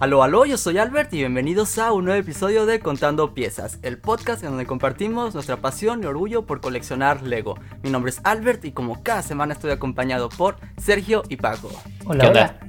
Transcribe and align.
Aló, 0.00 0.22
aló, 0.22 0.46
yo 0.46 0.56
soy 0.56 0.78
Albert 0.78 1.12
y 1.12 1.16
bienvenidos 1.16 1.76
a 1.76 1.90
un 1.90 2.04
nuevo 2.04 2.20
episodio 2.20 2.66
de 2.66 2.78
Contando 2.78 3.34
Piezas, 3.34 3.80
el 3.82 3.98
podcast 3.98 4.44
en 4.44 4.50
donde 4.50 4.64
compartimos 4.64 5.34
nuestra 5.34 5.56
pasión 5.56 6.04
y 6.04 6.06
orgullo 6.06 6.46
por 6.46 6.60
coleccionar 6.60 7.22
Lego. 7.22 7.58
Mi 7.82 7.90
nombre 7.90 8.10
es 8.10 8.20
Albert 8.22 8.64
y 8.64 8.70
como 8.70 9.02
cada 9.02 9.22
semana 9.22 9.54
estoy 9.54 9.72
acompañado 9.72 10.28
por 10.28 10.54
Sergio 10.80 11.24
y 11.28 11.34
Paco. 11.34 11.72
Hola, 12.06 12.30
hola. 12.30 12.60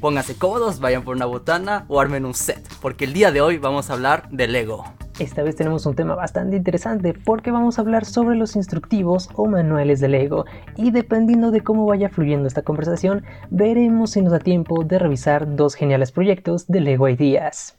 Pónganse 0.00 0.34
cómodos, 0.38 0.80
vayan 0.80 1.02
por 1.02 1.14
una 1.14 1.26
botana 1.26 1.84
o 1.88 2.00
armen 2.00 2.24
un 2.24 2.32
set, 2.32 2.66
porque 2.80 3.04
el 3.04 3.12
día 3.12 3.30
de 3.30 3.42
hoy 3.42 3.58
vamos 3.58 3.90
a 3.90 3.92
hablar 3.92 4.26
de 4.30 4.48
Lego. 4.48 4.86
Esta 5.20 5.44
vez 5.44 5.54
tenemos 5.54 5.86
un 5.86 5.94
tema 5.94 6.16
bastante 6.16 6.56
interesante 6.56 7.14
porque 7.14 7.52
vamos 7.52 7.78
a 7.78 7.82
hablar 7.82 8.04
sobre 8.04 8.34
los 8.34 8.56
instructivos 8.56 9.28
o 9.34 9.46
manuales 9.46 10.00
de 10.00 10.08
Lego 10.08 10.44
y 10.76 10.90
dependiendo 10.90 11.52
de 11.52 11.60
cómo 11.60 11.86
vaya 11.86 12.08
fluyendo 12.08 12.48
esta 12.48 12.62
conversación, 12.62 13.24
veremos 13.48 14.10
si 14.10 14.22
nos 14.22 14.32
da 14.32 14.40
tiempo 14.40 14.82
de 14.82 14.98
revisar 14.98 15.54
dos 15.54 15.76
geniales 15.76 16.10
proyectos 16.10 16.66
de 16.66 16.80
Lego 16.80 17.08
Ideas. 17.08 17.78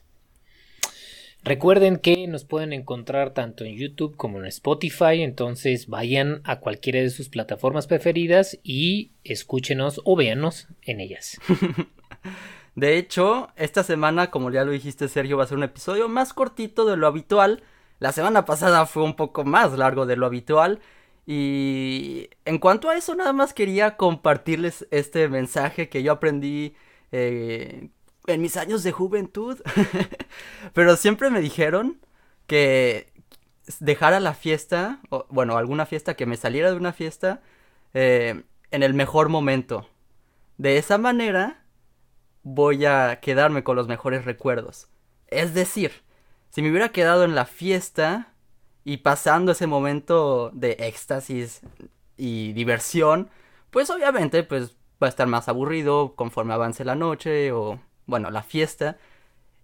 Recuerden 1.43 1.97
que 1.97 2.25
nos 2.27 2.45
pueden 2.45 2.71
encontrar 2.71 3.33
tanto 3.33 3.65
en 3.65 3.75
YouTube 3.75 4.15
como 4.15 4.39
en 4.39 4.45
Spotify, 4.45 5.21
entonces 5.21 5.87
vayan 5.87 6.39
a 6.45 6.61
cualquiera 6.61 7.01
de 7.01 7.09
sus 7.09 7.27
plataformas 7.27 7.85
preferidas 7.85 8.57
y 8.63 9.11
escúchenos 9.25 9.99
o 10.05 10.15
véanos 10.15 10.69
en 10.83 11.01
ellas. 11.01 11.37
De 12.75 12.97
hecho, 12.97 13.49
esta 13.55 13.83
semana, 13.83 14.31
como 14.31 14.51
ya 14.51 14.65
lo 14.65 14.71
dijiste 14.71 15.07
Sergio, 15.07 15.37
va 15.37 15.45
a 15.45 15.47
ser 15.47 15.57
un 15.57 15.63
episodio 15.63 16.09
más 16.09 16.33
cortito 16.33 16.85
de 16.85 16.97
lo 16.97 17.07
habitual. 17.07 17.63
La 17.99 18.11
semana 18.11 18.45
pasada 18.45 18.85
fue 18.85 19.03
un 19.03 19.15
poco 19.15 19.45
más 19.45 19.77
largo 19.77 20.05
de 20.05 20.17
lo 20.17 20.25
habitual. 20.25 20.81
Y 21.25 22.29
en 22.43 22.59
cuanto 22.59 22.89
a 22.89 22.97
eso, 22.97 23.15
nada 23.15 23.33
más 23.33 23.53
quería 23.53 23.97
compartirles 23.97 24.87
este 24.91 25.29
mensaje 25.29 25.89
que 25.89 26.03
yo 26.03 26.11
aprendí 26.11 26.75
eh, 27.11 27.89
en 28.27 28.41
mis 28.41 28.57
años 28.57 28.83
de 28.83 28.91
juventud. 28.91 29.59
Pero 30.73 30.97
siempre 30.97 31.29
me 31.29 31.41
dijeron 31.41 31.99
que 32.45 33.13
dejara 33.79 34.19
la 34.19 34.33
fiesta, 34.33 34.99
o, 35.09 35.25
bueno, 35.29 35.57
alguna 35.57 35.85
fiesta, 35.85 36.15
que 36.15 36.25
me 36.25 36.37
saliera 36.37 36.71
de 36.71 36.77
una 36.77 36.93
fiesta 36.93 37.41
eh, 37.93 38.43
en 38.71 38.83
el 38.83 38.93
mejor 38.93 39.29
momento. 39.29 39.87
De 40.57 40.77
esa 40.77 40.97
manera 40.97 41.64
voy 42.45 42.85
a 42.85 43.19
quedarme 43.21 43.63
con 43.63 43.75
los 43.75 43.87
mejores 43.87 44.23
recuerdos. 44.23 44.87
Es 45.27 45.55
decir, 45.55 45.91
si 46.51 46.61
me 46.61 46.69
hubiera 46.69 46.89
quedado 46.89 47.23
en 47.25 47.33
la 47.33 47.45
fiesta 47.45 48.33
y 48.83 48.97
pasando 48.97 49.51
ese 49.51 49.65
momento 49.65 50.51
de 50.53 50.73
éxtasis 50.79 51.61
y 52.17 52.53
diversión, 52.53 53.31
pues 53.71 53.89
obviamente 53.89 54.43
pues 54.43 54.77
va 55.01 55.07
a 55.07 55.09
estar 55.09 55.27
más 55.27 55.49
aburrido 55.49 56.15
conforme 56.15 56.53
avance 56.53 56.85
la 56.85 56.93
noche 56.93 57.51
o 57.51 57.79
bueno, 58.05 58.29
la 58.29 58.43
fiesta. 58.43 58.99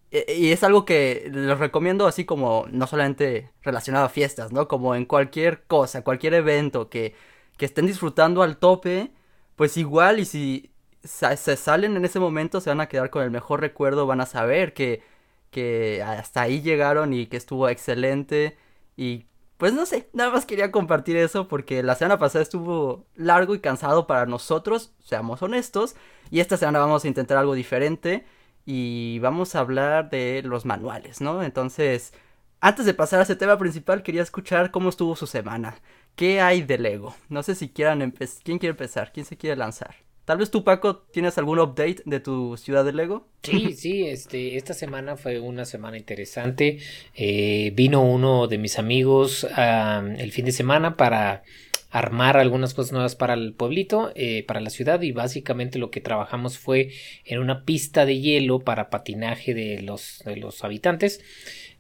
E, 0.10 0.36
y 0.36 0.52
es 0.52 0.64
algo 0.64 0.84
que 0.84 1.30
les 1.32 1.60
recomiendo 1.60 2.08
así 2.08 2.26
como 2.26 2.66
no 2.72 2.88
solamente 2.88 3.52
relacionado 3.62 4.06
a 4.06 4.10
fiestas, 4.10 4.52
¿no? 4.52 4.68
Como 4.68 4.96
en 4.96 5.06
cualquier 5.06 5.64
cosa, 5.66 6.04
cualquier 6.04 6.34
evento 6.34 6.90
que, 6.90 7.14
que 7.58 7.66
estén 7.66 7.86
disfrutando 7.86 8.42
al 8.42 8.58
tope, 8.58 9.12
pues 9.56 9.78
igual 9.78 10.20
y 10.20 10.26
si 10.26 10.71
se 11.04 11.58
salen 11.58 11.98
en 11.98 12.06
ese 12.06 12.20
momento, 12.20 12.62
se 12.62 12.70
van 12.70 12.82
a 12.82 12.88
quedar 12.88 13.10
con 13.10 13.24
el 13.24 13.32
mejor 13.32 13.62
recuerdo, 13.62 14.08
van 14.08 14.22
a 14.22 14.26
saber 14.26 14.74
que, 14.74 15.04
que 15.52 16.04
hasta 16.04 16.42
ahí 16.42 16.62
llegaron 16.62 17.14
y 17.14 17.28
que 17.28 17.38
estuvo 17.38 17.70
excelente. 17.70 18.58
Y 18.98 19.26
pues 19.58 19.74
no 19.74 19.86
sé, 19.86 20.10
nada 20.14 20.32
más 20.32 20.46
quería 20.46 20.72
compartir 20.72 21.18
eso 21.18 21.48
porque 21.48 21.84
la 21.84 21.96
semana 21.96 22.18
pasada 22.20 22.44
estuvo 22.44 23.06
largo 23.16 23.56
y 23.56 23.60
cansado 23.60 24.08
para 24.08 24.26
nosotros, 24.26 24.94
seamos 25.04 25.42
honestos. 25.42 25.96
Y 26.32 26.40
esta 26.40 26.58
semana 26.58 26.80
vamos 26.80 27.06
a 27.06 27.08
intentar 27.08 27.38
algo 27.38 27.54
diferente 27.56 28.26
y 28.66 29.20
vamos 29.20 29.56
a 29.56 29.60
hablar 29.60 30.10
de 30.10 30.42
los 30.44 30.66
manuales, 30.66 31.22
¿no? 31.22 31.44
Entonces, 31.44 32.14
antes 32.60 32.86
de 32.86 32.94
pasar 32.94 33.20
a 33.20 33.24
ese 33.24 33.36
tema 33.36 33.58
principal, 33.58 34.04
quería 34.04 34.22
escuchar 34.24 34.72
cómo 34.72 34.90
estuvo 34.90 35.16
su 35.16 35.28
semana. 35.28 35.76
¿Qué 36.16 36.42
hay 36.42 36.62
de 36.64 36.78
Lego? 36.78 37.16
No 37.30 37.44
sé 37.44 37.56
si 37.56 37.70
quieran. 37.70 38.12
¿Quién 38.44 38.60
quiere 38.60 38.72
empezar? 38.72 39.12
¿Quién 39.14 39.26
se 39.26 39.38
quiere 39.38 39.56
lanzar? 39.56 39.96
Tal 40.32 40.38
vez 40.38 40.50
tú, 40.50 40.64
Paco, 40.64 40.96
tienes 40.96 41.38
algún 41.38 41.60
update 41.60 42.04
de 42.06 42.22
tu 42.22 42.56
ciudad 42.56 42.86
de 42.86 42.94
Lego. 42.94 43.28
Sí, 43.44 43.74
sí, 43.76 44.08
este, 44.08 44.56
esta 44.56 44.74
semana 44.74 45.18
fue 45.18 45.42
una 45.42 45.66
semana 45.66 45.98
interesante. 45.98 46.80
Eh, 47.14 47.74
vino 47.76 48.02
uno 48.02 48.48
de 48.48 48.58
mis 48.58 48.80
amigos 48.80 49.46
el 49.58 50.32
fin 50.32 50.46
de 50.46 50.54
semana 50.54 50.96
para 50.96 51.44
armar 51.90 52.38
algunas 52.38 52.74
cosas 52.74 52.94
nuevas 52.94 53.18
para 53.18 53.34
el 53.34 53.54
pueblito, 53.54 54.14
eh, 54.16 54.46
para 54.48 54.62
la 54.62 54.70
ciudad 54.70 55.02
y 55.02 55.12
básicamente 55.12 55.80
lo 55.80 55.92
que 55.92 56.00
trabajamos 56.00 56.58
fue 56.58 56.94
en 57.26 57.40
una 57.40 57.66
pista 57.66 58.06
de 58.06 58.22
hielo 58.22 58.60
para 58.60 58.90
patinaje 58.90 59.54
de 59.54 59.82
los, 59.82 60.24
de 60.24 60.38
los 60.38 60.64
habitantes. 60.64 61.20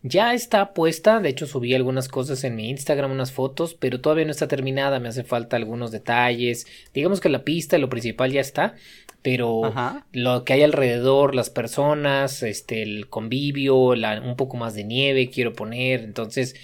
Ya 0.03 0.34
está 0.34 0.73
puesta, 0.73 1.19
de 1.19 1.29
hecho 1.29 1.45
subí 1.45 1.75
algunas 1.75 2.07
cosas 2.07 2.44
en 2.44 2.56
mi 2.56 2.69
Instagram, 2.72 3.12
unas 3.12 3.31
fotos, 3.31 3.75
pero 3.75 4.01
todavía 4.01 4.25
no 4.25 4.31
está 4.31 4.47
terminada, 4.47 5.00
me 5.00 5.09
hace 5.09 5.23
falta 5.23 5.57
algunos 5.57 5.91
detalles. 5.91 6.66
Digamos 6.91 7.19
que 7.19 7.29
la 7.29 7.44
pista, 7.44 7.78
lo 7.78 7.89
principal 7.89 8.31
ya 8.31 8.41
está, 8.41 8.73
pero 9.22 9.72
lo 10.11 10.44
que 10.44 10.53
hay 10.53 10.63
alrededor, 10.63 11.35
las 11.35 11.51
personas, 11.51 12.41
este, 12.41 12.81
el 12.81 13.09
convivio, 13.09 13.78
un 13.78 14.35
poco 14.35 14.57
más 14.57 14.73
de 14.73 14.85
nieve 14.85 15.29
quiero 15.29 15.53
poner, 15.53 16.01
entonces 16.01 16.56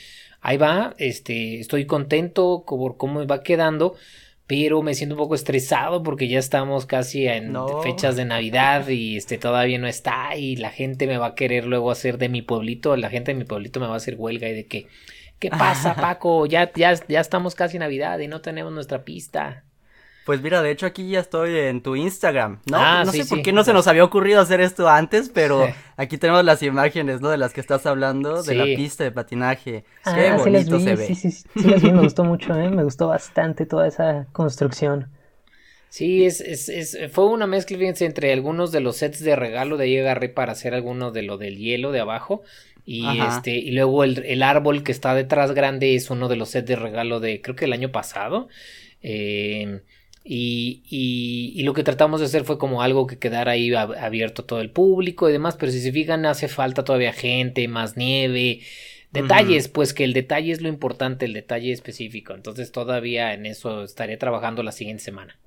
ahí 0.41 0.57
va, 0.57 0.95
este, 0.97 1.59
estoy 1.59 1.85
contento 1.85 2.63
por 2.65 2.97
cómo 2.97 3.27
va 3.27 3.43
quedando 3.43 3.95
pero 4.47 4.81
me 4.81 4.95
siento 4.95 5.15
un 5.15 5.19
poco 5.19 5.35
estresado 5.35 6.01
porque 6.03 6.29
ya 6.29 6.39
estamos 6.39 6.85
casi 6.85 7.27
en 7.27 7.53
fechas 7.83 8.15
de 8.15 8.23
Navidad 8.23 8.87
y 8.87 9.17
este 9.17 9.37
todavía 9.37 9.77
no 9.77 9.87
está 9.87 10.37
y 10.37 10.55
la 10.55 10.69
gente 10.71 11.05
me 11.05 11.17
va 11.17 11.27
a 11.27 11.35
querer 11.35 11.65
luego 11.65 11.91
hacer 11.91 12.17
de 12.17 12.29
mi 12.29 12.41
pueblito, 12.41 12.95
la 12.95 13.09
gente 13.09 13.33
de 13.33 13.37
mi 13.37 13.43
pueblito 13.43 13.81
me 13.81 13.87
va 13.87 13.93
a 13.93 13.97
hacer 13.97 14.15
huelga 14.17 14.47
y 14.47 14.53
de 14.53 14.65
que 14.65 14.87
¿qué 15.39 15.49
pasa, 15.49 15.95
Paco? 16.01 16.45
Ya 16.45 16.71
ya 16.73 16.93
ya 17.07 17.19
estamos 17.19 17.55
casi 17.55 17.75
en 17.75 17.81
Navidad 17.81 18.19
y 18.19 18.27
no 18.27 18.41
tenemos 18.41 18.71
nuestra 18.71 19.03
pista. 19.03 19.66
Pues 20.27 20.41
mira, 20.41 20.61
de 20.61 20.71
hecho 20.71 20.85
aquí 20.85 21.07
ya 21.07 21.21
estoy 21.21 21.57
en 21.57 21.81
tu 21.81 21.95
Instagram, 21.95 22.59
¿no? 22.69 22.77
Ah, 22.77 23.03
no 23.05 23.13
sé 23.13 23.23
por 23.23 23.41
qué 23.41 23.53
no 23.53 23.63
se 23.63 23.71
nos 23.71 23.87
había 23.87 24.03
ocurrido 24.03 24.41
hacer 24.41 24.59
esto 24.59 24.89
antes, 24.89 25.31
pero 25.33 25.69
aquí 25.95 26.17
tenemos 26.17 26.43
las 26.43 26.61
imágenes, 26.63 27.21
¿no? 27.21 27.29
De 27.29 27.37
las 27.37 27.53
que 27.53 27.61
estás 27.61 27.85
hablando, 27.85 28.43
de 28.43 28.53
la 28.53 28.65
pista 28.65 29.05
de 29.05 29.13
patinaje. 29.13 29.85
Ah, 30.03 30.13
qué 30.13 30.31
bonito 30.33 30.81
se 30.81 30.95
ve. 30.97 31.07
Sí, 31.07 31.15
sí, 31.15 31.31
sí, 31.31 31.47
las 31.63 31.81
vi, 31.81 31.93
me 31.93 32.01
gustó 32.01 32.25
mucho, 32.25 32.53
¿eh? 32.59 32.69
Me 32.69 32.83
gustó 32.83 33.07
bastante 33.07 33.65
toda 33.65 33.87
esa 33.87 34.27
construcción. 34.33 35.07
Sí, 35.87 36.25
es, 36.25 36.41
es, 36.41 36.67
es, 36.67 36.97
fue 37.13 37.27
una 37.27 37.47
mezcla, 37.47 37.77
fíjense, 37.77 38.03
entre 38.05 38.33
algunos 38.33 38.73
de 38.73 38.81
los 38.81 38.97
sets 38.97 39.23
de 39.23 39.37
regalo 39.37 39.77
de 39.77 39.85
ahí 39.85 39.97
agarré 39.97 40.27
para 40.27 40.51
hacer 40.51 40.73
alguno 40.73 41.11
de 41.11 41.21
lo 41.21 41.37
del 41.37 41.55
hielo 41.55 41.93
de 41.93 42.01
abajo. 42.01 42.41
Y 42.85 43.05
este, 43.21 43.51
y 43.51 43.71
luego 43.71 44.03
el, 44.03 44.25
el, 44.25 44.43
árbol 44.43 44.83
que 44.83 44.91
está 44.91 45.15
detrás 45.15 45.53
grande 45.53 45.95
es 45.95 46.09
uno 46.09 46.27
de 46.27 46.35
los 46.35 46.49
sets 46.49 46.67
de 46.67 46.75
regalo 46.75 47.21
de, 47.21 47.41
creo 47.41 47.55
que 47.55 47.63
el 47.63 47.71
año 47.71 47.93
pasado. 47.93 48.49
Eh, 49.01 49.83
y, 50.29 50.83
y, 51.55 51.63
lo 51.63 51.73
que 51.73 51.83
tratamos 51.83 52.19
de 52.19 52.25
hacer 52.25 52.43
fue 52.43 52.57
como 52.57 52.81
algo 52.81 53.07
que 53.07 53.17
quedara 53.17 53.53
ahí 53.53 53.73
abierto 53.73 54.41
a 54.41 54.45
todo 54.45 54.59
el 54.59 54.69
público 54.69 55.29
y 55.29 55.31
demás, 55.31 55.55
pero 55.57 55.71
si 55.71 55.79
se 55.79 55.91
fijan 55.91 56.25
hace 56.25 56.49
falta 56.49 56.83
todavía 56.83 57.13
gente, 57.13 57.67
más 57.69 57.95
nieve, 57.95 58.59
detalles, 59.11 59.69
pues 59.69 59.93
que 59.93 60.03
el 60.03 60.11
detalle 60.13 60.51
es 60.51 60.61
lo 60.61 60.67
importante, 60.67 61.25
el 61.25 61.33
detalle 61.33 61.71
específico, 61.71 62.33
entonces 62.33 62.71
todavía 62.73 63.33
en 63.33 63.45
eso 63.45 63.83
estaré 63.83 64.17
trabajando 64.17 64.63
la 64.63 64.73
siguiente 64.73 65.03
semana. 65.03 65.37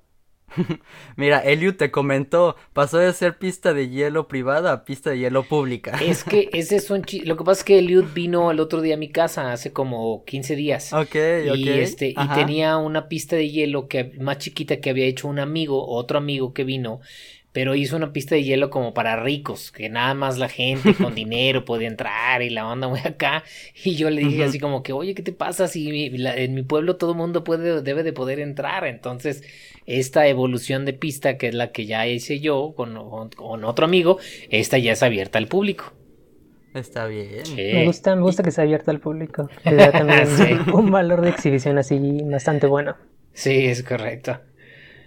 Mira, 1.15 1.39
Eliud 1.39 1.75
te 1.75 1.91
comentó, 1.91 2.55
pasó 2.73 2.97
de 2.97 3.11
ser 3.13 3.37
pista 3.37 3.73
de 3.73 3.89
hielo 3.89 4.27
privada 4.27 4.71
a 4.71 4.85
pista 4.85 5.11
de 5.11 5.19
hielo 5.19 5.43
pública. 5.43 5.97
Es 6.01 6.23
que 6.23 6.49
ese 6.53 6.75
es 6.77 6.89
un 6.89 7.03
Lo 7.23 7.37
que 7.37 7.43
pasa 7.43 7.61
es 7.61 7.63
que 7.63 7.79
Eliud 7.79 8.05
vino 8.13 8.51
el 8.51 8.59
otro 8.59 8.81
día 8.81 8.95
a 8.95 8.97
mi 8.97 9.09
casa 9.09 9.51
hace 9.51 9.71
como 9.71 10.23
15 10.25 10.55
días. 10.55 10.93
Ok, 10.93 11.15
y 11.55 11.69
Este, 11.69 12.09
y 12.09 12.27
tenía 12.35 12.77
una 12.77 13.07
pista 13.07 13.35
de 13.35 13.49
hielo 13.49 13.87
que 13.87 14.13
más 14.19 14.37
chiquita 14.39 14.79
que 14.79 14.89
había 14.89 15.05
hecho 15.05 15.27
un 15.27 15.39
amigo, 15.39 15.87
otro 15.87 16.17
amigo 16.17 16.53
que 16.53 16.63
vino 16.63 17.01
pero 17.53 17.75
hizo 17.75 17.97
una 17.97 18.13
pista 18.13 18.35
de 18.35 18.43
hielo 18.43 18.69
como 18.69 18.93
para 18.93 19.21
ricos, 19.21 19.71
que 19.71 19.89
nada 19.89 20.13
más 20.13 20.37
la 20.37 20.47
gente 20.47 20.93
con 20.93 21.15
dinero 21.15 21.65
podía 21.65 21.87
entrar 21.87 22.41
y 22.41 22.49
la 22.49 22.67
onda 22.67 22.87
muy 22.89 22.99
acá. 22.99 23.43
Y 23.83 23.95
yo 23.95 24.09
le 24.09 24.21
dije 24.21 24.43
así 24.43 24.59
como 24.59 24.83
que, 24.83 24.93
oye, 24.93 25.13
¿qué 25.13 25.21
te 25.21 25.33
pasa 25.33 25.67
si 25.67 26.11
en 26.15 26.53
mi 26.53 26.63
pueblo 26.63 26.95
todo 26.95 27.11
el 27.11 27.17
mundo 27.17 27.43
puede, 27.43 27.81
debe 27.81 28.03
de 28.03 28.13
poder 28.13 28.39
entrar? 28.39 28.85
Entonces, 28.85 29.43
esta 29.85 30.27
evolución 30.27 30.85
de 30.85 30.93
pista, 30.93 31.37
que 31.37 31.47
es 31.49 31.53
la 31.53 31.71
que 31.71 31.85
ya 31.85 32.07
hice 32.07 32.39
yo 32.39 32.73
con, 32.75 33.29
con 33.29 33.63
otro 33.65 33.85
amigo, 33.85 34.17
esta 34.49 34.77
ya 34.77 34.93
es 34.93 35.03
abierta 35.03 35.37
al 35.37 35.47
público. 35.47 35.93
Está 36.73 37.05
bien. 37.05 37.43
Me 37.55 37.85
gusta, 37.85 38.15
me 38.15 38.21
gusta 38.21 38.43
que 38.43 38.51
sea 38.51 38.63
abierta 38.63 38.91
al 38.91 38.99
público. 38.99 39.49
Le 39.65 39.75
da 39.75 39.91
también 39.91 40.27
un 40.73 40.89
valor 40.89 41.21
de 41.21 41.29
exhibición 41.29 41.77
así 41.77 41.99
bastante 42.23 42.67
bueno. 42.67 42.95
Sí, 43.33 43.65
es 43.65 43.83
correcto. 43.83 44.39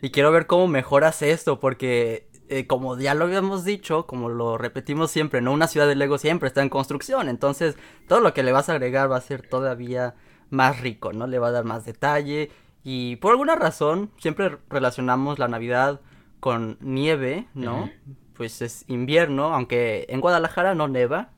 Y 0.02 0.10
quiero 0.10 0.30
ver 0.30 0.46
cómo 0.46 0.68
mejoras 0.68 1.22
esto, 1.22 1.60
porque 1.60 2.26
eh, 2.48 2.66
como 2.66 2.98
ya 2.98 3.14
lo 3.14 3.24
habíamos 3.24 3.64
dicho, 3.64 4.06
como 4.06 4.28
lo 4.28 4.58
repetimos 4.58 5.10
siempre, 5.10 5.40
¿no? 5.40 5.52
Una 5.52 5.66
ciudad 5.66 5.86
de 5.86 5.94
Lego 5.94 6.18
siempre 6.18 6.48
está 6.48 6.62
en 6.62 6.68
construcción, 6.68 7.28
entonces 7.28 7.76
todo 8.08 8.20
lo 8.20 8.34
que 8.34 8.42
le 8.42 8.52
vas 8.52 8.68
a 8.68 8.72
agregar 8.72 9.10
va 9.10 9.16
a 9.16 9.22
ser 9.22 9.48
todavía 9.48 10.14
más 10.50 10.80
rico, 10.80 11.12
¿no? 11.12 11.26
Le 11.26 11.38
va 11.38 11.48
a 11.48 11.52
dar 11.52 11.64
más 11.64 11.84
detalle 11.84 12.50
y 12.82 13.16
por 13.16 13.32
alguna 13.32 13.56
razón 13.56 14.10
siempre 14.18 14.58
relacionamos 14.68 15.38
la 15.38 15.48
Navidad 15.48 16.00
con 16.40 16.76
nieve, 16.80 17.48
¿no? 17.54 17.90
pues 18.34 18.60
es 18.62 18.84
invierno, 18.88 19.54
aunque 19.54 20.06
en 20.08 20.20
Guadalajara 20.20 20.74
no 20.74 20.88
neva. 20.88 21.30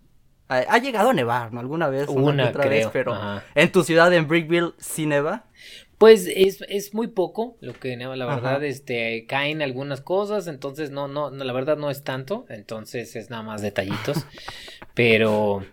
Ha, 0.49 0.79
llegado 0.79 1.11
a 1.11 1.13
nevar, 1.13 1.53
¿no? 1.53 1.59
Alguna 1.59 1.89
vez, 1.89 2.09
una, 2.09 2.51
otra 2.51 2.67
vez, 2.69 2.87
pero 2.93 3.17
en 3.57 3.73
tu 3.73 3.83
ciudad, 3.83 4.13
en 4.13 4.29
Brickville, 4.29 4.75
sí 4.79 5.05
neva. 5.05 5.47
Pues 5.99 6.27
es, 6.27 6.63
es 6.69 6.93
muy 6.93 7.07
poco 7.07 7.57
lo 7.61 7.73
que 7.73 7.97
la 7.97 8.27
verdad, 8.27 8.63
este, 8.65 9.25
caen 9.27 9.63
algunas 9.63 10.03
cosas, 10.03 10.47
entonces 10.47 10.91
no, 10.91 11.09
no, 11.09 11.31
no, 11.31 11.43
la 11.43 11.53
verdad 11.55 11.79
no 11.79 11.91
es 11.91 12.05
tanto, 12.05 12.45
entonces 12.51 13.17
es 13.17 13.31
nada 13.31 13.43
más 13.43 13.63
detallitos, 13.63 14.27
pero, 14.95 15.65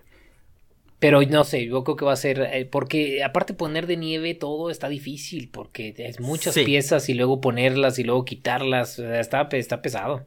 pero 0.99 1.21
no 1.23 1.43
sé, 1.43 1.65
yo 1.65 1.83
creo 1.83 1.97
que 1.97 2.05
va 2.05 2.13
a 2.13 2.17
ser, 2.17 2.39
eh, 2.39 2.65
porque 2.65 3.21
aparte 3.21 3.53
poner 3.53 3.85
de 3.85 3.97
nieve 3.97 4.33
todo 4.33 4.69
está 4.69 4.87
difícil, 4.87 5.49
porque 5.51 5.93
es 5.97 6.21
muchas 6.21 6.55
piezas 6.55 7.09
y 7.09 7.15
luego 7.15 7.41
ponerlas 7.41 7.99
y 7.99 8.05
luego 8.05 8.23
quitarlas, 8.23 8.99
está, 8.99 9.49
está 9.51 9.81
pesado. 9.81 10.25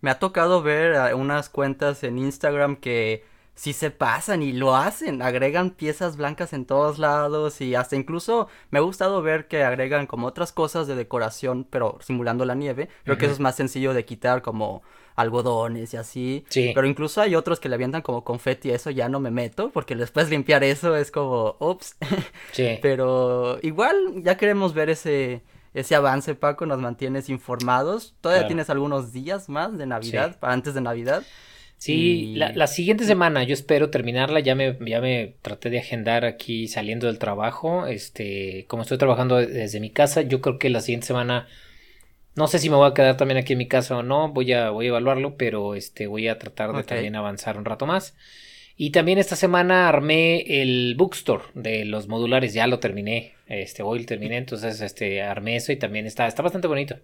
Me 0.00 0.10
ha 0.10 0.20
tocado 0.20 0.62
ver 0.62 0.92
eh, 0.94 1.14
unas 1.14 1.48
cuentas 1.48 2.04
en 2.04 2.18
Instagram 2.18 2.76
que 2.76 3.24
sí 3.58 3.72
se 3.72 3.90
pasan 3.90 4.44
y 4.44 4.52
lo 4.52 4.76
hacen, 4.76 5.20
agregan 5.20 5.72
piezas 5.72 6.16
blancas 6.16 6.52
en 6.52 6.64
todos 6.64 7.00
lados 7.00 7.60
y 7.60 7.74
hasta 7.74 7.96
incluso 7.96 8.46
me 8.70 8.78
ha 8.78 8.82
gustado 8.82 9.20
ver 9.20 9.48
que 9.48 9.64
agregan 9.64 10.06
como 10.06 10.28
otras 10.28 10.52
cosas 10.52 10.86
de 10.86 10.94
decoración, 10.94 11.66
pero 11.68 11.98
simulando 12.00 12.44
la 12.44 12.54
nieve. 12.54 12.88
Creo 13.02 13.18
que 13.18 13.24
eso 13.24 13.34
es 13.34 13.40
más 13.40 13.56
sencillo 13.56 13.94
de 13.94 14.04
quitar 14.04 14.42
como 14.42 14.82
algodones 15.16 15.92
y 15.92 15.96
así. 15.96 16.44
Sí. 16.50 16.70
Pero 16.72 16.86
incluso 16.86 17.20
hay 17.20 17.34
otros 17.34 17.58
que 17.58 17.68
le 17.68 17.74
avientan 17.74 18.00
como 18.00 18.22
confeti, 18.22 18.70
eso 18.70 18.90
ya 18.90 19.08
no 19.08 19.18
me 19.18 19.32
meto, 19.32 19.70
porque 19.70 19.96
después 19.96 20.30
limpiar 20.30 20.62
eso 20.62 20.94
es 20.94 21.10
como, 21.10 21.56
ups. 21.58 21.96
Sí. 22.52 22.78
Pero 22.80 23.58
igual 23.62 23.96
ya 24.22 24.36
queremos 24.36 24.72
ver 24.72 24.88
ese, 24.88 25.42
ese 25.74 25.96
avance, 25.96 26.36
Paco, 26.36 26.64
nos 26.64 26.78
mantienes 26.78 27.28
informados. 27.28 28.14
Todavía 28.20 28.46
tienes 28.46 28.70
algunos 28.70 29.12
días 29.12 29.48
más 29.48 29.76
de 29.76 29.86
Navidad, 29.86 30.38
para 30.38 30.52
antes 30.52 30.74
de 30.74 30.80
Navidad. 30.80 31.24
Sí, 31.78 32.34
la, 32.34 32.66
siguiente 32.66 33.04
semana 33.04 33.44
yo 33.44 33.54
espero 33.54 33.88
terminarla, 33.88 34.40
ya 34.40 34.56
me, 34.56 34.76
ya 34.84 35.00
me 35.00 35.36
traté 35.42 35.70
de 35.70 35.78
agendar 35.78 36.24
aquí 36.24 36.66
saliendo 36.66 37.06
del 37.06 37.20
trabajo, 37.20 37.86
este, 37.86 38.66
como 38.66 38.82
estoy 38.82 38.98
trabajando 38.98 39.36
desde 39.36 39.78
mi 39.78 39.90
casa, 39.90 40.22
yo 40.22 40.40
creo 40.40 40.58
que 40.58 40.70
la 40.70 40.80
siguiente 40.80 41.06
semana, 41.06 41.46
no 42.34 42.48
sé 42.48 42.58
si 42.58 42.68
me 42.68 42.74
voy 42.74 42.90
a 42.90 42.94
quedar 42.94 43.16
también 43.16 43.38
aquí 43.38 43.52
en 43.52 43.60
mi 43.60 43.68
casa 43.68 43.96
o 43.96 44.02
no, 44.02 44.32
voy 44.32 44.52
a, 44.52 44.70
voy 44.70 44.86
a 44.86 44.88
evaluarlo, 44.88 45.36
pero 45.36 45.76
este, 45.76 46.08
voy 46.08 46.26
a 46.26 46.40
tratar 46.40 46.72
de 46.72 46.82
también 46.82 47.14
avanzar 47.14 47.56
un 47.56 47.64
rato 47.64 47.86
más. 47.86 48.16
Y 48.76 48.90
también 48.90 49.18
esta 49.18 49.36
semana 49.36 49.88
armé 49.88 50.62
el 50.62 50.96
bookstore 50.96 51.44
de 51.54 51.84
los 51.84 52.08
modulares, 52.08 52.54
ya 52.54 52.66
lo 52.66 52.80
terminé, 52.80 53.34
este, 53.46 53.84
hoy 53.84 54.00
lo 54.00 54.06
terminé, 54.06 54.36
entonces 54.36 54.80
este, 54.80 55.22
armé 55.22 55.54
eso 55.54 55.70
y 55.70 55.76
también 55.76 56.06
está, 56.06 56.26
está 56.26 56.42
bastante 56.42 56.66
bonito. 56.66 56.96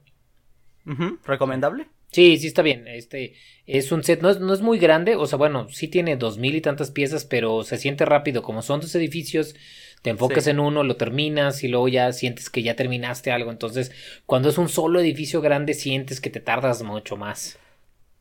¿Recomendable? 1.25 1.89
Sí, 2.15 2.39
sí 2.39 2.47
está 2.47 2.63
bien. 2.63 2.87
Este 2.87 3.35
es 3.67 3.91
un 3.91 4.05
set, 4.05 4.23
no 4.23 4.31
es, 4.31 4.39
no 4.39 4.55
es 4.55 4.61
muy 4.61 4.79
grande, 4.79 5.17
o 5.17 5.27
sea, 5.27 5.37
bueno, 5.37 5.69
sí 5.69 5.89
tiene 5.89 6.17
dos 6.17 6.39
mil 6.39 6.55
y 6.55 6.61
tantas 6.61 6.93
piezas, 6.93 7.25
pero 7.25 7.65
se 7.65 7.77
siente 7.77 8.05
rápido. 8.05 8.43
Como 8.43 8.63
son 8.63 8.81
dos 8.81 8.95
edificios, 8.95 9.57
te 10.03 10.11
enfocas 10.11 10.47
en 10.47 10.61
uno, 10.61 10.85
lo 10.85 10.97
terminas 10.97 11.65
y 11.65 11.69
luego 11.69 11.89
ya 11.89 12.13
sientes 12.13 12.51
que 12.51 12.63
ya 12.63 12.77
terminaste 12.77 13.33
algo. 13.33 13.51
Entonces, 13.51 13.91
cuando 14.27 14.49
es 14.49 14.59
un 14.59 14.69
solo 14.69 15.01
edificio 15.01 15.41
grande, 15.41 15.75
sientes 15.75 16.21
que 16.21 16.31
te 16.31 16.39
tardas 16.41 16.83
mucho 16.85 17.17
más. 17.17 17.59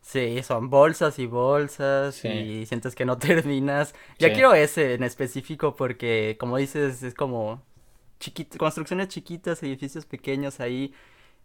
Sí, 0.01 0.42
son 0.44 0.69
bolsas 0.69 1.19
y 1.19 1.27
bolsas 1.27 2.25
y 2.25 2.66
sientes 2.66 2.95
que 2.95 3.06
no 3.06 3.18
terminas. 3.19 3.94
Ya 4.18 4.33
quiero 4.33 4.54
ese 4.54 4.95
en 4.95 5.04
específico 5.04 5.75
porque, 5.75 6.36
como 6.39 6.57
dices, 6.57 7.04
es 7.04 7.13
como 7.13 7.62
construcciones 8.57 9.09
chiquitas, 9.09 9.62
edificios 9.62 10.06
pequeños 10.06 10.59
ahí. 10.59 10.94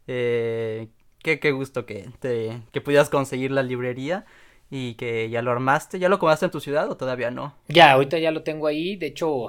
Eh, 0.06 0.88
qué, 1.28 1.40
qué 1.40 1.52
gusto 1.52 1.84
que, 1.84 2.08
te, 2.20 2.62
que 2.72 2.80
pudieras 2.80 3.10
conseguir 3.10 3.50
la 3.50 3.62
librería 3.62 4.25
y 4.70 4.94
que 4.94 5.28
ya 5.28 5.42
lo 5.42 5.50
armaste. 5.50 5.98
¿Ya 5.98 6.08
lo 6.08 6.19
comaste 6.19 6.46
en 6.46 6.50
tu 6.50 6.60
ciudad 6.60 6.90
o 6.90 6.96
todavía 6.96 7.30
no? 7.30 7.54
Ya, 7.69 7.92
ahorita 7.92 8.19
ya 8.19 8.30
lo 8.30 8.42
tengo 8.42 8.66
ahí. 8.66 8.96
De 8.96 9.08
hecho, 9.08 9.48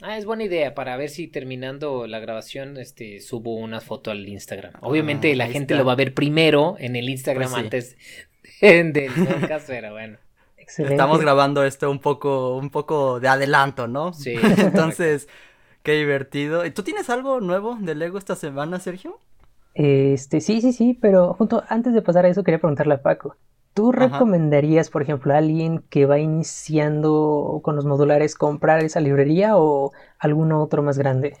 ah, 0.00 0.16
es 0.16 0.24
buena 0.24 0.44
idea 0.44 0.74
para 0.74 0.96
ver 0.96 1.10
si 1.10 1.26
terminando 1.28 2.06
la 2.06 2.18
grabación 2.18 2.78
este, 2.78 3.20
subo 3.20 3.56
una 3.56 3.80
foto 3.80 4.10
al 4.10 4.26
Instagram. 4.26 4.72
Obviamente 4.80 5.32
ah, 5.32 5.36
la 5.36 5.48
gente 5.48 5.74
lo 5.74 5.84
va 5.84 5.92
a 5.92 5.96
ver 5.96 6.14
primero 6.14 6.76
en 6.78 6.96
el 6.96 7.08
Instagram 7.10 7.50
pues 7.50 7.62
antes 7.62 7.96
del 8.60 9.12
podcast, 9.12 9.66
pero 9.66 9.92
bueno. 9.92 10.18
Estamos 10.56 11.20
grabando 11.20 11.64
esto 11.64 11.90
un 11.90 11.98
poco, 11.98 12.56
un 12.56 12.68
poco 12.68 13.20
de 13.20 13.28
adelanto, 13.28 13.86
¿no? 13.86 14.12
Sí. 14.12 14.34
Entonces, 14.58 15.28
qué 15.82 15.92
divertido. 15.92 16.70
¿Tú 16.72 16.82
tienes 16.82 17.08
algo 17.08 17.40
nuevo 17.40 17.76
de 17.80 17.94
Lego 17.94 18.18
esta 18.18 18.34
semana, 18.34 18.78
Sergio? 18.78 19.18
Este, 19.78 20.40
sí, 20.40 20.60
sí, 20.60 20.72
sí, 20.72 20.98
pero 21.00 21.34
junto 21.34 21.62
antes 21.68 21.94
de 21.94 22.02
pasar 22.02 22.26
a 22.26 22.28
eso 22.28 22.42
quería 22.42 22.58
preguntarle 22.58 22.94
a 22.94 23.02
Paco. 23.02 23.36
¿Tú 23.74 23.92
recomendarías, 23.92 24.90
por 24.90 25.02
ejemplo, 25.02 25.32
a 25.32 25.36
alguien 25.36 25.84
que 25.88 26.04
va 26.04 26.18
iniciando 26.18 27.60
con 27.62 27.76
los 27.76 27.84
modulares 27.84 28.34
comprar 28.34 28.82
esa 28.82 28.98
librería 28.98 29.56
o 29.56 29.92
alguno 30.18 30.60
otro 30.60 30.82
más 30.82 30.98
grande? 30.98 31.36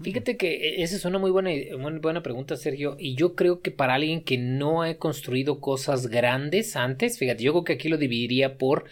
Fíjate 0.00 0.36
que 0.36 0.78
e, 0.78 0.82
esa 0.84 0.94
es 0.94 1.04
una 1.04 1.18
muy 1.18 1.32
buena, 1.32 1.50
muy 1.76 1.98
buena 1.98 2.22
pregunta, 2.22 2.56
Sergio. 2.56 2.94
Y 3.00 3.16
yo 3.16 3.34
creo 3.34 3.62
que 3.62 3.72
para 3.72 3.94
alguien 3.94 4.22
que 4.22 4.38
no 4.38 4.82
ha 4.82 4.94
construido 4.94 5.60
cosas 5.60 6.06
grandes 6.06 6.76
antes, 6.76 7.18
fíjate, 7.18 7.42
yo 7.42 7.50
creo 7.50 7.64
que 7.64 7.72
aquí 7.72 7.88
lo 7.88 7.96
dividiría 7.96 8.58
por 8.58 8.84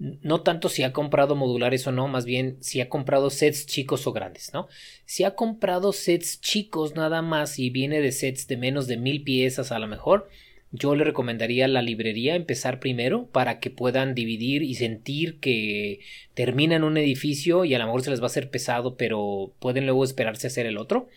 no 0.00 0.40
tanto 0.40 0.70
si 0.70 0.82
ha 0.82 0.94
comprado 0.94 1.36
modulares 1.36 1.86
o 1.86 1.92
no, 1.92 2.08
más 2.08 2.24
bien 2.24 2.56
si 2.60 2.80
ha 2.80 2.88
comprado 2.88 3.28
sets 3.28 3.66
chicos 3.66 4.06
o 4.06 4.12
grandes, 4.12 4.52
¿no? 4.54 4.66
Si 5.04 5.24
ha 5.24 5.34
comprado 5.34 5.92
sets 5.92 6.40
chicos 6.40 6.94
nada 6.94 7.20
más 7.20 7.58
y 7.58 7.68
viene 7.68 8.00
de 8.00 8.10
sets 8.10 8.48
de 8.48 8.56
menos 8.56 8.86
de 8.86 8.96
mil 8.96 9.22
piezas 9.22 9.72
a 9.72 9.78
lo 9.78 9.86
mejor, 9.86 10.30
yo 10.72 10.94
le 10.94 11.04
recomendaría 11.04 11.68
la 11.68 11.82
librería 11.82 12.34
empezar 12.34 12.80
primero 12.80 13.26
para 13.26 13.60
que 13.60 13.70
puedan 13.70 14.14
dividir 14.14 14.62
y 14.62 14.74
sentir 14.74 15.38
que 15.38 16.00
terminan 16.32 16.82
un 16.82 16.96
edificio 16.96 17.66
y 17.66 17.74
a 17.74 17.78
lo 17.78 17.84
mejor 17.84 18.02
se 18.02 18.10
les 18.10 18.20
va 18.20 18.24
a 18.24 18.26
hacer 18.26 18.50
pesado, 18.50 18.96
pero 18.96 19.52
pueden 19.58 19.84
luego 19.84 20.02
esperarse 20.02 20.46
a 20.46 20.48
hacer 20.48 20.64
el 20.64 20.78
otro 20.78 21.08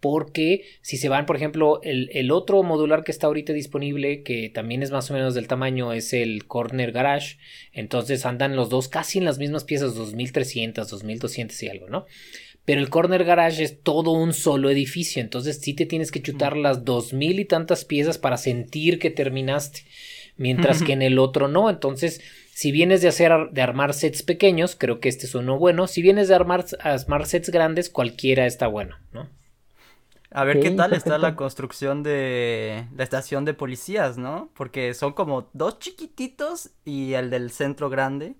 porque 0.00 0.64
si 0.80 0.96
se 0.96 1.08
van, 1.08 1.26
por 1.26 1.36
ejemplo, 1.36 1.80
el, 1.82 2.30
otro 2.30 2.62
modular 2.62 3.04
que 3.04 3.12
está 3.12 3.26
ahorita 3.26 3.52
disponible, 3.52 4.22
que 4.22 4.48
también 4.48 4.82
es 4.82 4.90
más 4.90 5.10
o 5.10 5.14
menos 5.14 5.34
del 5.34 5.46
tamaño, 5.46 5.92
es 5.92 6.12
el 6.12 6.46
Corner 6.46 6.90
Garage, 6.90 7.36
entonces 7.72 8.26
andan 8.26 8.56
los 8.56 8.70
dos 8.70 8.88
casi 8.88 9.18
en 9.18 9.26
las 9.26 9.38
mismas 9.38 9.64
piezas, 9.64 9.94
2300, 9.94 10.88
2200 10.88 11.62
y 11.62 11.68
algo, 11.68 11.88
¿no? 11.88 12.06
Pero 12.64 12.80
el 12.80 12.90
Corner 12.90 13.24
Garage 13.24 13.62
es 13.62 13.80
todo 13.82 14.12
un 14.12 14.32
solo 14.32 14.70
edificio, 14.70 15.20
entonces 15.20 15.60
sí 15.60 15.74
te 15.74 15.86
tienes 15.86 16.10
que 16.10 16.22
chutar 16.22 16.56
las 16.56 16.84
dos 16.84 17.12
mil 17.12 17.40
y 17.40 17.44
tantas 17.44 17.84
piezas 17.84 18.18
para 18.18 18.36
sentir 18.36 18.98
que 18.98 19.10
terminaste, 19.10 19.84
mientras 20.36 20.82
que 20.82 20.92
en 20.92 21.02
el 21.02 21.18
otro 21.18 21.48
no, 21.48 21.68
entonces 21.68 22.22
si 22.60 22.72
vienes 22.72 23.00
de 23.00 23.08
hacer 23.08 23.32
de 23.52 23.62
armar 23.62 23.94
sets 23.94 24.22
pequeños, 24.22 24.76
creo 24.78 25.00
que 25.00 25.08
este 25.08 25.24
es 25.24 25.34
uno 25.34 25.58
bueno. 25.58 25.86
Si 25.86 26.02
vienes 26.02 26.28
de 26.28 26.34
armar, 26.34 26.66
armar 26.80 27.24
sets 27.24 27.48
grandes, 27.48 27.88
cualquiera 27.88 28.44
está 28.44 28.66
bueno, 28.66 28.96
¿no? 29.12 29.30
A 30.32 30.44
ver 30.44 30.60
qué 30.60 30.70
tal 30.70 30.92
está 30.92 31.18
la 31.18 31.34
construcción 31.36 32.02
de 32.02 32.86
la 32.96 33.02
estación 33.02 33.44
de 33.44 33.54
policías, 33.54 34.16
¿no? 34.16 34.50
Porque 34.54 34.94
son 34.94 35.12
como 35.12 35.50
dos 35.52 35.78
chiquititos 35.78 36.70
y 36.84 37.14
el 37.14 37.30
del 37.30 37.50
centro 37.50 37.90
grande. 37.90 38.36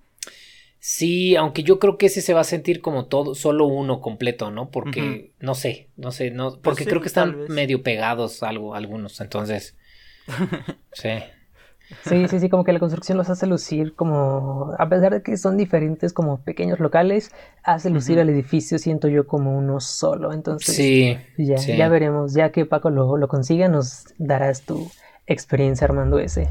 Sí, 0.78 1.36
aunque 1.36 1.62
yo 1.62 1.78
creo 1.78 1.98
que 1.98 2.06
ese 2.06 2.22
se 2.22 2.32
va 2.32 2.40
a 2.40 2.44
sentir 2.44 2.80
como 2.80 3.06
todo, 3.06 3.34
solo 3.34 3.66
uno 3.66 4.00
completo, 4.00 4.50
¿no? 4.50 4.70
Porque, 4.70 5.34
no 5.38 5.54
sé, 5.54 5.90
no 5.96 6.10
sé, 6.10 6.30
no, 6.30 6.52
pues 6.52 6.60
porque 6.62 6.86
creo 6.86 7.02
que 7.02 7.08
están 7.08 7.44
medio 7.48 7.82
pegados 7.82 8.42
algo, 8.42 8.74
algunos, 8.74 9.20
entonces. 9.20 9.76
sí. 10.92 11.10
Sí, 12.04 12.28
sí, 12.28 12.40
sí, 12.40 12.48
como 12.48 12.64
que 12.64 12.72
la 12.72 12.78
construcción 12.78 13.18
los 13.18 13.30
hace 13.30 13.46
lucir 13.46 13.94
como, 13.94 14.74
a 14.78 14.88
pesar 14.88 15.12
de 15.12 15.22
que 15.22 15.36
son 15.36 15.56
diferentes 15.56 16.12
como 16.12 16.40
pequeños 16.40 16.80
locales, 16.80 17.32
hace 17.62 17.90
lucir 17.90 18.18
el 18.18 18.28
edificio, 18.28 18.78
siento 18.78 19.08
yo, 19.08 19.26
como 19.26 19.56
uno 19.56 19.80
solo. 19.80 20.32
Entonces, 20.32 20.74
sí, 20.74 21.18
ya, 21.36 21.56
ya 21.56 21.88
veremos, 21.88 22.32
ya 22.34 22.50
que 22.50 22.64
Paco 22.64 22.90
lo, 22.90 23.16
lo 23.16 23.28
consiga, 23.28 23.68
nos 23.68 24.04
darás 24.18 24.62
tu 24.62 24.90
experiencia 25.26 25.86
armando 25.86 26.18
ese. 26.18 26.48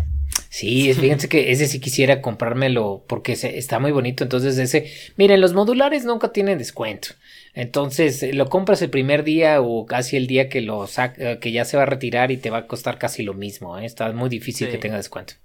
Sí, 0.49 0.91
fíjense 0.95 1.29
que 1.29 1.51
ese 1.51 1.67
sí 1.67 1.79
quisiera 1.79 2.23
comprármelo 2.23 3.03
porque 3.05 3.33
está 3.33 3.77
muy 3.77 3.91
bonito. 3.91 4.23
Entonces, 4.23 4.57
ese, 4.57 4.91
miren, 5.15 5.41
los 5.41 5.53
modulares 5.53 6.05
nunca 6.05 6.33
tienen 6.33 6.57
descuento. 6.57 7.09
Entonces, 7.53 8.33
lo 8.33 8.49
compras 8.49 8.81
el 8.81 8.89
primer 8.89 9.23
día 9.23 9.61
o 9.61 9.85
casi 9.85 10.17
el 10.17 10.25
día 10.25 10.49
que 10.49 10.61
lo 10.61 10.87
saca, 10.87 11.39
que 11.39 11.51
ya 11.51 11.65
se 11.65 11.77
va 11.77 11.83
a 11.83 11.85
retirar 11.85 12.31
y 12.31 12.37
te 12.37 12.49
va 12.49 12.59
a 12.59 12.67
costar 12.67 12.97
casi 12.97 13.21
lo 13.21 13.35
mismo. 13.35 13.77
¿eh? 13.77 13.85
Está 13.85 14.11
muy 14.11 14.27
difícil 14.27 14.69
que 14.69 14.79
tenga 14.79 14.97
descuento. 14.97 15.35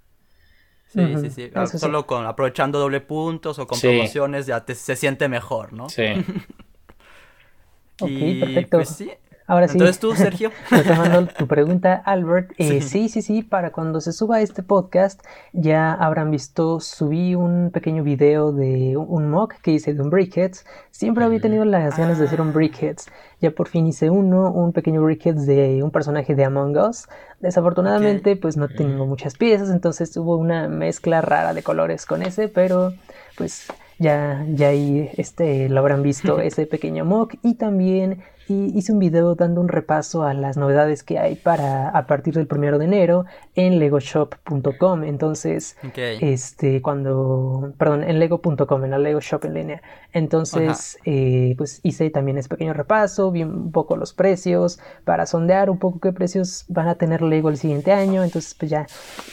Sí, 0.87 1.01
sí, 1.21 1.29
sí. 1.29 1.51
Ah, 1.53 1.67
solo 1.67 2.07
con 2.07 2.25
aprovechando 2.25 2.79
doble 2.79 3.01
puntos 3.01 3.59
o 3.59 3.67
con 3.67 3.79
promociones 3.79 4.47
ya 4.47 4.65
te, 4.65 4.73
se 4.73 4.95
siente 4.95 5.27
mejor, 5.27 5.73
¿no? 5.73 5.89
Sí. 5.89 6.03
ok, 7.99 8.39
perfecto. 8.39 8.77
Pues 8.77 8.89
sí, 8.89 9.11
Ahora 9.47 9.67
sí. 9.67 9.73
Entonces 9.73 9.99
tú, 9.99 10.15
Sergio. 10.15 10.51
Retomando 10.71 11.27
tu 11.27 11.47
pregunta, 11.47 12.01
Albert. 12.03 12.51
Eh, 12.57 12.81
sí. 12.81 13.09
sí, 13.09 13.21
sí, 13.21 13.43
Para 13.43 13.71
cuando 13.71 14.01
se 14.01 14.11
suba 14.11 14.41
este 14.41 14.63
podcast, 14.63 15.23
ya 15.53 15.93
habrán 15.93 16.31
visto, 16.31 16.79
subí 16.79 17.35
un 17.35 17.69
pequeño 17.71 18.03
video 18.03 18.51
de 18.51 18.97
un 18.97 19.29
mock 19.29 19.53
que 19.61 19.71
hice 19.71 19.93
de 19.93 20.01
un 20.01 20.09
Brickheads. 20.09 20.65
Siempre 20.89 21.25
había 21.25 21.39
tenido 21.39 21.63
las 21.63 21.97
ganas 21.97 22.17
de 22.17 22.25
hacer 22.25 22.41
un 22.41 22.53
Brickheads. 22.53 23.05
Ya 23.39 23.51
por 23.51 23.67
fin 23.67 23.85
hice 23.85 24.09
uno, 24.09 24.51
un 24.51 24.73
pequeño 24.73 25.03
Brickheads 25.03 25.45
de 25.45 25.83
un 25.83 25.91
personaje 25.91 26.33
de 26.33 26.45
Among 26.45 26.77
Us. 26.77 27.07
Desafortunadamente, 27.39 28.35
pues 28.37 28.57
no 28.57 28.67
tengo 28.67 29.05
muchas 29.05 29.35
piezas, 29.35 29.69
entonces 29.69 30.15
hubo 30.17 30.37
una 30.37 30.67
mezcla 30.69 31.21
rara 31.21 31.53
de 31.53 31.61
colores 31.61 32.05
con 32.07 32.23
ese, 32.23 32.47
pero 32.47 32.93
pues 33.37 33.67
ya, 33.99 34.43
ya 34.49 34.69
ahí 34.69 35.11
este, 35.17 35.69
lo 35.69 35.79
habrán 35.79 36.01
visto 36.01 36.39
ese 36.41 36.65
pequeño 36.65 37.05
mock 37.05 37.35
y 37.43 37.55
también 37.55 38.23
y 38.47 38.77
hice 38.77 38.93
un 38.93 38.99
video 38.99 39.35
dando 39.35 39.61
un 39.61 39.67
repaso 39.67 40.23
a 40.23 40.33
las 40.33 40.57
novedades 40.57 41.03
que 41.03 41.17
hay 41.17 41.35
para 41.35 41.89
a 41.89 42.05
partir 42.05 42.33
del 42.33 42.47
primero 42.47 42.77
de 42.77 42.85
enero 42.85 43.25
en 43.55 43.79
legoshop.com. 43.79 45.03
Entonces, 45.03 45.77
este, 45.95 46.81
cuando, 46.81 47.73
perdón, 47.77 48.03
en 48.03 48.19
lego.com, 48.19 48.83
en 48.83 48.91
la 48.91 48.99
Lego 48.99 49.19
Shop 49.19 49.43
en 49.45 49.53
línea. 49.53 49.81
Entonces, 50.13 50.97
eh, 51.05 51.55
pues 51.57 51.79
hice 51.83 52.09
también 52.09 52.37
ese 52.37 52.49
pequeño 52.49 52.73
repaso, 52.73 53.31
vi 53.31 53.43
un 53.43 53.71
poco 53.71 53.97
los 53.97 54.13
precios 54.13 54.79
para 55.03 55.25
sondear 55.25 55.69
un 55.69 55.79
poco 55.79 55.99
qué 55.99 56.13
precios 56.13 56.65
van 56.67 56.87
a 56.87 56.95
tener 56.95 57.21
Lego 57.21 57.49
el 57.49 57.57
siguiente 57.57 57.91
año. 57.91 58.23
Entonces, 58.23 58.53
pues 58.53 58.69
ya, 58.69 58.85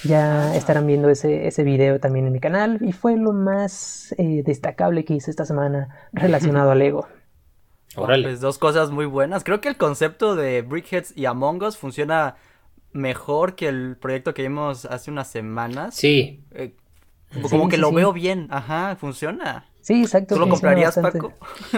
ya 0.04 0.54
estarán 0.56 0.86
viendo 0.86 1.08
ese, 1.08 1.46
ese 1.46 1.62
video 1.62 2.00
también 2.00 2.26
en 2.26 2.32
mi 2.32 2.40
canal 2.40 2.78
y 2.80 2.92
fue 2.92 3.16
lo 3.16 3.32
más 3.32 4.14
eh, 4.18 4.42
destacable 4.44 5.04
que 5.04 5.14
hice 5.14 5.30
esta 5.30 5.44
semana 5.44 6.08
relacionado 6.12 6.70
a 6.72 6.74
Lego. 6.74 7.06
Pues 7.94 8.40
dos 8.40 8.58
cosas 8.58 8.90
muy 8.90 9.06
buenas. 9.06 9.44
Creo 9.44 9.60
que 9.60 9.68
el 9.68 9.76
concepto 9.76 10.34
de 10.34 10.62
Brickheads 10.62 11.12
y 11.16 11.26
Among 11.26 11.62
Us 11.62 11.76
funciona 11.76 12.36
mejor 12.92 13.54
que 13.54 13.68
el 13.68 13.96
proyecto 13.96 14.34
que 14.34 14.42
vimos 14.42 14.84
hace 14.84 15.10
unas 15.10 15.30
semanas. 15.30 15.94
Sí. 15.94 16.40
Eh, 16.52 16.74
como 17.48 17.68
que 17.68 17.78
lo 17.78 17.92
veo 17.92 18.12
bien. 18.12 18.48
Ajá, 18.50 18.96
funciona. 18.96 19.66
Sí, 19.80 20.02
exacto. 20.02 20.34
¿Tú 20.36 20.40
lo 20.40 20.48
comprarías, 20.48 20.94
Paco? 20.94 21.32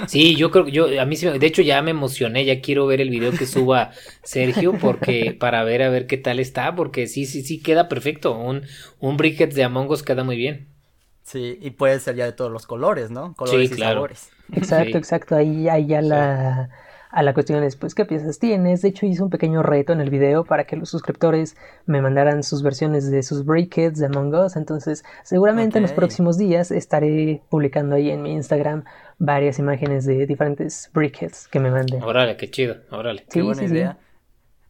Sí, 0.06 0.36
yo 0.36 0.50
creo, 0.50 0.68
yo, 0.68 1.00
a 1.00 1.06
mí 1.06 1.16
sí, 1.16 1.26
de 1.26 1.46
hecho 1.46 1.62
ya 1.62 1.80
me 1.80 1.90
emocioné, 1.90 2.44
ya 2.44 2.60
quiero 2.60 2.86
ver 2.86 3.00
el 3.00 3.08
video 3.08 3.32
que 3.32 3.46
suba 3.46 3.92
Sergio, 4.22 4.74
porque, 4.78 5.34
para 5.38 5.64
ver 5.64 5.82
a 5.82 5.88
ver 5.88 6.06
qué 6.06 6.18
tal 6.18 6.38
está, 6.38 6.74
porque 6.74 7.06
sí, 7.06 7.24
sí, 7.24 7.42
sí, 7.42 7.60
queda 7.62 7.88
perfecto, 7.88 8.36
un, 8.36 8.66
un 9.00 9.16
Brickheads 9.16 9.54
de 9.54 9.64
Among 9.64 9.90
Us 9.90 10.02
queda 10.02 10.22
muy 10.22 10.36
bien. 10.36 10.73
Sí, 11.24 11.58
y 11.60 11.70
puede 11.70 11.98
ser 12.00 12.16
ya 12.16 12.26
de 12.26 12.32
todos 12.32 12.52
los 12.52 12.66
colores, 12.66 13.10
¿no? 13.10 13.34
Colores 13.34 13.72
y 13.72 13.78
sabores. 13.78 14.30
Exacto, 14.52 14.98
exacto. 14.98 15.34
Ahí, 15.34 15.70
ahí 15.70 15.86
ya 15.86 16.02
la, 16.02 16.68
a 17.10 17.22
la 17.22 17.32
cuestión 17.32 17.64
es, 17.64 17.76
pues, 17.76 17.94
¿qué 17.94 18.04
piezas 18.04 18.38
tienes? 18.38 18.82
De 18.82 18.88
hecho, 18.88 19.06
hice 19.06 19.22
un 19.22 19.30
pequeño 19.30 19.62
reto 19.62 19.94
en 19.94 20.02
el 20.02 20.10
video 20.10 20.44
para 20.44 20.64
que 20.64 20.76
los 20.76 20.90
suscriptores 20.90 21.56
me 21.86 22.02
mandaran 22.02 22.42
sus 22.42 22.62
versiones 22.62 23.10
de 23.10 23.22
sus 23.22 23.46
Breakheads 23.46 23.98
de 23.98 24.06
Among 24.06 24.34
Us. 24.34 24.56
Entonces, 24.56 25.02
seguramente 25.22 25.78
en 25.78 25.82
los 25.82 25.92
próximos 25.92 26.36
días 26.36 26.70
estaré 26.70 27.40
publicando 27.48 27.96
ahí 27.96 28.10
en 28.10 28.22
mi 28.22 28.32
Instagram 28.32 28.84
varias 29.18 29.58
imágenes 29.58 30.04
de 30.04 30.26
diferentes 30.26 30.90
Breakheads 30.92 31.48
que 31.48 31.58
me 31.58 31.70
manden. 31.70 32.02
Órale, 32.02 32.36
qué 32.36 32.50
chido, 32.50 32.76
órale. 32.90 33.24
qué 33.30 33.40
buena 33.40 33.64
idea. 33.64 33.98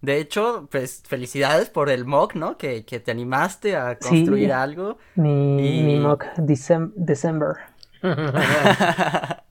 De 0.04 0.18
hecho, 0.18 0.68
pues 0.70 1.02
felicidades 1.06 1.70
por 1.70 1.88
el 1.88 2.04
mock, 2.04 2.34
¿no? 2.34 2.58
Que, 2.58 2.82
te 2.82 3.10
animaste 3.10 3.76
a 3.76 3.98
construir 3.98 4.52
algo. 4.52 4.98
Mi, 5.14 5.82
mi 5.82 5.98
mock 5.98 6.26
December. 6.36 7.56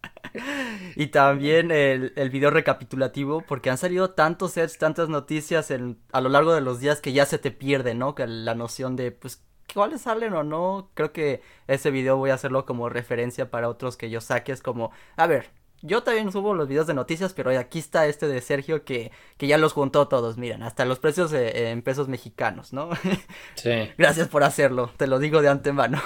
y 0.95 1.07
también 1.07 1.71
el, 1.71 2.13
el, 2.15 2.29
video 2.29 2.51
recapitulativo, 2.51 3.41
porque 3.41 3.71
han 3.71 3.77
salido 3.79 4.11
tantos 4.11 4.51
sets, 4.51 4.77
tantas 4.77 5.09
noticias 5.09 5.71
en, 5.71 5.97
a 6.11 6.21
lo 6.21 6.29
largo 6.29 6.53
de 6.53 6.61
los 6.61 6.79
días 6.79 7.01
que 7.01 7.13
ya 7.13 7.25
se 7.25 7.39
te 7.39 7.49
pierde, 7.49 7.95
¿no? 7.95 8.13
Que 8.13 8.27
la 8.27 8.53
noción 8.53 8.95
de, 8.95 9.11
pues, 9.11 9.43
cuáles 9.73 10.01
salen 10.01 10.33
o 10.33 10.43
no. 10.43 10.91
Creo 10.93 11.11
que 11.11 11.41
ese 11.67 11.91
video 11.91 12.17
voy 12.17 12.29
a 12.29 12.35
hacerlo 12.35 12.65
como 12.65 12.89
referencia 12.89 13.49
para 13.49 13.69
otros 13.69 13.97
que 13.97 14.09
yo 14.09 14.21
saque. 14.21 14.51
Es 14.51 14.61
como, 14.61 14.91
a 15.15 15.27
ver, 15.27 15.49
yo 15.83 16.01
también 16.01 16.31
subo 16.31 16.53
los 16.53 16.67
videos 16.67 16.87
de 16.87 16.93
noticias, 16.93 17.33
pero 17.33 17.57
aquí 17.59 17.77
está 17.77 18.07
este 18.07 18.27
de 18.27 18.39
Sergio 18.39 18.85
que, 18.85 19.11
que 19.37 19.47
ya 19.47 19.57
los 19.57 19.73
juntó 19.73 20.07
todos, 20.07 20.37
miren, 20.37 20.63
hasta 20.63 20.85
los 20.85 20.99
precios 20.99 21.33
eh, 21.33 21.71
en 21.71 21.81
pesos 21.81 22.07
mexicanos, 22.07 22.73
¿no? 22.73 22.89
Sí. 23.55 23.89
Gracias 23.97 24.27
por 24.29 24.43
hacerlo, 24.43 24.89
te 24.97 25.07
lo 25.07 25.19
digo 25.19 25.41
de 25.41 25.49
antemano. 25.49 25.99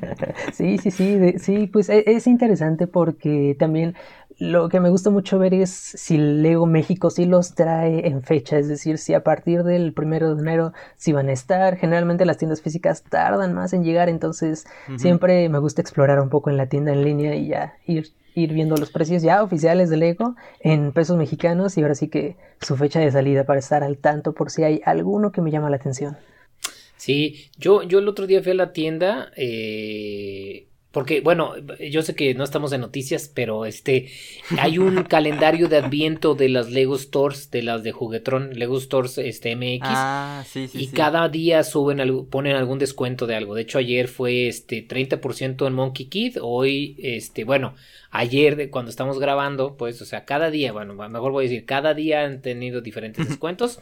sí, 0.52 0.78
sí, 0.78 0.90
sí, 0.90 1.38
sí, 1.38 1.66
pues 1.66 1.88
e, 1.88 2.04
es 2.06 2.26
interesante 2.26 2.86
porque 2.86 3.56
también 3.58 3.96
lo 4.38 4.68
que 4.68 4.80
me 4.80 4.90
gusta 4.90 5.10
mucho 5.10 5.38
ver 5.38 5.54
es 5.54 5.70
si 5.70 6.18
Lego 6.18 6.66
México 6.66 7.10
sí 7.10 7.24
los 7.24 7.54
trae 7.54 8.06
en 8.06 8.22
fecha, 8.22 8.58
es 8.58 8.68
decir, 8.68 8.98
si 8.98 9.14
a 9.14 9.22
partir 9.22 9.62
del 9.62 9.92
primero 9.92 10.34
de 10.34 10.42
enero 10.42 10.72
sí 10.96 11.12
van 11.12 11.28
a 11.28 11.32
estar. 11.32 11.76
Generalmente 11.76 12.24
las 12.24 12.36
tiendas 12.36 12.60
físicas 12.60 13.02
tardan 13.04 13.54
más 13.54 13.72
en 13.72 13.84
llegar, 13.84 14.08
entonces 14.08 14.66
siempre 14.96 15.48
me 15.48 15.58
gusta 15.58 15.80
explorar 15.80 16.20
un 16.20 16.30
poco 16.30 16.50
en 16.50 16.56
la 16.56 16.66
tienda 16.66 16.92
en 16.92 17.04
línea 17.04 17.34
y 17.34 17.48
ya 17.48 17.74
ir, 17.86 18.12
ir 18.34 18.52
viendo 18.52 18.76
los 18.76 18.90
precios 18.90 19.22
ya 19.22 19.42
oficiales 19.42 19.90
de 19.90 19.96
Lego 19.96 20.36
en 20.60 20.92
pesos 20.92 21.16
mexicanos 21.16 21.76
y 21.78 21.82
ahora 21.82 21.94
sí 21.94 22.08
que 22.08 22.36
su 22.60 22.76
fecha 22.76 23.00
de 23.00 23.10
salida 23.10 23.44
para 23.44 23.60
estar 23.60 23.82
al 23.82 23.98
tanto 23.98 24.32
por 24.32 24.50
si 24.50 24.64
hay 24.64 24.80
alguno 24.84 25.32
que 25.32 25.40
me 25.40 25.50
llama 25.50 25.70
la 25.70 25.76
atención. 25.76 26.16
Sí, 26.96 27.50
yo, 27.58 27.82
yo 27.82 27.98
el 27.98 28.08
otro 28.08 28.26
día 28.26 28.42
fui 28.42 28.52
a 28.52 28.54
la 28.54 28.72
tienda, 28.72 29.30
eh, 29.36 30.68
porque, 30.94 31.20
bueno, 31.20 31.54
yo 31.90 32.02
sé 32.02 32.14
que 32.14 32.34
no 32.34 32.44
estamos 32.44 32.72
en 32.72 32.80
noticias, 32.80 33.28
pero 33.34 33.66
este 33.66 34.10
hay 34.60 34.78
un 34.78 35.02
calendario 35.08 35.68
de 35.68 35.78
adviento 35.78 36.36
de 36.36 36.48
las 36.48 36.70
Lego 36.70 36.96
Stores, 36.96 37.50
de 37.50 37.64
las 37.64 37.82
de 37.82 37.90
Juguetron, 37.90 38.56
Lego 38.56 38.80
Stores 38.80 39.18
este 39.18 39.56
MX. 39.56 39.80
Ah, 39.82 40.44
sí, 40.46 40.68
sí, 40.68 40.84
y 40.84 40.86
cada 40.86 41.28
día 41.28 41.64
suben 41.64 42.28
ponen 42.30 42.54
algún 42.54 42.78
descuento 42.78 43.26
de 43.26 43.34
algo. 43.34 43.56
De 43.56 43.62
hecho, 43.62 43.78
ayer 43.78 44.06
fue 44.06 44.46
este 44.46 44.86
30% 44.86 45.66
en 45.66 45.72
Monkey 45.72 46.06
Kid, 46.06 46.36
hoy 46.40 46.96
este, 47.02 47.42
bueno, 47.42 47.74
ayer 48.12 48.54
de 48.54 48.70
cuando 48.70 48.90
estamos 48.90 49.18
grabando, 49.18 49.76
pues, 49.76 50.00
o 50.00 50.04
sea, 50.04 50.24
cada 50.24 50.52
día, 50.52 50.70
bueno, 50.70 50.94
mejor 50.94 51.32
voy 51.32 51.46
a 51.46 51.48
decir, 51.48 51.66
cada 51.66 51.94
día 51.94 52.22
han 52.22 52.40
tenido 52.40 52.80
diferentes 52.80 53.28
descuentos. 53.28 53.80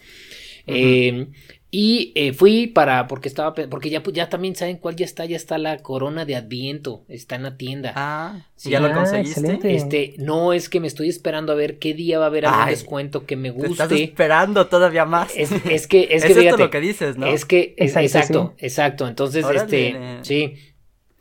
eh, 0.66 1.26
y 1.75 2.12
eh, 2.17 2.35
fui 2.35 2.67
para, 2.67 3.09
porque 3.09 3.31
estaba, 3.31 3.55
porque 3.55 3.88
ya, 3.88 4.02
ya 4.12 4.29
también 4.29 4.55
saben 4.55 4.76
cuál 4.76 4.95
ya 4.95 5.07
está, 5.07 5.25
ya 5.25 5.37
está 5.37 5.57
la 5.57 5.79
corona 5.79 6.26
de 6.26 6.37
Adviento, 6.37 7.07
está 7.09 7.37
en 7.37 7.45
la 7.45 7.57
tienda. 7.57 7.95
Ah, 7.97 8.47
¿ya 8.62 8.79
lo 8.79 8.88
ah, 8.88 8.93
conseguiste? 8.93 9.75
Este, 9.75 10.14
no, 10.19 10.52
es 10.52 10.69
que 10.69 10.81
me 10.81 10.87
estoy 10.87 11.09
esperando 11.09 11.50
a 11.50 11.55
ver 11.55 11.79
qué 11.79 11.95
día 11.95 12.19
va 12.19 12.25
a 12.25 12.29
haber 12.29 12.45
algún 12.45 12.67
descuento 12.67 13.25
que 13.25 13.37
me 13.37 13.50
guste. 13.50 13.69
Te 13.69 13.73
estás 13.73 13.93
esperando 13.93 14.67
todavía 14.67 15.07
más. 15.07 15.33
Es, 15.35 15.50
es 15.50 15.87
que, 15.87 16.09
es, 16.11 16.23
que, 16.26 16.35
fíjate, 16.35 16.62
lo 16.62 16.69
que 16.69 16.81
dices, 16.81 17.17
¿no? 17.17 17.26
Es 17.26 17.47
que, 17.47 17.75
exacto, 17.79 18.52
exacto, 18.59 19.09
entonces, 19.09 19.47
este, 19.55 19.97
sí, 20.21 20.57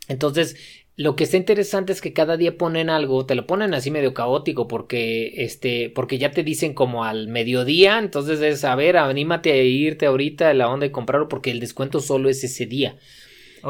entonces, 0.10 0.58
lo 1.02 1.16
que 1.16 1.24
está 1.24 1.38
interesante 1.38 1.92
es 1.94 2.02
que 2.02 2.14
cada 2.14 2.38
día 2.38 2.58
ponen 2.58 2.90
algo, 2.90 3.26
te 3.26 3.34
lo 3.34 3.48
ponen 3.48 3.74
así 3.74 3.90
medio 3.90 4.14
caótico 4.14 4.68
porque 4.68 5.44
este 5.44 5.90
porque 5.90 6.20
ya 6.20 6.32
te 6.32 6.44
dicen 6.44 6.74
como 6.76 7.04
al 7.04 7.28
mediodía, 7.28 7.98
entonces 7.98 8.40
es 8.42 8.64
a 8.64 8.76
ver, 8.76 8.98
anímate 8.98 9.52
a 9.52 9.64
irte 9.64 10.06
ahorita 10.06 10.50
a 10.50 10.54
la 10.54 10.70
onda 10.70 10.86
y 10.86 10.92
comprarlo 10.92 11.28
porque 11.28 11.50
el 11.50 11.60
descuento 11.60 12.02
solo 12.02 12.30
es 12.30 12.44
ese 12.44 12.68
día. 12.68 12.98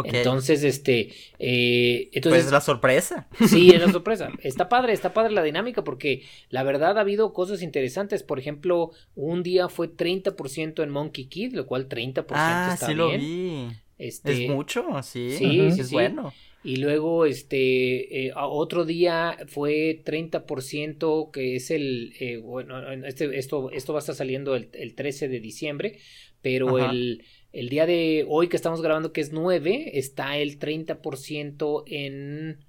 Entonces, 0.06 0.64
este, 0.64 1.10
eh, 1.38 2.10
entonces... 2.14 2.44
Pues 2.44 2.52
la 2.54 2.62
sorpresa. 2.62 3.28
Sí, 3.50 3.72
es 3.72 3.82
la 3.82 3.92
sorpresa. 3.92 4.30
Está 4.42 4.70
padre, 4.70 4.94
está 4.94 5.14
padre 5.14 5.34
la 5.34 5.44
dinámica 5.44 5.84
porque 5.84 6.24
la 6.50 6.64
verdad 6.64 6.98
ha 6.98 7.02
habido 7.02 7.34
cosas 7.34 7.62
interesantes. 7.62 8.24
Por 8.24 8.40
ejemplo, 8.40 8.92
un 9.16 9.44
día 9.44 9.68
fue 9.68 9.90
30% 9.90 10.82
en 10.82 10.90
Monkey 10.92 11.26
Kid, 11.26 11.54
lo 11.56 11.68
cual 11.68 11.90
30% 11.90 12.26
ah, 12.30 12.72
está 12.74 12.88
sí 12.88 12.94
lo 12.94 13.10
vi. 13.10 13.68
Este... 13.98 14.46
Es 14.46 14.50
mucho, 14.50 14.86
sí. 15.04 15.36
Sí, 15.38 15.60
es 15.60 15.92
bueno. 15.92 16.32
Y 16.64 16.76
luego, 16.76 17.26
este, 17.26 18.28
eh, 18.28 18.34
otro 18.36 18.86
día 18.86 19.38
fue 19.48 20.02
30%, 20.06 21.32
que 21.32 21.56
es 21.56 21.72
el, 21.72 22.14
eh, 22.20 22.38
bueno, 22.38 22.80
este, 23.06 23.38
esto, 23.38 23.72
esto 23.72 23.94
va 23.94 24.00
a 24.00 24.02
estar 24.02 24.16
saliendo 24.16 24.56
el, 24.56 24.70
el 24.74 24.94
13 24.94 25.28
de 25.28 25.40
diciembre, 25.40 25.98
pero 26.42 26.78
el, 26.78 27.24
el, 27.52 27.70
día 27.70 27.88
de 27.88 28.26
hoy 28.28 28.48
que 28.48 28.58
estamos 28.58 28.82
grabando, 28.82 29.12
que 29.12 29.22
es 29.22 29.32
9, 29.32 29.98
está 29.98 30.38
el 30.38 30.60
30% 30.60 31.84
en... 31.88 32.60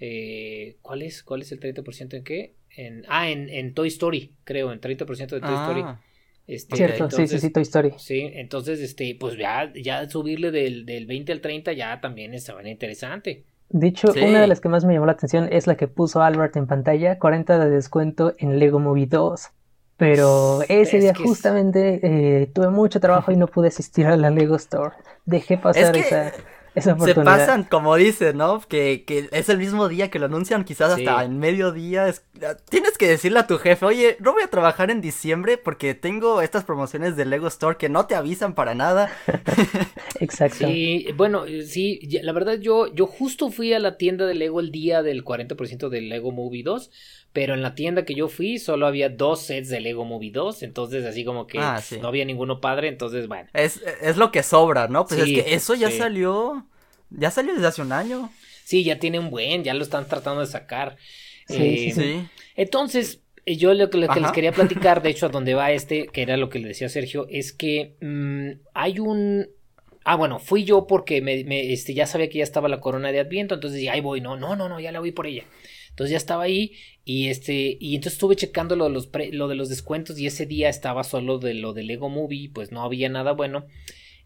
Eh, 0.00 0.76
¿Cuál 0.82 1.02
es? 1.02 1.22
¿Cuál 1.22 1.42
es 1.42 1.52
el 1.52 1.60
30% 1.60 2.14
en 2.14 2.24
qué? 2.24 2.54
En, 2.70 3.04
ah, 3.08 3.30
en, 3.30 3.48
en 3.48 3.74
Toy 3.74 3.88
Story, 3.88 4.32
creo, 4.44 4.72
en 4.72 4.80
30% 4.80 5.06
de 5.28 5.40
Toy 5.40 5.54
Story. 5.54 5.82
Este, 6.48 6.76
Cierto, 6.76 7.10
sí, 7.10 7.28
sí, 7.28 7.38
sí, 7.38 7.50
Toy 7.50 7.62
Story. 7.62 7.92
Sí, 7.98 8.30
entonces, 8.34 8.80
este, 8.80 9.14
pues 9.20 9.36
ya, 9.36 9.70
ya 9.74 10.08
subirle 10.08 10.50
del, 10.50 10.86
del 10.86 11.04
20 11.06 11.30
al 11.30 11.40
30 11.42 11.74
ya 11.74 12.00
también 12.00 12.32
es 12.32 12.50
interesante. 12.64 13.44
De 13.68 13.86
hecho, 13.86 14.08
una 14.12 14.40
de 14.40 14.46
las 14.46 14.60
que 14.60 14.70
más 14.70 14.86
me 14.86 14.94
llamó 14.94 15.04
la 15.04 15.12
atención 15.12 15.48
es 15.52 15.66
la 15.66 15.76
que 15.76 15.88
puso 15.88 16.22
Albert 16.22 16.56
en 16.56 16.66
pantalla, 16.66 17.18
40 17.18 17.58
de 17.58 17.70
descuento 17.70 18.34
en 18.38 18.58
Lego 18.58 18.78
Movie 18.80 19.06
2. 19.06 19.50
Pero 19.98 20.60
ese 20.68 21.00
día 21.00 21.12
justamente 21.14 22.00
eh, 22.02 22.46
tuve 22.46 22.70
mucho 22.70 22.98
trabajo 22.98 23.30
y 23.30 23.36
no 23.36 23.46
pude 23.46 23.68
asistir 23.68 24.06
a 24.06 24.16
la 24.16 24.30
Lego 24.30 24.56
Store. 24.56 24.94
Dejé 25.26 25.58
pasar 25.58 25.96
esa, 25.96 26.32
se 26.80 27.14
pasan, 27.14 27.64
como 27.64 27.96
dices, 27.96 28.34
¿no? 28.34 28.60
Que, 28.60 29.04
que, 29.06 29.28
es 29.32 29.48
el 29.48 29.58
mismo 29.58 29.88
día 29.88 30.10
que 30.10 30.18
lo 30.18 30.26
anuncian, 30.26 30.64
quizás 30.64 30.92
hasta 30.92 31.24
en 31.24 31.38
mediodía. 31.38 32.12
Tienes 32.68 32.98
que 32.98 33.08
decirle 33.08 33.40
a 33.40 33.46
tu 33.46 33.58
jefe, 33.58 33.86
oye, 33.86 34.16
no 34.20 34.32
voy 34.32 34.42
a 34.42 34.48
trabajar 34.48 34.90
en 34.90 35.00
diciembre 35.00 35.58
porque 35.58 35.94
tengo 35.94 36.42
estas 36.42 36.64
promociones 36.64 37.16
de 37.16 37.24
Lego 37.24 37.48
Store 37.48 37.76
que 37.76 37.88
no 37.88 38.06
te 38.06 38.14
avisan 38.14 38.54
para 38.54 38.74
nada. 38.74 39.10
Exacto. 40.20 40.66
Sí, 40.66 41.06
bueno, 41.16 41.44
sí, 41.66 42.00
la 42.22 42.32
verdad 42.32 42.58
yo, 42.58 42.92
yo 42.92 43.06
justo 43.06 43.50
fui 43.50 43.72
a 43.72 43.78
la 43.78 43.96
tienda 43.96 44.26
de 44.26 44.34
Lego 44.34 44.60
el 44.60 44.70
día 44.70 45.02
del 45.02 45.24
40% 45.24 45.88
del 45.88 46.08
Lego 46.08 46.32
Movie 46.32 46.62
2 46.62 46.90
pero 47.32 47.54
en 47.54 47.62
la 47.62 47.74
tienda 47.74 48.04
que 48.04 48.14
yo 48.14 48.28
fui 48.28 48.58
solo 48.58 48.86
había 48.86 49.08
dos 49.08 49.42
sets 49.42 49.68
de 49.68 49.80
Lego 49.80 50.04
Movie 50.04 50.30
2, 50.30 50.62
entonces 50.62 51.04
así 51.04 51.24
como 51.24 51.46
que 51.46 51.58
ah, 51.58 51.80
no 52.00 52.08
había 52.08 52.24
ninguno 52.24 52.60
padre, 52.60 52.88
entonces 52.88 53.28
bueno. 53.28 53.48
Es, 53.52 53.82
es 54.00 54.16
lo 54.16 54.32
que 54.32 54.42
sobra, 54.42 54.88
¿no? 54.88 55.06
Pues 55.06 55.20
es 55.20 55.26
que 55.26 55.54
eso 55.54 55.74
ya 55.74 55.90
salió, 55.90 56.66
ya 57.10 57.30
salió 57.30 57.54
desde 57.54 57.66
hace 57.66 57.82
un 57.82 57.92
año. 57.92 58.30
Sí, 58.64 58.84
ya 58.84 58.98
tiene 58.98 59.18
un 59.18 59.30
buen, 59.30 59.64
ya 59.64 59.72
lo 59.72 59.82
están 59.82 60.06
tratando 60.06 60.40
de 60.40 60.46
sacar. 60.46 60.96
Sí, 61.46 61.90
sí, 61.92 62.02
eh, 62.02 62.26
Entonces, 62.54 63.22
eh, 63.46 63.56
yo 63.56 63.72
lo 63.72 63.88
que, 63.88 63.96
les 63.96 64.32
quería 64.32 64.52
platicar, 64.52 65.02
de 65.02 65.08
hecho, 65.10 65.26
a 65.26 65.28
donde 65.30 65.54
va 65.54 65.72
este, 65.72 66.08
que 66.08 66.20
era 66.20 66.36
lo 66.36 66.50
que 66.50 66.58
le 66.58 66.68
decía 66.68 66.90
Sergio, 66.90 67.26
es 67.30 67.52
que 67.52 67.96
mm, 68.02 68.60
hay 68.74 68.98
un... 68.98 69.48
Ah, 70.04 70.16
bueno, 70.16 70.38
fui 70.38 70.64
yo 70.64 70.86
porque 70.86 71.22
me, 71.22 71.72
este, 71.72 71.94
ya 71.94 72.06
sabía 72.06 72.28
que 72.28 72.38
ya 72.38 72.44
estaba 72.44 72.68
la 72.68 72.80
corona 72.80 73.10
de 73.10 73.20
Adviento, 73.20 73.54
entonces 73.54 73.78
dije, 73.78 73.90
ahí 73.90 74.00
voy, 74.00 74.20
no, 74.20 74.36
no, 74.36 74.56
no, 74.56 74.68
no, 74.68 74.80
ya 74.80 74.92
la 74.92 75.00
voy 75.00 75.12
por 75.12 75.26
ella. 75.26 75.44
Entonces 75.98 76.12
ya 76.12 76.18
estaba 76.18 76.44
ahí 76.44 76.74
y 77.04 77.26
este 77.26 77.76
y 77.80 77.96
entonces 77.96 78.12
estuve 78.12 78.36
checando 78.36 78.76
lo 78.76 78.84
de 78.84 78.90
los, 78.90 79.10
lo 79.32 79.48
de 79.48 79.56
los 79.56 79.68
descuentos 79.68 80.16
y 80.16 80.28
ese 80.28 80.46
día 80.46 80.68
estaba 80.68 81.02
solo 81.02 81.40
de 81.40 81.54
lo 81.54 81.72
de 81.72 81.82
Lego 81.82 82.08
Movie, 82.08 82.52
pues 82.54 82.70
no 82.70 82.84
había 82.84 83.08
nada 83.08 83.32
bueno. 83.32 83.66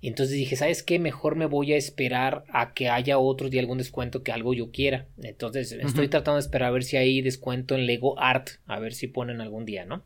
Y 0.02 0.09
entonces 0.09 0.37
dije, 0.37 0.55
¿sabes 0.55 0.83
qué? 0.83 0.99
Mejor 0.99 1.35
me 1.35 1.47
voy 1.47 1.73
a 1.73 1.79
esperar 1.79 2.45
a 2.52 2.75
que 2.75 2.91
haya 2.91 3.17
otro 3.17 3.49
día 3.49 3.62
algún 3.62 3.79
descuento 3.79 4.23
que 4.23 4.33
algo 4.33 4.52
yo 4.52 4.71
quiera. 4.71 5.07
Entonces 5.23 5.73
estoy 5.73 6.09
tratando 6.09 6.35
de 6.35 6.41
esperar 6.43 6.69
a 6.69 6.73
ver 6.73 6.85
si 6.85 6.99
hay 6.99 7.23
descuento 7.23 7.75
en 7.75 7.87
Lego 7.87 8.21
Art, 8.21 8.50
a 8.67 8.79
ver 8.79 8.93
si 8.93 9.07
ponen 9.07 9.41
algún 9.41 9.64
día, 9.64 9.87
¿no? 9.87 10.02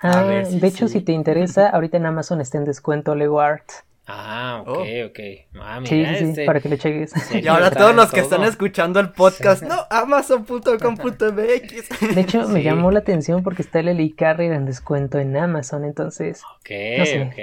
Ah, 0.00 0.44
de 0.48 0.68
hecho, 0.68 0.86
si 0.86 1.00
te 1.00 1.10
interesa, 1.10 1.68
ahorita 1.74 1.96
en 1.96 2.06
Amazon 2.06 2.40
está 2.40 2.58
en 2.58 2.64
descuento 2.64 3.16
LegoArt. 3.16 3.68
Ah, 4.10 4.62
ok, 4.66 4.68
oh. 4.68 4.80
ok. 4.80 5.18
Ah, 5.60 5.80
sí, 5.84 6.02
sí, 6.02 6.24
este 6.24 6.46
para 6.46 6.60
que 6.60 6.70
le 6.70 6.78
cheques. 6.78 7.12
Y 7.34 7.46
ahora 7.46 7.70
todos 7.70 7.94
los 7.94 8.10
que 8.10 8.20
están 8.20 8.42
escuchando 8.44 9.00
el 9.00 9.10
podcast, 9.10 9.62
no, 9.62 9.86
amazon.com.mx. 9.90 12.14
De 12.14 12.20
hecho, 12.20 12.48
me 12.48 12.62
llamó 12.62 12.90
la 12.90 13.00
atención 13.00 13.42
porque 13.42 13.60
está 13.60 13.80
el 13.80 13.88
Eli 13.88 14.12
Carrier 14.12 14.54
en 14.54 14.64
descuento 14.64 15.18
en 15.18 15.36
Amazon, 15.36 15.84
entonces. 15.84 16.40
Ok, 16.60 16.70
ok. 17.26 17.38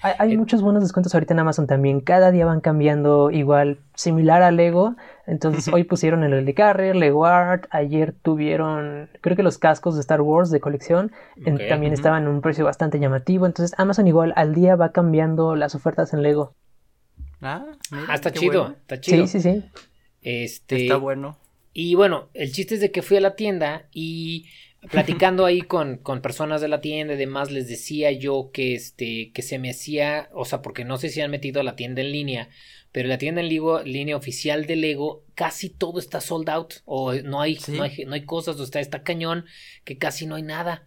Hay, 0.00 0.36
muchos 0.36 0.62
buenos 0.62 0.82
descuentos 0.82 1.12
ahorita 1.14 1.34
en 1.34 1.40
Amazon 1.40 1.66
también. 1.66 2.00
Cada 2.00 2.30
día 2.30 2.46
van 2.46 2.60
cambiando 2.60 3.30
igual, 3.30 3.80
similar 3.94 4.42
a 4.42 4.50
Lego. 4.50 4.96
Entonces 5.26 5.68
hoy 5.72 5.84
pusieron 5.84 6.22
el 6.22 6.54
Carrier, 6.54 6.94
Lego 6.94 7.26
Art. 7.26 7.66
Ayer 7.70 8.14
tuvieron, 8.22 9.10
creo 9.20 9.36
que 9.36 9.42
los 9.42 9.58
cascos 9.58 9.94
de 9.94 10.00
Star 10.00 10.20
Wars 10.20 10.50
de 10.50 10.60
colección. 10.60 11.10
también 11.68 11.92
estaban 11.92 12.22
en 12.22 12.28
un 12.28 12.40
precio 12.40 12.64
bastante 12.64 13.00
llamativo. 13.00 13.46
Entonces 13.46 13.76
Amazon 13.78 14.06
igual 14.06 14.32
al 14.36 14.54
día 14.54 14.76
va 14.76 14.92
cambiando 14.92 15.56
las 15.56 15.74
ofertas 15.74 16.14
en 16.14 16.22
Lego. 16.22 16.54
Ah, 17.40 17.66
ah 17.92 18.14
está 18.14 18.32
chido, 18.32 18.76
está 18.80 19.00
chido. 19.00 19.26
Sí, 19.26 19.40
sí, 19.40 19.52
sí. 19.52 19.64
Este... 20.22 20.82
Está 20.82 20.96
bueno. 20.96 21.36
Y 21.72 21.94
bueno, 21.94 22.28
el 22.34 22.52
chiste 22.52 22.74
es 22.74 22.80
de 22.80 22.90
que 22.90 23.02
fui 23.02 23.16
a 23.16 23.20
la 23.20 23.36
tienda 23.36 23.88
y 23.92 24.46
platicando 24.90 25.44
ahí 25.44 25.62
con, 25.62 25.96
con, 25.96 26.22
personas 26.22 26.60
de 26.60 26.68
la 26.68 26.80
tienda 26.80 27.14
y 27.14 27.16
demás, 27.16 27.50
les 27.50 27.68
decía 27.68 28.12
yo 28.12 28.50
que 28.52 28.74
este, 28.74 29.32
que 29.32 29.42
se 29.42 29.58
me 29.58 29.70
hacía, 29.70 30.28
o 30.32 30.44
sea, 30.44 30.62
porque 30.62 30.84
no 30.84 30.98
sé 30.98 31.08
si 31.08 31.20
han 31.20 31.30
metido 31.30 31.60
a 31.60 31.64
la 31.64 31.76
tienda 31.76 32.00
en 32.00 32.12
línea, 32.12 32.48
pero 32.92 33.08
la 33.08 33.18
tienda 33.18 33.40
en 33.40 33.48
línea 33.48 34.16
oficial 34.16 34.66
de 34.66 34.76
Lego, 34.76 35.24
casi 35.34 35.68
todo 35.68 35.98
está 35.98 36.20
sold 36.20 36.48
out, 36.48 36.74
o 36.84 37.12
no 37.14 37.40
hay, 37.40 37.58
no 37.68 37.82
hay, 37.82 38.04
no 38.06 38.14
hay 38.14 38.24
cosas, 38.24 38.58
o 38.58 38.64
está, 38.64 38.80
está 38.80 39.02
cañón, 39.02 39.44
que 39.84 39.98
casi 39.98 40.26
no 40.26 40.36
hay 40.36 40.42
nada. 40.42 40.86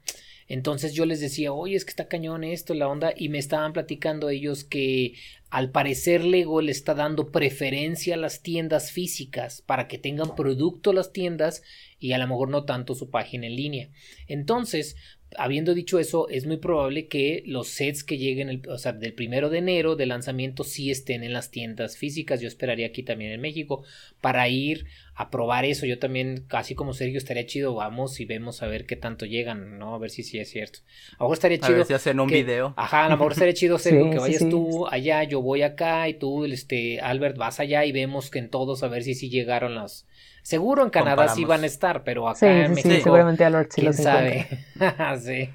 Entonces 0.52 0.94
yo 0.94 1.06
les 1.06 1.22
decía, 1.22 1.54
oye, 1.54 1.78
es 1.78 1.86
que 1.86 1.92
está 1.92 2.10
cañón 2.10 2.44
esto, 2.44 2.74
la 2.74 2.90
onda, 2.90 3.14
y 3.16 3.30
me 3.30 3.38
estaban 3.38 3.72
platicando 3.72 4.30
ellos 4.30 4.66
que 4.66 5.14
al 5.50 5.72
parecer 5.72 6.26
Lego 6.26 6.60
le 6.60 6.74
está 6.74 6.94
dando 6.94 7.32
preferencia 7.32 8.16
a 8.16 8.18
las 8.18 8.42
tiendas 8.42 8.92
físicas 8.92 9.62
para 9.62 9.88
que 9.88 9.98
tengan 9.98 10.36
producto 10.36 10.92
las 10.92 11.14
tiendas 11.14 11.64
y 12.00 12.12
a 12.12 12.18
lo 12.18 12.28
mejor 12.28 12.50
no 12.50 12.66
tanto 12.66 12.96
su 12.96 13.10
página 13.10 13.48
en 13.48 13.56
línea. 13.56 13.90
Entonces, 14.28 14.98
habiendo 15.38 15.74
dicho 15.74 16.00
eso, 16.00 16.28
es 16.28 16.46
muy 16.46 16.58
probable 16.58 17.08
que 17.08 17.44
los 17.46 17.70
sets 17.70 18.04
que 18.04 18.18
lleguen, 18.18 18.62
o 18.68 18.78
sea, 18.78 18.92
del 18.92 19.14
primero 19.14 19.50
de 19.50 19.60
enero 19.60 19.96
de 19.96 20.06
lanzamiento 20.06 20.66
sí 20.66 20.92
estén 20.92 21.24
en 21.24 21.32
las 21.32 21.50
tiendas 21.50 21.96
físicas. 21.96 22.42
Yo 22.42 22.50
esperaría 22.50 22.88
aquí 22.88 23.04
también 23.04 23.32
en 23.32 23.40
México 23.40 23.86
para 24.20 24.50
ir 24.50 24.86
a 25.22 25.30
probar 25.30 25.66
eso. 25.66 25.86
Yo 25.86 26.00
también, 26.00 26.46
casi 26.48 26.76
como 26.76 26.94
Sergio, 26.94 27.18
estaría 27.18 27.46
chido. 27.46 27.76
Vamos 27.76 28.20
y 28.20 28.26
vemos 28.26 28.64
a 28.64 28.68
ver 28.68 28.86
qué 28.86 28.96
tanto 28.96 29.26
llegan, 29.26 29.78
¿no? 29.78 29.96
A 29.96 29.98
ver 30.00 30.10
si 30.10 30.24
sí 30.24 30.40
es 30.40 30.50
cierto. 30.50 30.80
A 31.14 31.24
lo 31.24 31.26
mejor 31.26 31.34
estaría 31.34 31.58
chido. 31.60 31.74
A 31.74 31.78
ver 31.78 31.86
si 31.86 31.94
hacen 31.94 32.20
un 32.20 32.28
video. 32.28 32.74
Ajá, 32.78 33.06
a 33.06 33.10
lo 33.10 33.18
mejor 33.18 33.32
estaría 33.34 33.54
chido, 33.54 33.78
Sergio, 33.78 34.10
que 34.10 34.20
vayas 34.20 34.48
tú 34.50 34.88
allá, 34.88 35.24
yo 35.24 35.42
voy 35.42 35.62
acá 35.62 36.08
y 36.10 36.16
tú, 36.16 36.46
este, 36.46 37.00
Albert, 37.00 37.38
vas 37.38 37.60
allá 37.60 37.86
y 37.86 37.92
vemos 37.92 38.30
que 38.30 38.40
en 38.40 38.50
todos 38.50 38.84
a 38.84 38.88
ver 38.88 39.04
si 39.04 39.16
sí 39.16 39.30
llegaron 39.30 39.76
las 39.76 40.08
Seguro 40.44 40.84
en 40.84 40.90
Canadá 40.90 41.28
sí 41.30 41.46
van 41.46 41.64
a 41.64 41.68
estar, 41.68 42.04
pero 42.04 42.28
acá 42.28 42.66
en 42.66 42.72
México. 42.72 42.96
Sí, 42.96 43.02
seguramente 43.02 43.46
a 43.46 43.64
sí 43.64 43.82
¿quién 43.82 43.94
sabe? 43.94 44.48
sí. 45.22 45.50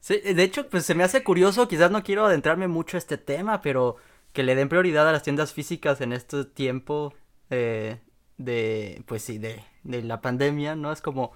Sí, 0.00 0.20
de 0.20 0.42
hecho, 0.42 0.68
pues 0.68 0.86
se 0.86 0.94
me 0.94 1.04
hace 1.04 1.22
curioso, 1.22 1.68
quizás 1.68 1.90
no 1.90 2.02
quiero 2.02 2.24
adentrarme 2.26 2.68
mucho 2.68 2.96
a 2.96 2.98
este 2.98 3.18
tema, 3.18 3.60
pero 3.60 3.96
que 4.32 4.42
le 4.42 4.54
den 4.54 4.68
prioridad 4.68 5.08
a 5.08 5.12
las 5.12 5.22
tiendas 5.22 5.52
físicas 5.52 6.00
en 6.00 6.12
este 6.12 6.44
tiempo 6.44 7.12
eh, 7.50 7.98
de, 8.38 9.02
pues 9.06 9.22
sí, 9.22 9.38
de, 9.38 9.62
de 9.84 10.02
la 10.02 10.20
pandemia, 10.20 10.76
¿no? 10.76 10.92
Es 10.92 11.00
como, 11.00 11.32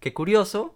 que 0.00 0.12
curioso, 0.12 0.74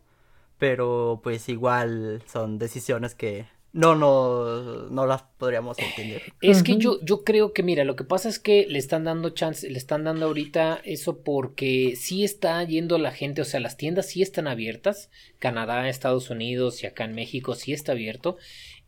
pero 0.58 1.20
pues 1.22 1.48
igual 1.48 2.22
son 2.26 2.58
decisiones 2.58 3.14
que 3.14 3.46
no, 3.76 3.94
no, 3.94 4.88
no 4.88 5.06
las 5.06 5.24
podríamos 5.36 5.78
entender. 5.78 6.22
Es 6.40 6.62
que 6.62 6.78
yo, 6.78 6.98
yo 7.02 7.24
creo 7.24 7.52
que, 7.52 7.62
mira, 7.62 7.84
lo 7.84 7.94
que 7.94 8.04
pasa 8.04 8.30
es 8.30 8.38
que 8.38 8.66
le 8.66 8.78
están 8.78 9.04
dando 9.04 9.30
chance, 9.30 9.68
le 9.68 9.76
están 9.76 10.04
dando 10.04 10.24
ahorita 10.24 10.80
eso 10.82 11.18
porque 11.18 11.92
sí 11.94 12.24
está 12.24 12.64
yendo 12.64 12.96
la 12.96 13.12
gente, 13.12 13.42
o 13.42 13.44
sea, 13.44 13.60
las 13.60 13.76
tiendas 13.76 14.06
sí 14.06 14.22
están 14.22 14.48
abiertas, 14.48 15.10
Canadá, 15.38 15.90
Estados 15.90 16.30
Unidos 16.30 16.82
y 16.82 16.86
acá 16.86 17.04
en 17.04 17.14
México 17.14 17.54
sí 17.54 17.74
está 17.74 17.92
abierto. 17.92 18.38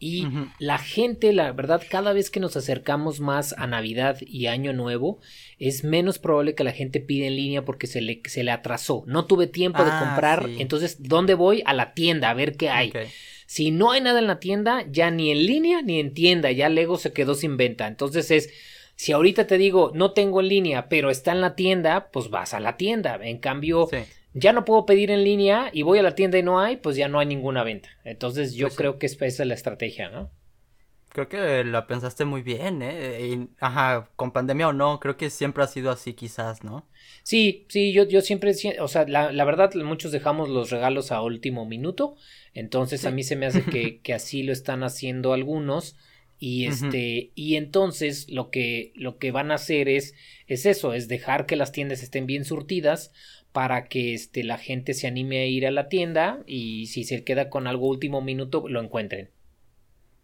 Y 0.00 0.26
la 0.60 0.78
gente, 0.78 1.32
la 1.32 1.50
verdad, 1.52 1.82
cada 1.90 2.12
vez 2.12 2.30
que 2.30 2.38
nos 2.38 2.56
acercamos 2.56 3.18
más 3.18 3.52
a 3.58 3.66
Navidad 3.66 4.18
y 4.20 4.46
Año 4.46 4.72
Nuevo, 4.72 5.18
es 5.58 5.82
menos 5.82 6.20
probable 6.20 6.54
que 6.54 6.62
la 6.62 6.72
gente 6.72 7.00
pida 7.00 7.26
en 7.26 7.34
línea 7.34 7.64
porque 7.64 7.88
se 7.88 8.00
le, 8.00 8.22
se 8.24 8.44
le 8.44 8.52
atrasó. 8.52 9.02
No 9.06 9.26
tuve 9.26 9.48
tiempo 9.48 9.84
de 9.84 9.90
ah, 9.92 9.98
comprar, 9.98 10.48
entonces, 10.58 11.02
¿dónde 11.02 11.34
voy? 11.34 11.62
A 11.66 11.74
la 11.74 11.94
tienda 11.94 12.30
a 12.30 12.34
ver 12.34 12.56
qué 12.56 12.70
hay. 12.70 12.92
Si 13.48 13.70
no 13.70 13.92
hay 13.92 14.02
nada 14.02 14.18
en 14.18 14.26
la 14.26 14.40
tienda, 14.40 14.84
ya 14.90 15.10
ni 15.10 15.30
en 15.30 15.46
línea 15.46 15.80
ni 15.80 16.00
en 16.00 16.12
tienda, 16.12 16.52
ya 16.52 16.68
Lego 16.68 16.98
se 16.98 17.14
quedó 17.14 17.32
sin 17.32 17.56
venta. 17.56 17.86
Entonces 17.86 18.30
es, 18.30 18.50
si 18.94 19.12
ahorita 19.12 19.46
te 19.46 19.56
digo, 19.56 19.90
no 19.94 20.12
tengo 20.12 20.42
en 20.42 20.48
línea, 20.48 20.90
pero 20.90 21.08
está 21.08 21.32
en 21.32 21.40
la 21.40 21.56
tienda, 21.56 22.10
pues 22.12 22.28
vas 22.28 22.52
a 22.52 22.60
la 22.60 22.76
tienda. 22.76 23.18
En 23.22 23.38
cambio, 23.38 23.88
ya 24.34 24.52
no 24.52 24.66
puedo 24.66 24.84
pedir 24.84 25.10
en 25.10 25.24
línea 25.24 25.70
y 25.72 25.80
voy 25.80 25.98
a 25.98 26.02
la 26.02 26.14
tienda 26.14 26.36
y 26.36 26.42
no 26.42 26.60
hay, 26.60 26.76
pues 26.76 26.96
ya 26.96 27.08
no 27.08 27.20
hay 27.20 27.26
ninguna 27.26 27.64
venta. 27.64 27.88
Entonces 28.04 28.52
yo 28.52 28.66
pues 28.66 28.76
creo 28.76 28.98
que 28.98 29.06
esa 29.06 29.24
es 29.24 29.38
la 29.38 29.54
estrategia, 29.54 30.10
¿no? 30.10 30.30
Creo 31.08 31.30
que 31.30 31.64
la 31.64 31.86
pensaste 31.86 32.26
muy 32.26 32.42
bien, 32.42 32.82
¿eh? 32.82 33.48
ajá, 33.60 34.10
con 34.14 34.30
pandemia 34.30 34.68
o 34.68 34.72
no, 34.74 35.00
creo 35.00 35.16
que 35.16 35.30
siempre 35.30 35.64
ha 35.64 35.66
sido 35.66 35.90
así 35.90 36.12
quizás, 36.12 36.62
¿no? 36.64 36.86
Sí, 37.22 37.66
sí, 37.70 37.92
yo, 37.94 38.06
yo 38.06 38.20
siempre, 38.20 38.52
o 38.78 38.88
sea, 38.88 39.06
la, 39.08 39.32
la 39.32 39.44
verdad, 39.46 39.72
muchos 39.74 40.12
dejamos 40.12 40.50
los 40.50 40.70
regalos 40.70 41.10
a 41.10 41.22
último 41.22 41.64
minuto, 41.64 42.16
entonces 42.58 43.04
a 43.04 43.10
mí 43.10 43.22
se 43.22 43.36
me 43.36 43.46
hace 43.46 43.62
que, 43.70 44.00
que 44.00 44.14
así 44.14 44.42
lo 44.42 44.52
están 44.52 44.82
haciendo 44.82 45.32
algunos. 45.32 45.96
Y 46.40 46.66
este, 46.66 47.32
y 47.34 47.56
entonces 47.56 48.28
lo 48.28 48.50
que, 48.50 48.92
lo 48.94 49.18
que 49.18 49.32
van 49.32 49.50
a 49.50 49.54
hacer 49.54 49.88
es, 49.88 50.14
es 50.46 50.66
eso, 50.66 50.94
es 50.94 51.08
dejar 51.08 51.46
que 51.46 51.56
las 51.56 51.72
tiendas 51.72 52.00
estén 52.00 52.26
bien 52.26 52.44
surtidas 52.44 53.12
para 53.50 53.86
que 53.88 54.14
este, 54.14 54.44
la 54.44 54.56
gente 54.56 54.94
se 54.94 55.08
anime 55.08 55.40
a 55.40 55.46
ir 55.46 55.66
a 55.66 55.72
la 55.72 55.88
tienda 55.88 56.44
y 56.46 56.86
si 56.86 57.02
se 57.02 57.24
queda 57.24 57.50
con 57.50 57.66
algo 57.66 57.88
último 57.88 58.20
minuto 58.20 58.68
lo 58.68 58.80
encuentren. 58.80 59.30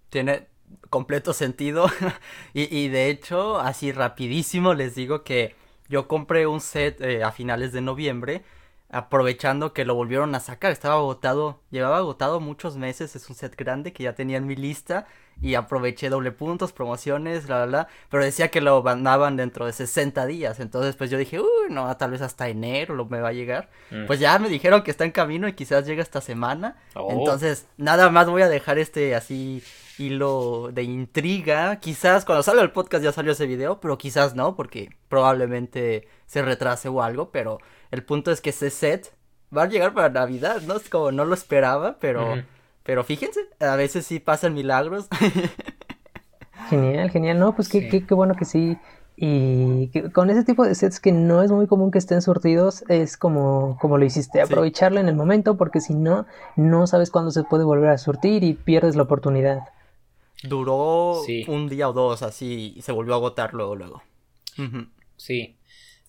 Tiene 0.08 0.46
completo 0.88 1.32
sentido 1.32 1.86
y, 2.54 2.72
y, 2.76 2.88
de 2.88 3.10
hecho 3.10 3.58
así 3.58 3.90
rapidísimo 3.90 4.74
les 4.74 4.94
digo 4.94 5.24
que 5.24 5.54
yo 5.88 6.06
compré 6.06 6.46
un 6.46 6.60
set 6.60 7.00
eh, 7.00 7.24
a 7.24 7.32
finales 7.32 7.72
de 7.72 7.80
noviembre 7.80 8.42
aprovechando 8.90 9.72
que 9.72 9.84
lo 9.84 9.94
volvieron 9.94 10.34
a 10.34 10.40
sacar. 10.40 10.72
Estaba 10.72 10.94
agotado, 10.94 11.60
llevaba 11.70 11.98
agotado 11.98 12.40
muchos 12.40 12.76
meses, 12.76 13.16
es 13.16 13.28
un 13.28 13.34
set 13.34 13.56
grande 13.56 13.92
que 13.92 14.04
ya 14.04 14.14
tenía 14.14 14.36
en 14.36 14.46
mi 14.46 14.56
lista 14.56 15.06
y 15.40 15.54
aproveché 15.54 16.08
doble 16.08 16.32
puntos, 16.32 16.72
promociones, 16.72 17.48
la, 17.48 17.60
la, 17.60 17.66
la, 17.66 17.88
pero 18.08 18.24
decía 18.24 18.48
que 18.48 18.60
lo 18.60 18.82
mandaban 18.82 19.36
dentro 19.36 19.66
de 19.66 19.72
60 19.72 20.26
días, 20.26 20.60
entonces 20.60 20.96
pues 20.96 21.10
yo 21.10 21.18
dije, 21.18 21.40
uy, 21.40 21.70
no, 21.70 21.94
tal 21.96 22.12
vez 22.12 22.22
hasta 22.22 22.48
enero 22.48 22.94
lo 22.94 23.06
me 23.06 23.20
va 23.20 23.28
a 23.28 23.32
llegar, 23.32 23.70
mm. 23.90 24.06
pues 24.06 24.20
ya 24.20 24.38
me 24.38 24.48
dijeron 24.48 24.82
que 24.82 24.90
está 24.90 25.04
en 25.04 25.10
camino 25.10 25.48
y 25.48 25.54
quizás 25.54 25.86
llegue 25.86 26.02
esta 26.02 26.20
semana, 26.20 26.76
oh. 26.94 27.10
entonces 27.10 27.66
nada 27.76 28.10
más 28.10 28.28
voy 28.28 28.42
a 28.42 28.48
dejar 28.48 28.78
este 28.78 29.14
así 29.14 29.62
hilo 29.98 30.70
de 30.72 30.82
intriga, 30.82 31.76
quizás 31.76 32.24
cuando 32.24 32.42
salga 32.42 32.62
el 32.62 32.72
podcast 32.72 33.04
ya 33.04 33.12
salió 33.12 33.32
ese 33.32 33.46
video, 33.46 33.80
pero 33.80 33.98
quizás 33.98 34.34
no, 34.34 34.56
porque 34.56 34.90
probablemente 35.08 36.08
se 36.26 36.42
retrase 36.42 36.88
o 36.88 37.02
algo, 37.02 37.30
pero 37.30 37.58
el 37.94 38.04
punto 38.04 38.30
es 38.30 38.40
que 38.40 38.50
ese 38.50 38.70
set 38.70 39.12
va 39.56 39.62
a 39.62 39.68
llegar 39.68 39.94
para 39.94 40.10
Navidad, 40.10 40.60
¿no? 40.62 40.76
Es 40.76 40.88
como 40.88 41.12
no 41.12 41.24
lo 41.24 41.34
esperaba, 41.34 41.96
pero... 41.98 42.34
Pero 42.84 43.02
fíjense, 43.02 43.40
a 43.60 43.76
veces 43.76 44.06
sí 44.06 44.20
pasan 44.20 44.54
milagros. 44.54 45.08
Genial, 46.68 47.10
genial. 47.10 47.38
No, 47.38 47.54
pues 47.54 47.68
qué, 47.68 47.88
qué, 47.88 48.06
qué, 48.06 48.14
bueno 48.14 48.34
que 48.36 48.44
sí. 48.44 48.78
Y 49.16 49.88
con 50.10 50.30
ese 50.30 50.44
tipo 50.44 50.64
de 50.64 50.74
sets 50.74 50.98
que 50.98 51.12
no 51.12 51.42
es 51.42 51.50
muy 51.50 51.66
común 51.66 51.90
que 51.90 51.98
estén 51.98 52.20
surtidos, 52.22 52.84
es 52.88 53.16
como, 53.16 53.78
como 53.80 53.98
lo 53.98 54.04
hiciste, 54.04 54.40
aprovecharlo 54.40 54.98
en 54.98 55.08
el 55.08 55.14
momento, 55.14 55.56
porque 55.56 55.80
si 55.80 55.94
no, 55.94 56.26
no 56.56 56.86
sabes 56.86 57.10
cuándo 57.10 57.30
se 57.30 57.44
puede 57.44 57.64
volver 57.64 57.90
a 57.90 57.98
surtir 57.98 58.44
y 58.44 58.54
pierdes 58.54 58.96
la 58.96 59.02
oportunidad. 59.02 59.60
Duró 60.42 61.20
un 61.48 61.68
día 61.68 61.88
o 61.88 61.92
dos 61.92 62.22
así 62.22 62.74
y 62.76 62.82
se 62.82 62.92
volvió 62.92 63.14
a 63.14 63.16
agotar 63.16 63.54
luego, 63.54 63.76
luego. 63.76 64.02
Sí. 65.16 65.56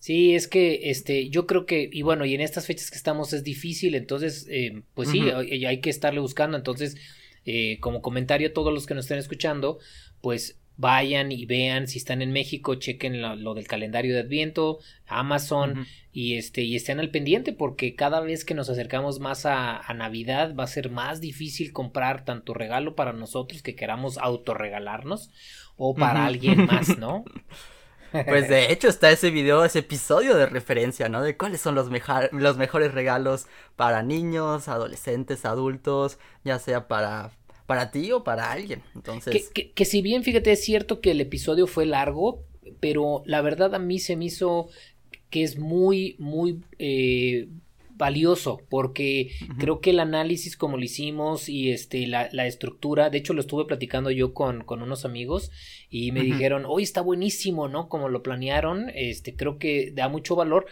Sí, 0.06 0.36
es 0.36 0.46
que 0.46 0.88
este, 0.90 1.30
yo 1.30 1.48
creo 1.48 1.66
que, 1.66 1.90
y 1.92 2.02
bueno, 2.02 2.24
y 2.24 2.32
en 2.32 2.40
estas 2.40 2.64
fechas 2.64 2.92
que 2.92 2.96
estamos 2.96 3.32
es 3.32 3.42
difícil, 3.42 3.96
entonces, 3.96 4.46
eh, 4.48 4.82
pues 4.94 5.08
sí, 5.08 5.20
hay, 5.30 5.80
que 5.80 5.90
estarle 5.90 6.20
buscando. 6.20 6.56
Entonces, 6.56 6.96
eh, 7.44 7.78
como 7.80 8.02
comentario 8.02 8.50
a 8.50 8.52
todos 8.52 8.72
los 8.72 8.86
que 8.86 8.94
nos 8.94 9.06
estén 9.06 9.18
escuchando, 9.18 9.80
pues 10.20 10.60
vayan 10.76 11.32
y 11.32 11.44
vean 11.44 11.88
si 11.88 11.98
están 11.98 12.22
en 12.22 12.30
México, 12.30 12.76
chequen 12.76 13.20
lo, 13.20 13.54
del 13.54 13.66
calendario 13.66 14.14
de 14.14 14.20
Adviento, 14.20 14.78
Amazon 15.08 15.88
y 16.12 16.36
este 16.36 16.62
y 16.62 16.76
estén 16.76 17.00
al 17.00 17.10
pendiente 17.10 17.52
porque 17.52 17.96
cada 17.96 18.20
vez 18.20 18.44
que 18.44 18.54
nos 18.54 18.70
acercamos 18.70 19.18
más 19.18 19.44
a, 19.44 19.76
a, 19.76 19.92
Navidad 19.92 20.54
va 20.54 20.62
a 20.64 20.68
ser 20.68 20.88
más 20.88 21.20
difícil 21.20 21.72
comprar 21.72 22.24
tanto 22.24 22.54
regalo 22.54 22.94
para 22.94 23.12
nosotros 23.12 23.60
que 23.60 23.74
queramos 23.74 24.18
autorregalarnos 24.18 25.30
o 25.76 25.96
para 25.96 26.26
alguien 26.26 26.66
más, 26.66 26.96
¿no? 26.96 27.24
Pues 28.24 28.48
de 28.48 28.72
hecho 28.72 28.88
está 28.88 29.10
ese 29.10 29.30
video, 29.30 29.64
ese 29.64 29.80
episodio 29.80 30.36
de 30.36 30.46
referencia, 30.46 31.08
¿no? 31.08 31.22
De 31.22 31.36
cuáles 31.36 31.60
son 31.60 31.74
los, 31.74 31.88
los 32.32 32.56
mejores 32.56 32.94
regalos 32.94 33.46
para 33.76 34.02
niños, 34.02 34.68
adolescentes, 34.68 35.44
adultos, 35.44 36.18
ya 36.44 36.58
sea 36.58 36.88
para, 36.88 37.30
para 37.66 37.90
ti 37.90 38.12
o 38.12 38.24
para 38.24 38.50
alguien. 38.50 38.82
Entonces. 38.94 39.50
Que, 39.50 39.72
que, 39.72 39.84
si 39.84 40.02
bien, 40.02 40.22
fíjate, 40.22 40.52
es 40.52 40.64
cierto 40.64 41.00
que 41.00 41.10
el 41.10 41.20
episodio 41.20 41.66
fue 41.66 41.86
largo, 41.86 42.44
pero 42.80 43.22
la 43.26 43.42
verdad 43.42 43.74
a 43.74 43.78
mí 43.78 43.98
se 43.98 44.16
me 44.16 44.26
hizo 44.26 44.68
que 45.30 45.42
es 45.42 45.58
muy, 45.58 46.16
muy 46.18 46.62
eh, 46.78 47.48
valioso 47.96 48.60
porque 48.68 49.30
creo 49.58 49.80
que 49.80 49.90
el 49.90 50.00
análisis 50.00 50.56
como 50.56 50.76
lo 50.76 50.84
hicimos 50.84 51.48
y 51.48 51.70
este 51.70 52.06
la, 52.06 52.28
la, 52.32 52.46
estructura, 52.46 53.10
de 53.10 53.18
hecho 53.18 53.32
lo 53.32 53.40
estuve 53.40 53.64
platicando 53.64 54.10
yo 54.10 54.34
con, 54.34 54.64
con 54.64 54.82
unos 54.82 55.04
amigos 55.04 55.50
y 55.88 56.12
me 56.12 56.20
dijeron, 56.20 56.64
hoy 56.66 56.82
está 56.82 57.00
buenísimo, 57.00 57.68
¿no? 57.68 57.88
Como 57.88 58.08
lo 58.08 58.22
planearon, 58.22 58.90
este 58.94 59.34
creo 59.34 59.58
que 59.58 59.92
da 59.92 60.08
mucho 60.08 60.36
valor. 60.36 60.66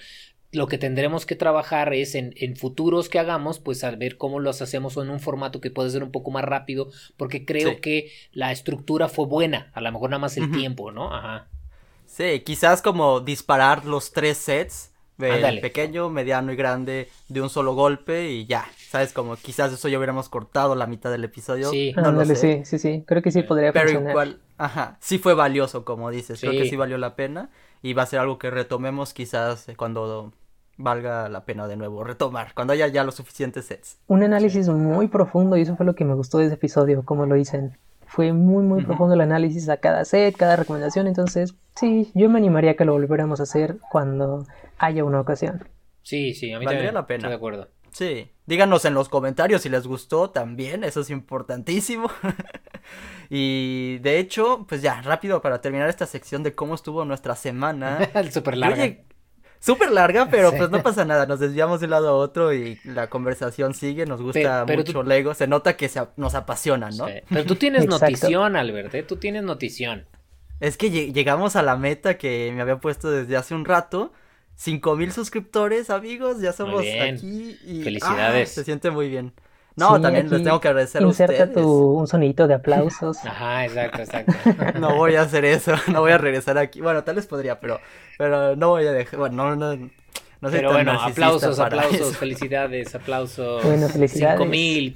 Lo 0.52 0.68
que 0.68 0.78
tendremos 0.78 1.26
que 1.26 1.34
trabajar 1.34 1.92
es 1.94 2.14
en, 2.14 2.32
en 2.36 2.54
futuros 2.54 3.08
que 3.08 3.18
hagamos, 3.18 3.58
pues 3.58 3.82
al 3.82 3.96
ver 3.96 4.16
cómo 4.16 4.38
los 4.38 4.62
hacemos 4.62 4.96
en 4.96 5.10
un 5.10 5.18
formato 5.18 5.60
que 5.60 5.72
puede 5.72 5.90
ser 5.90 6.04
un 6.04 6.12
poco 6.12 6.30
más 6.30 6.44
rápido, 6.44 6.92
porque 7.16 7.44
creo 7.44 7.80
que 7.80 8.12
la 8.32 8.52
estructura 8.52 9.08
fue 9.08 9.26
buena, 9.26 9.72
a 9.74 9.80
lo 9.80 9.90
mejor 9.90 10.10
nada 10.10 10.20
más 10.20 10.36
el 10.36 10.52
tiempo, 10.52 10.92
¿no? 10.92 11.12
Ajá. 11.12 11.48
Sí, 12.06 12.40
quizás 12.46 12.82
como 12.82 13.18
disparar 13.20 13.84
los 13.84 14.12
tres 14.12 14.38
sets 14.38 14.93
pequeño, 15.16 16.10
mediano 16.10 16.52
y 16.52 16.56
grande 16.56 17.08
de 17.28 17.40
un 17.40 17.50
solo 17.50 17.74
golpe 17.74 18.30
y 18.30 18.46
ya. 18.46 18.64
¿Sabes? 18.88 19.12
Como 19.12 19.36
quizás 19.36 19.72
eso 19.72 19.88
ya 19.88 19.98
hubiéramos 19.98 20.28
cortado 20.28 20.74
la 20.74 20.86
mitad 20.86 21.10
del 21.10 21.24
episodio. 21.24 21.70
Sí, 21.70 21.92
no 21.96 22.24
sí, 22.24 22.62
sí, 22.64 22.78
sí. 22.78 23.04
Creo 23.06 23.22
que 23.22 23.30
sí 23.30 23.42
podría 23.42 23.72
Pero 23.72 23.86
funcionar. 23.86 24.10
igual, 24.10 24.40
ajá, 24.58 24.96
sí 25.00 25.18
fue 25.18 25.34
valioso, 25.34 25.84
como 25.84 26.10
dices. 26.10 26.40
Creo 26.40 26.52
que 26.52 26.68
sí 26.68 26.76
valió 26.76 26.98
la 26.98 27.16
pena 27.16 27.50
y 27.82 27.92
va 27.92 28.02
a 28.02 28.06
ser 28.06 28.20
algo 28.20 28.38
que 28.38 28.50
retomemos 28.50 29.12
quizás 29.12 29.66
cuando 29.76 30.32
valga 30.76 31.28
la 31.28 31.44
pena 31.44 31.68
de 31.68 31.76
nuevo 31.76 32.02
retomar, 32.04 32.52
cuando 32.54 32.72
haya 32.72 32.88
ya 32.88 33.04
los 33.04 33.14
suficientes 33.14 33.66
sets. 33.66 33.98
Un 34.06 34.22
análisis 34.22 34.68
muy 34.68 35.08
profundo 35.08 35.56
y 35.56 35.62
eso 35.62 35.76
fue 35.76 35.86
lo 35.86 35.94
que 35.94 36.04
me 36.04 36.14
gustó 36.14 36.38
de 36.38 36.46
ese 36.46 36.54
episodio, 36.54 37.04
como 37.04 37.26
lo 37.26 37.34
dicen. 37.34 37.76
Fue 38.06 38.32
muy, 38.32 38.62
muy 38.62 38.84
profundo 38.84 39.14
el 39.14 39.20
análisis 39.20 39.68
a 39.68 39.78
cada 39.78 40.04
set, 40.04 40.36
cada 40.36 40.54
recomendación. 40.54 41.08
Entonces, 41.08 41.54
sí, 41.74 42.12
yo 42.14 42.28
me 42.28 42.38
animaría 42.38 42.72
a 42.72 42.74
que 42.74 42.84
lo 42.84 42.92
volviéramos 42.92 43.40
a 43.40 43.42
hacer 43.42 43.78
cuando 43.90 44.46
haya 44.78 45.04
una 45.04 45.20
ocasión. 45.20 45.68
Sí, 46.02 46.34
sí, 46.34 46.52
a 46.52 46.58
mí 46.58 46.66
Valdría 46.66 46.92
la 46.92 47.06
pena. 47.06 47.18
Estoy 47.18 47.30
de 47.30 47.36
acuerdo. 47.36 47.68
Sí, 47.90 48.30
díganos 48.46 48.84
en 48.84 48.94
los 48.94 49.08
comentarios 49.08 49.62
si 49.62 49.68
les 49.68 49.86
gustó 49.86 50.30
también, 50.30 50.82
eso 50.84 51.00
es 51.00 51.10
importantísimo. 51.10 52.10
y 53.30 53.98
de 53.98 54.18
hecho, 54.18 54.66
pues 54.68 54.82
ya, 54.82 55.00
rápido 55.02 55.40
para 55.40 55.60
terminar 55.60 55.88
esta 55.88 56.06
sección 56.06 56.42
de 56.42 56.54
cómo 56.54 56.74
estuvo 56.74 57.04
nuestra 57.04 57.36
semana. 57.36 58.10
Súper 58.30 58.56
larga 58.56 58.96
súper 59.64 59.90
larga, 59.92 60.28
pero 60.30 60.52
pues 60.54 60.68
no 60.68 60.82
pasa 60.82 61.06
nada, 61.06 61.24
nos 61.24 61.40
desviamos 61.40 61.80
de 61.80 61.86
un 61.86 61.92
lado 61.92 62.08
a 62.08 62.12
otro 62.12 62.52
y 62.52 62.78
la 62.84 63.08
conversación 63.08 63.72
sigue, 63.72 64.04
nos 64.04 64.20
gusta 64.20 64.66
mucho 64.66 65.02
Lego, 65.02 65.32
se 65.32 65.46
nota 65.46 65.74
que 65.74 65.88
se, 65.88 66.02
nos 66.16 66.34
apasiona, 66.34 66.90
¿no? 66.90 67.06
Pero 67.30 67.46
tú 67.46 67.54
tienes 67.56 67.86
notición, 67.86 68.56
Albert, 68.56 68.94
¿eh? 68.94 69.02
tú 69.02 69.16
tienes 69.16 69.42
notición. 69.42 70.06
Es 70.60 70.76
que 70.76 70.90
llegamos 70.90 71.56
a 71.56 71.62
la 71.62 71.76
meta 71.76 72.18
que 72.18 72.52
me 72.54 72.60
había 72.60 72.76
puesto 72.76 73.10
desde 73.10 73.36
hace 73.36 73.54
un 73.54 73.64
rato. 73.64 74.12
Cinco 74.56 74.96
mil 74.96 75.12
suscriptores, 75.12 75.90
amigos, 75.90 76.40
ya 76.40 76.52
somos 76.52 76.82
aquí 76.82 77.58
y 77.64 77.82
felicidades. 77.82 78.50
se 78.50 78.64
siente 78.64 78.90
muy 78.90 79.08
bien. 79.08 79.32
No, 79.76 80.00
también 80.00 80.30
les 80.30 80.42
tengo 80.42 80.60
que 80.60 80.68
agradecer 80.68 81.02
a 81.02 81.06
ustedes. 81.06 81.30
Inserta 81.30 81.60
tu, 81.60 81.98
un 81.98 82.06
sonito 82.06 82.46
de 82.46 82.54
aplausos. 82.54 83.18
Ajá, 83.24 83.64
exacto, 83.64 84.02
exacto. 84.02 84.32
no 84.78 84.94
voy 84.96 85.16
a 85.16 85.22
hacer 85.22 85.44
eso, 85.44 85.72
no 85.92 86.00
voy 86.00 86.12
a 86.12 86.18
regresar 86.18 86.58
aquí. 86.58 86.80
Bueno, 86.80 87.02
tal 87.02 87.16
vez 87.16 87.26
podría, 87.26 87.58
pero, 87.58 87.80
pero 88.16 88.54
no 88.54 88.70
voy 88.70 88.86
a 88.86 88.92
dejar, 88.92 89.18
bueno, 89.18 89.56
no, 89.56 89.56
no, 89.56 89.90
no 90.40 90.50
Pero 90.50 90.72
bueno, 90.72 90.92
aplausos, 90.92 91.58
aplausos, 91.58 92.16
felicidades, 92.16 92.94
aplausos. 92.94 93.64
Bueno, 93.64 93.88
felicidades. 93.88 94.38
Cinco 94.38 94.50
mil. 94.50 94.94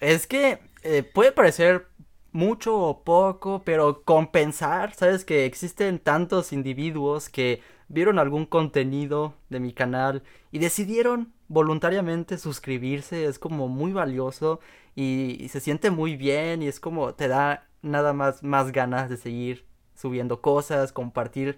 Es 0.00 0.26
que 0.26 0.58
eh, 0.82 1.02
puede 1.02 1.30
parecer 1.30 1.86
mucho 2.34 2.76
o 2.76 3.04
poco, 3.04 3.62
pero 3.64 4.02
compensar, 4.02 4.92
sabes 4.94 5.24
que 5.24 5.46
existen 5.46 6.00
tantos 6.00 6.52
individuos 6.52 7.28
que 7.28 7.62
vieron 7.88 8.18
algún 8.18 8.44
contenido 8.44 9.34
de 9.50 9.60
mi 9.60 9.72
canal 9.72 10.24
y 10.50 10.58
decidieron 10.58 11.32
voluntariamente 11.46 12.36
suscribirse, 12.36 13.26
es 13.26 13.38
como 13.38 13.68
muy 13.68 13.92
valioso 13.92 14.58
y, 14.96 15.46
se 15.48 15.60
siente 15.60 15.90
muy 15.92 16.16
bien 16.16 16.62
y 16.62 16.66
es 16.66 16.80
como 16.80 17.14
te 17.14 17.28
da 17.28 17.68
nada 17.82 18.12
más 18.12 18.42
más 18.42 18.72
ganas 18.72 19.08
de 19.08 19.16
seguir 19.16 19.64
subiendo 19.94 20.40
cosas, 20.40 20.92
compartir 20.92 21.56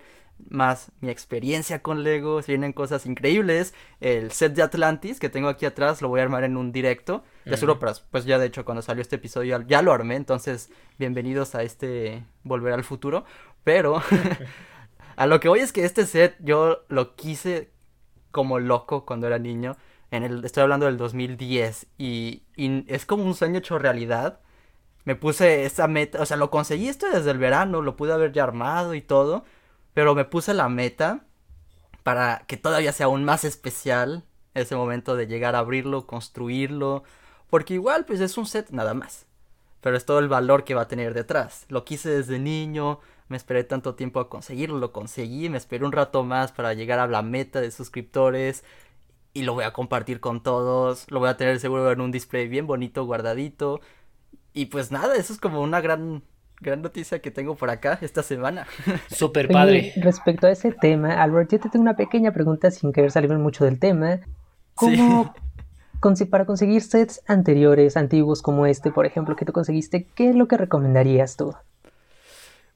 más 0.49 0.93
mi 1.01 1.11
experiencia 1.11 1.83
con 1.83 2.03
Lego, 2.03 2.43
se 2.43 2.53
vienen 2.53 2.73
cosas 2.73 3.07
increíbles, 3.07 3.75
el 4.01 4.31
set 4.33 4.55
de 4.55 4.63
Atlantis 4.63 5.19
que 5.19 5.29
tengo 5.29 5.49
aquí 5.49 5.67
atrás 5.67 6.03
lo 6.03 6.09
voy 6.09 6.21
a 6.21 6.25
armar 6.25 6.45
en 6.45 6.57
un 6.57 6.73
directo, 6.73 7.25
ya 7.45 7.57
solo 7.57 7.79
pues 7.79 8.25
ya 8.25 8.39
de 8.39 8.47
hecho 8.47 8.65
cuando 8.65 8.83
salió 8.83 9.03
este 9.03 9.17
episodio 9.17 9.63
ya 9.67 9.83
lo 9.83 9.93
armé, 9.93 10.17
entonces 10.17 10.71
bienvenidos 10.99 11.55
a 11.55 11.63
este 11.63 12.25
Volver 12.45 12.73
al 12.73 12.85
Futuro, 12.85 13.25
pero 13.65 14.03
A 15.17 15.27
lo 15.27 15.41
que 15.41 15.49
voy 15.49 15.61
es 15.61 15.73
que 15.73 15.85
este 15.85 16.05
set 16.05 16.37
yo 16.41 16.85
lo 16.89 17.17
quise 17.17 17.71
como 18.31 18.59
loco 18.59 19.07
cuando 19.07 19.27
era 19.27 19.39
niño. 19.39 19.77
En 20.11 20.23
el, 20.23 20.45
estoy 20.45 20.63
hablando 20.63 20.87
del 20.87 20.99
2010 20.99 21.87
y, 21.97 22.43
y 22.55 22.85
es 22.87 23.07
como 23.07 23.25
un 23.25 23.35
sueño 23.35 23.59
hecho 23.59 23.79
realidad. 23.79 24.41
Me 25.05 25.17
puse 25.17 25.65
esa 25.65 25.89
meta, 25.89 26.21
o 26.21 26.27
sea, 26.27 26.37
lo 26.37 26.51
conseguí 26.51 26.89
esto 26.89 27.07
desde 27.11 27.31
el 27.31 27.39
verano, 27.39 27.81
lo 27.81 27.97
pude 27.97 28.13
haber 28.13 28.33
ya 28.33 28.43
armado 28.43 28.95
y 28.95 29.01
todo, 29.01 29.45
pero 29.97 30.15
me 30.15 30.27
puse 30.27 30.53
la 30.53 30.69
meta 30.69 31.25
para 32.03 32.45
que 32.47 32.59
todavía 32.59 32.93
sea 32.93 33.07
aún 33.07 33.25
más 33.25 33.45
especial 33.45 34.25
ese 34.53 34.77
momento 34.77 35.17
de 35.17 35.27
llegar 35.27 35.55
a 35.55 35.61
abrirlo, 35.61 36.07
construirlo, 36.07 37.03
porque 37.49 37.73
igual 37.73 38.05
pues 38.05 38.21
es 38.21 38.37
un 38.37 38.45
set 38.45 38.69
nada 38.73 38.93
más, 38.93 39.25
pero 39.81 39.97
es 39.97 40.05
todo 40.05 40.19
el 40.19 40.29
valor 40.29 40.65
que 40.65 40.75
va 40.75 40.83
a 40.83 40.89
tener 40.89 41.15
detrás. 41.15 41.65
Lo 41.71 41.87
quise 41.87 42.11
desde 42.11 42.39
niño, 42.39 43.01
me 43.29 43.39
esperé 43.39 43.65
tanto 43.65 43.95
tiempo 43.95 44.21
a 44.21 44.29
conseguirlo, 44.29 44.77
lo 44.77 44.93
conseguí, 44.93 45.49
me 45.49 45.57
esperé 45.57 45.87
un 45.87 45.93
rato 45.93 46.25
más 46.25 46.53
para 46.53 46.75
llegar 46.75 46.99
a 46.99 47.07
la 47.07 47.23
meta 47.23 47.63
de 47.63 47.71
suscriptores 47.71 48.65
y 49.33 49.45
lo 49.45 49.55
voy 49.55 49.65
a 49.65 49.73
compartir 49.73 50.21
con 50.21 50.43
todos, 50.43 51.11
lo 51.11 51.21
voy 51.21 51.31
a 51.31 51.39
tener 51.39 51.59
seguro 51.59 51.91
en 51.91 52.03
un 52.03 52.13
display 52.13 52.49
bien 52.49 52.67
bonito, 52.67 53.07
guardadito. 53.07 53.81
Y 54.53 54.67
pues 54.67 54.91
nada, 54.91 55.17
eso 55.17 55.33
es 55.33 55.41
como 55.41 55.63
una 55.63 55.81
gran 55.81 56.23
gran 56.61 56.83
noticia 56.83 57.21
que 57.21 57.31
tengo 57.31 57.55
por 57.55 57.71
acá 57.71 57.99
esta 58.03 58.23
semana. 58.23 58.67
Súper 59.11 59.49
padre. 59.49 59.93
respecto 59.97 60.47
a 60.47 60.51
ese 60.51 60.73
tema, 60.73 61.23
Albert, 61.23 61.53
yo 61.53 61.61
te 61.61 61.69
tengo 61.69 61.83
una 61.83 61.97
pequeña 61.97 62.33
pregunta 62.33 62.71
sin 62.71 62.93
querer 62.93 63.11
salir 63.11 63.31
mucho 63.33 63.65
del 63.65 63.79
tema. 63.79 64.21
¿Cómo, 64.75 65.35
para 66.31 66.45
conseguir 66.45 66.83
sets 66.83 67.23
anteriores, 67.27 67.97
antiguos 67.97 68.43
como 68.43 68.67
este, 68.67 68.91
por 68.91 69.07
ejemplo, 69.07 69.35
que 69.37 69.45
tú 69.45 69.53
conseguiste, 69.53 70.07
¿qué 70.15 70.31
es 70.31 70.37
lo 70.37 70.47
que 70.47 70.57
recomendarías 70.57 71.37
tú? 71.37 71.55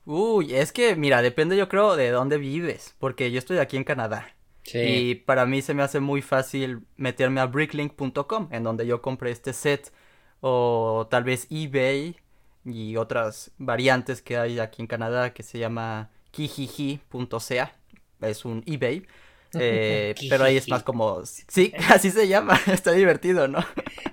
Uy, 0.05 0.55
es 0.55 0.73
que, 0.73 0.97
mira, 0.97 1.23
depende 1.23 1.57
yo 1.57 1.69
creo 1.69 1.97
de 1.97 2.11
dónde 2.11 2.39
vives, 2.39 2.95
porque 2.99 3.31
yo 3.31 3.39
estoy 3.39 3.59
aquí 3.59 3.77
en 3.77 3.85
Canadá. 3.85 4.35
Y 4.73 5.17
para 5.17 5.47
mí 5.47 5.63
se 5.63 5.75
me 5.75 5.83
hace 5.83 6.01
muy 6.01 6.23
fácil 6.23 6.83
meterme 6.97 7.41
a 7.41 7.47
bricklink.com, 7.47 8.49
en 8.51 8.63
donde 8.63 8.87
yo 8.87 9.03
compré 9.03 9.31
este 9.33 9.53
set, 9.53 9.93
o 10.41 11.09
tal 11.11 11.25
vez 11.25 11.49
eBay 11.51 12.17
y 12.65 12.97
otras 12.97 13.53
variantes 13.59 14.23
que 14.23 14.37
hay 14.37 14.59
aquí 14.59 14.83
en 14.83 14.89
Canadá 14.89 15.33
que 15.33 15.43
se 15.43 15.59
llama 15.59 16.11
kijiji.ca, 16.31 17.73
es 18.21 18.45
un 18.45 18.63
eBay. 18.67 19.07
Eh, 19.53 20.15
pero 20.29 20.45
ahí 20.45 20.57
es 20.57 20.69
más 20.69 20.85
como, 20.85 21.27
sí, 21.27 21.73
así 21.89 22.13
se 22.13 22.29
llama, 22.29 22.57
está 22.69 22.93
divertido, 22.93 23.49
¿no? 23.49 23.59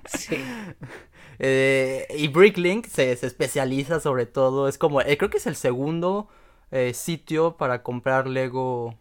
Sí. 0.06 0.36
Eh, 1.38 2.08
y 2.18 2.28
Bricklink 2.28 2.88
se, 2.88 3.16
se, 3.16 3.28
especializa 3.28 4.00
sobre 4.00 4.26
todo, 4.26 4.68
es 4.68 4.80
como, 4.80 5.00
eh, 5.02 5.16
creo 5.16 5.30
que 5.30 5.38
es 5.38 5.46
el 5.46 5.56
segundo 5.56 6.28
eh, 6.72 6.96
sitio 6.96 7.56
para 7.56 7.84
comprar 7.84 8.26
Lego 8.26 8.98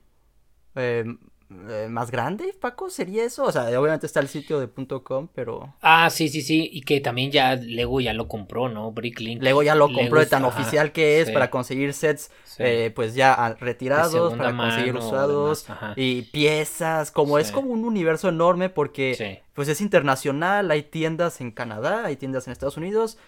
eh, 1.49 1.87
más 1.89 2.11
grande, 2.11 2.55
Paco, 2.61 2.91
sería 2.91 3.25
eso. 3.25 3.45
O 3.45 3.53
sea, 3.53 3.65
obviamente 3.79 4.07
está 4.07 4.21
el 4.21 4.29
sitio 4.29 4.59
de 4.59 4.69
.com, 5.03 5.29
pero. 5.33 5.75
Ah, 5.81 6.11
sí, 6.11 6.29
sí, 6.29 6.43
sí. 6.43 6.69
Y 6.73 6.83
que 6.83 7.01
también 7.01 7.31
ya 7.31 7.55
Lego 7.55 8.01
ya 8.01 8.13
lo 8.13 8.27
compró, 8.27 8.69
¿no? 8.69 8.91
Bricklink. 8.91 9.43
Lego 9.43 9.63
ya 9.63 9.75
lo 9.75 9.93
compró, 9.93 10.21
de 10.21 10.27
tan 10.27 10.45
oficial 10.45 10.93
que 10.93 11.21
es 11.21 11.31
para 11.31 11.51
conseguir 11.51 11.93
sets, 11.93 12.31
eh, 12.59 12.91
pues 12.95 13.15
ya 13.15 13.57
retirados, 13.61 14.35
para 14.35 14.57
conseguir 14.57 14.97
usados 14.97 15.67
y 15.95 16.23
piezas. 16.23 17.11
Como 17.11 17.39
es 17.39 17.53
como 17.53 17.71
un 17.71 17.85
universo 17.85 18.29
enorme 18.29 18.69
porque, 18.69 19.45
pues 19.55 19.69
es 19.69 19.81
internacional. 19.81 20.71
Hay 20.71 20.83
tiendas 20.83 21.41
en 21.41 21.53
Canadá, 21.53 22.05
hay 22.07 22.17
tiendas 22.17 22.47
en 22.47 22.53
Estados 22.53 22.77
Unidos 22.77 23.19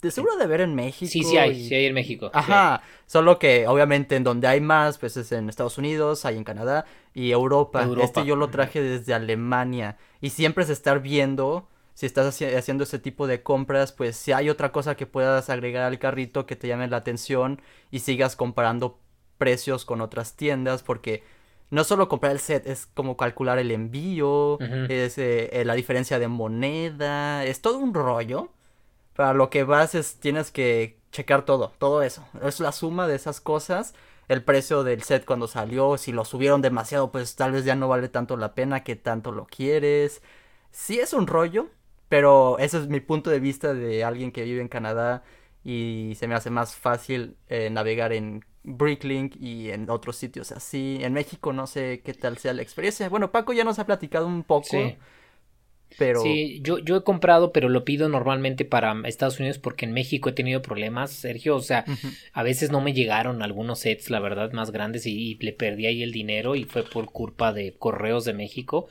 de 0.00 0.10
seguro 0.10 0.36
de 0.36 0.46
ver 0.46 0.60
en 0.60 0.74
México. 0.74 1.10
Sí, 1.10 1.22
sí 1.22 1.36
hay, 1.36 1.68
sí 1.68 1.74
hay 1.74 1.86
en 1.86 1.94
México. 1.94 2.30
Ajá, 2.32 2.82
solo 3.06 3.38
que 3.38 3.66
obviamente 3.66 4.16
en 4.16 4.24
donde 4.24 4.46
hay 4.48 4.60
más, 4.60 4.98
pues 4.98 5.16
es 5.16 5.30
en 5.32 5.48
Estados 5.48 5.78
Unidos, 5.78 6.24
hay 6.24 6.36
en 6.36 6.44
Canadá 6.44 6.86
y 7.14 7.30
Europa. 7.30 7.86
Este 8.02 8.24
yo 8.24 8.36
lo 8.36 8.48
traje 8.50 8.82
desde 8.82 9.14
Alemania 9.14 9.98
y 10.20 10.30
siempre 10.30 10.64
es 10.64 10.70
estar 10.70 11.00
viendo 11.00 11.68
si 11.94 12.06
estás 12.06 12.40
haciendo 12.40 12.84
ese 12.84 12.98
tipo 12.98 13.26
de 13.26 13.42
compras, 13.42 13.92
pues 13.92 14.16
si 14.16 14.32
hay 14.32 14.48
otra 14.48 14.72
cosa 14.72 14.96
que 14.96 15.04
puedas 15.06 15.50
agregar 15.50 15.84
al 15.84 15.98
carrito 15.98 16.46
que 16.46 16.56
te 16.56 16.66
llame 16.66 16.88
la 16.88 16.96
atención 16.96 17.60
y 17.90 17.98
sigas 17.98 18.36
comparando 18.36 18.98
precios 19.36 19.84
con 19.84 20.00
otras 20.00 20.34
tiendas 20.34 20.82
porque 20.82 21.24
no 21.68 21.84
solo 21.84 22.08
comprar 22.08 22.32
el 22.32 22.40
set, 22.40 22.66
es 22.66 22.86
como 22.86 23.18
calcular 23.18 23.58
el 23.58 23.70
envío, 23.70 24.58
es 24.88 25.18
eh, 25.18 25.62
la 25.66 25.74
diferencia 25.74 26.18
de 26.18 26.28
moneda, 26.28 27.44
es 27.44 27.60
todo 27.60 27.78
un 27.78 27.92
rollo 27.92 28.50
para 29.14 29.34
lo 29.34 29.50
que 29.50 29.64
vas 29.64 29.94
es, 29.94 30.16
tienes 30.20 30.50
que 30.50 30.98
checar 31.12 31.44
todo, 31.44 31.72
todo 31.78 32.02
eso. 32.02 32.26
Es 32.42 32.60
la 32.60 32.72
suma 32.72 33.06
de 33.06 33.16
esas 33.16 33.40
cosas. 33.40 33.94
El 34.28 34.44
precio 34.44 34.84
del 34.84 35.02
set 35.02 35.24
cuando 35.24 35.48
salió, 35.48 35.96
si 35.98 36.12
lo 36.12 36.24
subieron 36.24 36.62
demasiado, 36.62 37.10
pues 37.10 37.34
tal 37.34 37.52
vez 37.52 37.64
ya 37.64 37.74
no 37.74 37.88
vale 37.88 38.08
tanto 38.08 38.36
la 38.36 38.54
pena 38.54 38.84
que 38.84 38.96
tanto 38.96 39.32
lo 39.32 39.46
quieres. 39.46 40.22
Sí 40.70 41.00
es 41.00 41.12
un 41.12 41.26
rollo, 41.26 41.68
pero 42.08 42.58
ese 42.58 42.78
es 42.78 42.88
mi 42.88 43.00
punto 43.00 43.30
de 43.30 43.40
vista 43.40 43.74
de 43.74 44.04
alguien 44.04 44.30
que 44.30 44.44
vive 44.44 44.60
en 44.60 44.68
Canadá 44.68 45.24
y 45.64 46.14
se 46.16 46.28
me 46.28 46.34
hace 46.34 46.50
más 46.50 46.76
fácil 46.76 47.36
eh, 47.48 47.70
navegar 47.70 48.12
en 48.12 48.44
Bricklink 48.62 49.36
y 49.36 49.70
en 49.70 49.90
otros 49.90 50.16
sitios 50.16 50.52
así. 50.52 50.98
En 51.02 51.12
México 51.12 51.52
no 51.52 51.66
sé 51.66 52.02
qué 52.04 52.14
tal 52.14 52.38
sea 52.38 52.52
la 52.52 52.62
experiencia. 52.62 53.08
Bueno, 53.08 53.32
Paco 53.32 53.52
ya 53.52 53.64
nos 53.64 53.78
ha 53.78 53.86
platicado 53.86 54.26
un 54.26 54.44
poco. 54.44 54.76
Pero... 55.98 56.22
Sí, 56.22 56.60
yo, 56.62 56.78
yo 56.78 56.96
he 56.96 57.04
comprado, 57.04 57.52
pero 57.52 57.68
lo 57.68 57.84
pido 57.84 58.08
normalmente 58.08 58.64
para 58.64 58.94
Estados 59.04 59.38
Unidos 59.38 59.58
porque 59.58 59.84
en 59.84 59.92
México 59.92 60.28
he 60.28 60.32
tenido 60.32 60.62
problemas, 60.62 61.10
Sergio. 61.10 61.56
O 61.56 61.60
sea, 61.60 61.84
a 62.32 62.42
veces 62.42 62.70
no 62.70 62.80
me 62.80 62.92
llegaron 62.92 63.42
algunos 63.42 63.80
sets, 63.80 64.10
la 64.10 64.20
verdad, 64.20 64.52
más 64.52 64.70
grandes 64.70 65.06
y, 65.06 65.36
le 65.40 65.52
perdí 65.52 65.86
ahí 65.86 66.02
el 66.02 66.12
dinero 66.12 66.56
y 66.56 66.64
fue 66.64 66.82
por 66.82 67.06
culpa 67.06 67.52
de 67.52 67.74
correos 67.78 68.24
de 68.24 68.32
México. 68.32 68.88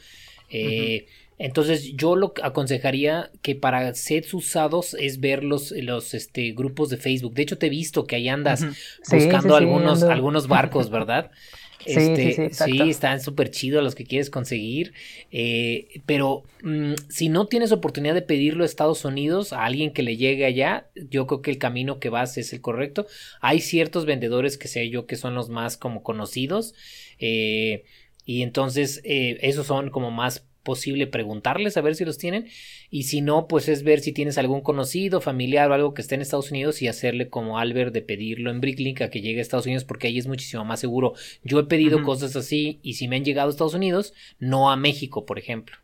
Eh, 0.49 1.07
entonces 1.39 1.95
yo 1.95 2.17
lo 2.17 2.33
aconsejaría 2.43 3.31
que 3.41 3.55
para 3.55 3.93
sets 3.93 4.33
usados 4.33 4.93
es 4.99 5.21
ver 5.21 5.43
los, 5.45 5.71
los 5.71 6.13
este, 6.13 6.51
grupos 6.51 6.89
de 6.89 6.97
Facebook. 6.97 7.33
De 7.33 7.43
hecho 7.43 7.57
te 7.57 7.67
he 7.67 7.69
visto 7.69 8.05
que 8.05 8.17
ahí 8.17 8.27
andas 8.27 8.65
buscando 9.09 9.55
algunos, 9.55 10.03
algunos 10.03 10.47
barcos, 10.49 10.89
¿verdad? 10.89 11.31
Este, 11.85 12.53
sí, 12.53 12.89
están 12.89 13.21
súper 13.21 13.51
chidos 13.51 13.83
los 13.83 13.95
que 13.95 14.05
quieres 14.05 14.29
conseguir. 14.29 14.93
Eh, 15.31 16.01
pero 16.05 16.43
mm, 16.63 16.93
si 17.09 17.29
no 17.29 17.47
tienes 17.47 17.71
oportunidad 17.71 18.13
de 18.13 18.21
pedirlo 18.21 18.63
a 18.63 18.65
Estados 18.65 19.05
Unidos, 19.05 19.53
a 19.53 19.65
alguien 19.65 19.91
que 19.93 20.03
le 20.03 20.17
llegue 20.17 20.45
allá, 20.45 20.87
yo 21.09 21.27
creo 21.27 21.41
que 21.41 21.51
el 21.51 21.57
camino 21.57 21.99
que 21.99 22.09
vas 22.09 22.37
es 22.37 22.53
el 22.53 22.61
correcto. 22.61 23.07
Hay 23.41 23.61
ciertos 23.61 24.05
vendedores 24.05 24.57
que 24.57 24.67
sé 24.67 24.89
yo 24.89 25.05
que 25.05 25.15
son 25.15 25.35
los 25.35 25.49
más 25.49 25.77
como 25.77 26.03
conocidos. 26.03 26.73
Eh, 27.19 27.85
y 28.25 28.43
entonces 28.43 29.01
eh, 29.05 29.39
esos 29.41 29.65
son 29.65 29.89
como 29.89 30.11
más 30.11 30.45
posible 30.63 31.07
preguntarles 31.07 31.77
a 31.77 31.81
ver 31.81 31.95
si 31.95 32.05
los 32.05 32.17
tienen. 32.17 32.47
Y 32.89 33.03
si 33.03 33.21
no 33.21 33.47
pues 33.47 33.69
es 33.69 33.83
ver 33.83 33.99
si 33.99 34.11
tienes 34.11 34.37
algún 34.37 34.61
conocido 34.61 35.21
familiar 35.21 35.69
o 35.69 35.73
algo 35.73 35.93
que 35.93 36.01
esté 36.01 36.15
en 36.15 36.21
Estados 36.21 36.51
Unidos 36.51 36.81
y 36.81 36.87
hacerle 36.87 37.29
como 37.29 37.59
Albert 37.59 37.93
de 37.93 38.01
pedirlo 38.01 38.51
en 38.51 38.61
Bricklink 38.61 39.01
a 39.01 39.09
que 39.09 39.21
llegue 39.21 39.39
a 39.39 39.41
Estados 39.41 39.65
Unidos 39.65 39.83
porque 39.83 40.07
ahí 40.07 40.17
es 40.17 40.27
muchísimo 40.27 40.65
más 40.65 40.79
seguro. 40.79 41.13
Yo 41.43 41.59
he 41.59 41.65
pedido 41.65 42.03
cosas 42.03 42.35
así 42.35 42.79
y 42.83 42.95
si 42.95 43.07
me 43.07 43.15
han 43.15 43.25
llegado 43.25 43.49
a 43.49 43.51
Estados 43.51 43.73
Unidos 43.73 44.13
no 44.39 44.71
a 44.71 44.75
México 44.75 45.25
por 45.25 45.39
ejemplo. 45.39 45.77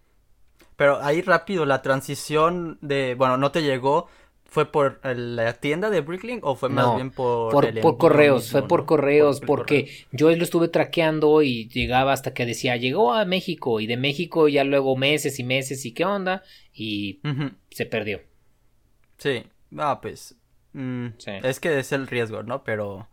Pero 0.75 1.01
ahí 1.01 1.21
rápido 1.21 1.65
la 1.65 1.81
transición 1.81 2.77
de 2.81 3.15
bueno 3.15 3.37
no 3.37 3.51
te 3.51 3.63
llegó 3.63 4.07
¿Fue 4.55 4.71
por 4.71 5.01
la 5.03 5.51
tienda 5.51 5.89
de 5.89 5.99
Bricklink 5.99 6.45
o 6.45 6.55
fue 6.55 6.69
más 6.69 6.95
bien 6.95 7.11
por... 7.11 7.51
Por, 7.81 7.97
correos, 7.97 8.49
fue 8.49 8.65
por 8.65 8.85
correos, 8.85 9.41
porque 9.41 9.89
yo 10.13 10.33
lo 10.33 10.41
estuve 10.41 10.69
traqueando 10.69 11.41
y 11.41 11.67
llegaba 11.67 12.13
hasta 12.13 12.33
que 12.33 12.45
decía, 12.45 12.77
llegó 12.77 13.11
a 13.11 13.25
México 13.25 13.81
y 13.81 13.85
de 13.85 13.97
México 13.97 14.47
ya 14.47 14.63
luego 14.63 14.95
meses 14.95 15.39
y 15.39 15.43
meses 15.43 15.85
y 15.85 15.91
qué 15.91 16.05
onda 16.05 16.41
y 16.73 17.19
se 17.69 17.85
perdió. 17.85 18.21
Sí, 19.17 19.43
ah, 19.77 19.99
pues... 20.01 20.37
Mm, 20.71 21.07
es 21.43 21.59
que 21.59 21.77
es 21.77 21.91
el 21.91 22.07
riesgo, 22.07 22.41
¿no? 22.41 22.63
Pero... 22.63 23.09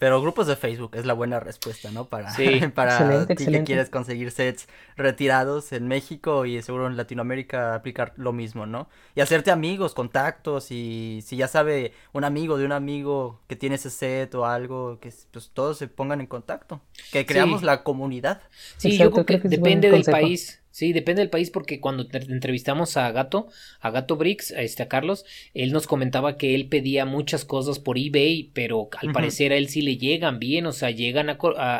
Pero 0.00 0.22
grupos 0.22 0.46
de 0.46 0.56
Facebook 0.56 0.92
es 0.94 1.04
la 1.04 1.12
buena 1.12 1.40
respuesta, 1.40 1.90
¿no? 1.90 2.06
Para, 2.06 2.32
para 2.74 3.26
ti 3.26 3.44
que 3.44 3.64
quieres 3.64 3.90
conseguir 3.90 4.30
sets 4.30 4.66
retirados 4.96 5.72
en 5.72 5.88
México 5.88 6.46
y 6.46 6.62
seguro 6.62 6.86
en 6.86 6.96
Latinoamérica 6.96 7.74
aplicar 7.74 8.14
lo 8.16 8.32
mismo, 8.32 8.64
¿no? 8.64 8.88
Y 9.14 9.20
hacerte 9.20 9.50
amigos, 9.50 9.92
contactos 9.92 10.70
y 10.70 11.20
si 11.26 11.36
ya 11.36 11.48
sabe 11.48 11.92
un 12.14 12.24
amigo 12.24 12.56
de 12.56 12.64
un 12.64 12.72
amigo 12.72 13.42
que 13.46 13.56
tiene 13.56 13.74
ese 13.74 13.90
set 13.90 14.34
o 14.34 14.46
algo, 14.46 14.98
que 15.00 15.12
pues 15.32 15.50
todos 15.52 15.76
se 15.76 15.86
pongan 15.86 16.22
en 16.22 16.28
contacto, 16.28 16.80
que 17.12 17.26
creamos 17.26 17.62
la 17.62 17.82
comunidad. 17.82 18.40
Sí, 18.78 18.96
yo 18.96 19.10
creo 19.10 19.26
que, 19.26 19.38
depende 19.50 19.90
del 19.90 20.04
país. 20.04 20.62
Sí, 20.70 20.92
depende 20.92 21.20
del 21.20 21.30
país 21.30 21.50
porque 21.50 21.80
cuando 21.80 22.06
entrevistamos 22.12 22.96
a 22.96 23.10
Gato, 23.10 23.48
a 23.80 23.90
Gato 23.90 24.16
Bricks, 24.16 24.52
a 24.52 24.62
este 24.62 24.84
a 24.84 24.88
Carlos, 24.88 25.24
él 25.52 25.72
nos 25.72 25.88
comentaba 25.88 26.36
que 26.36 26.54
él 26.54 26.68
pedía 26.68 27.04
muchas 27.04 27.44
cosas 27.44 27.80
por 27.80 27.98
eBay, 27.98 28.50
pero 28.54 28.88
al 29.02 29.12
parecer 29.12 29.52
a 29.52 29.56
él 29.56 29.68
sí 29.68 29.82
le 29.82 29.96
llegan 29.96 30.38
bien, 30.38 30.66
o 30.66 30.72
sea, 30.72 30.92
llegan 30.92 31.28
a, 31.28 31.38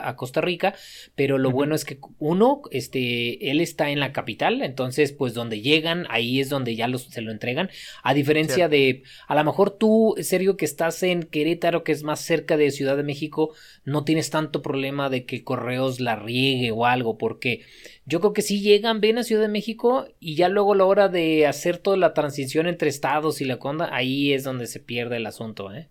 a, 0.09 0.17
Costa 0.17 0.41
Rica, 0.41 0.75
pero 1.15 1.39
lo 1.39 1.53
bueno 1.53 1.77
es 1.77 1.85
que 1.85 1.99
uno, 2.19 2.63
este, 2.73 3.51
él 3.53 3.61
está 3.61 3.91
en 3.91 4.01
la 4.01 4.13
capital, 4.13 4.61
entonces 4.61 5.13
pues 5.13 5.35
donde 5.35 5.61
llegan, 5.61 6.07
ahí 6.11 6.41
es 6.41 6.49
donde 6.49 6.75
ya 6.75 6.89
los, 6.89 7.05
se 7.05 7.21
lo 7.21 7.31
entregan, 7.31 7.71
a 8.03 8.13
diferencia 8.13 8.69
de, 8.69 9.05
a 9.29 9.37
lo 9.37 9.45
mejor 9.45 9.71
tú, 9.71 10.17
Sergio, 10.21 10.57
que 10.57 10.65
estás 10.65 11.05
en 11.05 11.23
Querétaro, 11.23 11.85
que 11.85 11.93
es 11.93 12.03
más 12.03 12.21
cerca 12.21 12.57
de 12.57 12.73
Ciudad 12.73 12.97
de 12.97 13.05
México, 13.05 13.55
no 13.85 14.03
tienes 14.05 14.31
tanto 14.31 14.63
problema 14.63 15.09
de 15.11 15.25
que 15.27 15.45
Correos 15.45 16.01
la 16.01 16.17
riegue 16.17 16.73
o 16.73 16.87
algo, 16.87 17.19
porque 17.19 17.63
yo 18.05 18.19
creo 18.19 18.33
que 18.33 18.43
sí 18.43 18.61
llegan 18.81 19.01
bien 19.03 19.19
a 19.19 19.25
Ciudad 19.25 19.43
de 19.43 19.49
México 19.49 20.07
y 20.19 20.37
ya 20.37 20.49
luego 20.49 20.73
a 20.73 20.77
la 20.77 20.87
hora 20.87 21.09
de 21.09 21.47
hacer 21.47 21.77
toda 21.77 21.99
la 21.99 22.15
transición 22.15 22.67
entre 22.67 22.89
estados 22.89 23.43
y 23.43 23.45
la 23.45 23.59
conda, 23.59 23.91
ahí 23.93 24.33
es 24.33 24.43
donde 24.43 24.67
se 24.67 24.81
pierde 24.81 25.19
el 25.19 25.27
asunto, 25.27 25.73
¿eh? 25.73 25.91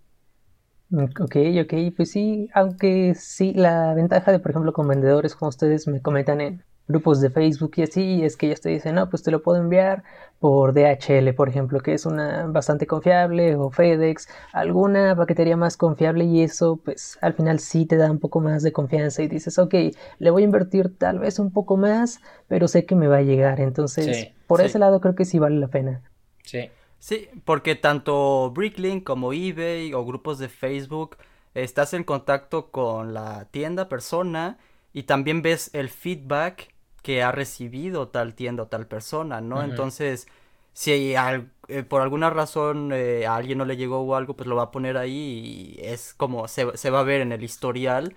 Ok, 0.92 1.36
ok, 1.62 1.74
pues 1.96 2.10
sí, 2.10 2.50
aunque 2.52 3.14
sí, 3.14 3.54
la 3.54 3.94
ventaja 3.94 4.32
de, 4.32 4.40
por 4.40 4.50
ejemplo, 4.50 4.74
con 4.74 4.88
vendedores 4.88 5.36
como 5.36 5.50
ustedes 5.50 5.88
me 5.88 6.02
comentan 6.02 6.42
en, 6.42 6.64
grupos 6.90 7.22
de 7.22 7.30
Facebook 7.30 7.74
y 7.78 7.84
así, 7.84 8.24
es 8.24 8.36
que 8.36 8.48
ellos 8.48 8.62
te 8.62 8.70
dicen, 8.70 8.96
no, 8.96 9.10
pues 9.10 9.22
te 9.22 9.30
lo 9.30 9.44
puedo 9.44 9.62
enviar 9.62 10.04
por 10.40 10.74
DHL, 10.74 11.34
por 11.36 11.48
ejemplo, 11.48 11.80
que 11.82 11.94
es 11.94 12.06
una 12.06 12.48
bastante 12.48 12.88
confiable, 12.88 13.56
o 13.56 13.70
FedEx, 13.70 14.28
alguna 14.52 15.16
paquetería 15.16 15.56
más 15.56 15.78
confiable 15.78 16.26
y 16.26 16.42
eso, 16.42 16.82
pues 16.84 17.20
al 17.22 17.34
final 17.34 17.60
sí 17.60 17.86
te 17.86 17.96
da 17.96 18.10
un 18.10 18.20
poco 18.20 18.42
más 18.42 18.64
de 18.64 18.72
confianza 18.72 19.22
y 19.22 19.28
dices, 19.28 19.60
ok, 19.60 19.76
le 20.18 20.32
voy 20.32 20.42
a 20.42 20.46
invertir 20.46 20.98
tal 20.98 21.20
vez 21.20 21.38
un 21.38 21.52
poco 21.54 21.78
más, 21.78 22.20
pero 22.48 22.68
sé 22.68 22.86
que 22.86 22.96
me 22.96 23.08
va 23.08 23.18
a 23.18 23.22
llegar, 23.22 23.62
entonces 23.62 24.30
por 24.48 24.62
ese 24.62 24.80
lado 24.80 25.00
creo 25.00 25.14
que 25.14 25.26
sí 25.26 25.38
vale 25.38 25.58
la 25.58 25.68
pena. 25.68 26.02
Sí. 26.44 26.70
Sí, 26.98 27.30
porque 27.46 27.76
tanto 27.76 28.52
Bricklink 28.52 29.06
como 29.06 29.32
eBay 29.32 29.94
o 29.94 30.04
grupos 30.04 30.38
de 30.38 30.50
Facebook 30.50 31.16
estás 31.54 31.94
en 31.94 32.04
contacto 32.04 32.72
con 32.72 33.14
la 33.14 33.46
tienda 33.52 33.88
persona 33.88 34.58
y 34.92 35.04
también 35.04 35.42
ves 35.42 35.70
el 35.74 35.88
feedback 35.88 36.74
que 37.02 37.24
ha 37.24 37.32
recibido 37.32 38.08
tal 38.10 38.36
tienda 38.36 38.64
o 38.64 38.68
tal 38.68 38.88
persona, 38.88 39.42
¿no? 39.42 39.64
Entonces, 39.64 40.28
si 40.74 41.14
eh, 41.16 41.84
por 41.84 42.02
alguna 42.02 42.30
razón 42.30 42.92
eh, 42.94 43.26
a 43.26 43.36
alguien 43.36 43.58
no 43.58 43.66
le 43.66 43.78
llegó 43.78 44.00
o 44.02 44.16
algo, 44.16 44.36
pues 44.36 44.48
lo 44.48 44.56
va 44.56 44.64
a 44.64 44.72
poner 44.72 44.98
ahí 44.98 45.78
y 45.78 45.86
es 45.86 46.14
como 46.14 46.48
se, 46.48 46.78
se 46.78 46.90
va 46.90 47.02
a 47.02 47.04
ver 47.04 47.22
en 47.22 47.32
el 47.32 47.44
historial. 47.44 48.16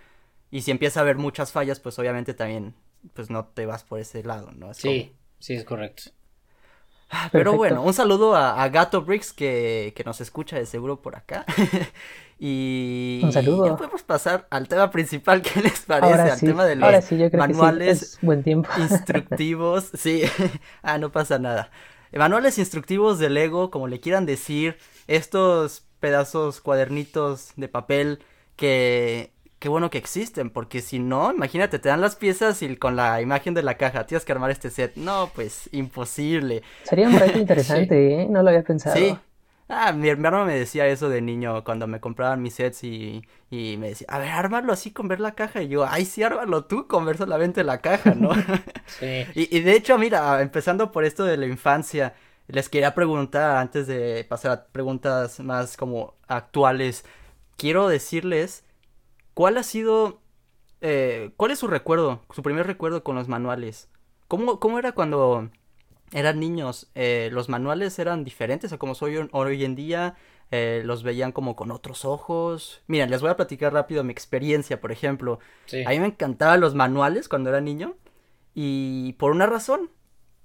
Y 0.51 0.63
si 0.63 0.71
empieza 0.71 1.01
a 1.01 1.03
haber 1.03 1.17
muchas 1.17 1.53
fallas, 1.53 1.81
pues 1.81 1.99
obviamente 1.99 2.35
también 2.35 2.75
pues 3.15 3.31
no 3.31 3.47
te 3.47 3.67
vas 3.67 3.85
por 3.85 3.99
ese 3.99 4.23
lado, 4.23 4.53
¿no? 4.53 4.75
sí, 4.75 5.13
sí, 5.39 5.55
es 5.55 5.65
correcto. 5.65 6.11
Ah, 7.15 7.29
pero 7.31 7.55
bueno, 7.57 7.83
un 7.83 7.93
saludo 7.93 8.35
a, 8.35 8.67
Gato 8.69 9.03
Bricks 9.03 9.35
que, 9.35 9.93
que, 9.95 10.03
nos 10.03 10.23
escucha 10.23 10.57
de 10.57 10.65
seguro 10.65 11.03
por 11.03 11.15
acá. 11.15 11.45
y 12.45 13.21
un 13.23 13.33
saludo. 13.33 13.67
Ya 13.67 13.77
podemos 13.77 14.03
pasar 14.03 14.49
al 14.51 14.67
tema 14.67 14.91
principal, 14.91 15.43
¿qué 15.43 15.61
les 15.63 15.83
parece? 15.83 16.23
al 16.23 16.41
tema 16.41 16.65
de 16.65 16.75
los 16.75 17.33
manuales 17.35 18.19
buen 18.21 18.43
tiempo. 18.43 18.69
instructivos. 18.79 19.93
sí, 19.95 20.23
ah, 20.83 20.99
no 20.99 21.13
pasa 21.13 21.39
nada. 21.39 21.71
Manuales 22.13 22.59
instructivos 22.59 23.21
de 23.21 23.31
Lego, 23.31 23.71
como 23.71 23.87
le 23.87 24.01
quieran 24.01 24.27
decir, 24.27 24.77
estos 25.07 25.85
pedazos 26.01 26.61
cuadernitos 26.61 27.53
de 27.55 27.69
papel 27.69 28.19
que 28.57 29.31
qué 29.61 29.69
bueno 29.69 29.91
que 29.91 29.99
existen, 29.99 30.51
porque 30.51 30.81
si 30.81 30.99
no, 30.99 31.33
imagínate, 31.33 31.79
te 31.79 31.91
dan 31.91 32.01
las 32.01 32.17
piezas 32.17 32.61
y 32.63 32.75
con 32.75 32.97
la 32.97 33.23
imagen 33.23 33.55
de 33.55 33.63
la 33.63 33.77
caja 33.77 34.05
tienes 34.05 34.25
que 34.25 34.33
armar 34.33 34.51
este 34.51 34.71
set. 34.71 34.97
No, 34.97 35.31
pues 35.33 35.69
imposible. 35.71 36.65
Sería 36.83 37.07
un 37.07 37.17
reto 37.17 37.39
interesante, 37.39 38.23
¿eh? 38.23 38.27
No 38.29 38.43
lo 38.43 38.49
había 38.49 38.65
pensado. 38.65 38.97
Sí. 38.97 39.17
Ah, 39.75 39.93
mi 39.93 40.09
hermano 40.11 40.45
me 40.45 40.55
decía 40.55 40.87
eso 40.87 41.09
de 41.09 41.23
niño 41.23 41.65
cuando 41.65 41.87
me 41.87 41.99
compraban 41.99 42.43
mis 42.43 42.55
sets 42.55 42.85
y, 42.85 43.23
y 43.51 43.77
me 43.79 43.89
decía, 43.89 44.07
a 44.11 44.19
ver, 44.19 44.29
ármalo 44.29 44.71
así 44.73 44.91
con 44.93 45.09
ver 45.09 45.19
la 45.19 45.35
caja. 45.35 45.63
Y 45.63 45.69
yo, 45.69 45.87
ay, 45.87 46.05
sí, 46.05 46.23
ármalo 46.23 46.67
tú 46.67 46.87
con 46.87 47.07
ver 47.07 47.17
solamente 47.17 47.65
la 47.65 47.81
caja, 47.81 48.15
¿no? 48.15 48.31
sí. 48.87 49.27
y, 49.35 49.57
y 49.57 49.61
de 49.61 49.75
hecho, 49.75 49.97
mira, 49.99 50.43
empezando 50.43 50.93
por 50.93 51.05
esto 51.05 51.25
de 51.25 51.39
la 51.39 51.47
infancia, 51.47 52.15
les 52.49 52.69
quería 52.69 52.95
preguntar 52.95 53.57
antes 53.57 53.87
de 53.87 54.25
pasar 54.29 54.53
a 54.53 54.65
preguntas 54.67 55.41
más 55.41 55.77
como 55.79 56.17
actuales. 56.29 57.05
Quiero 57.57 57.89
decirles 57.89 58.65
¿Cuál 59.35 59.59
ha 59.59 59.63
sido... 59.63 60.21
Eh, 60.81 61.33
¿Cuál 61.37 61.53
es 61.53 61.59
su 61.61 61.69
recuerdo? 61.69 62.23
Su 62.33 62.43
primer 62.43 62.67
recuerdo 62.67 63.05
con 63.05 63.17
los 63.17 63.29
manuales. 63.29 63.89
¿Cómo, 64.29 64.61
cómo 64.61 64.79
era 64.79 64.93
cuando 64.93 65.51
eran 66.13 66.41
niños? 66.41 66.91
Eh, 66.95 67.31
¿Los 67.33 67.49
manuales 67.49 67.99
eran 67.99 68.25
diferentes 68.25 68.73
a 68.73 68.79
como 68.79 68.95
soy 68.95 69.29
hoy 69.33 69.65
en 69.65 69.75
día? 69.75 70.17
Eh, 70.51 70.83
¿Los 70.85 71.03
veían 71.03 71.33
como 71.33 71.57
con 71.57 71.71
otros 71.71 72.05
ojos? 72.05 72.83
Miren, 72.87 73.11
les 73.11 73.23
voy 73.23 73.31
a 73.31 73.37
platicar 73.37 73.73
rápido 73.73 74.05
mi 74.05 74.13
experiencia, 74.13 74.81
por 74.81 74.93
ejemplo. 74.93 75.39
A 75.87 75.91
mí 75.91 75.99
me 75.99 76.07
encantaban 76.07 76.61
los 76.61 76.75
manuales 76.75 77.29
cuando 77.29 77.49
era 77.49 77.61
niño. 77.61 77.97
Y 78.55 79.15
por 79.15 79.31
una 79.33 79.47
razón, 79.47 79.91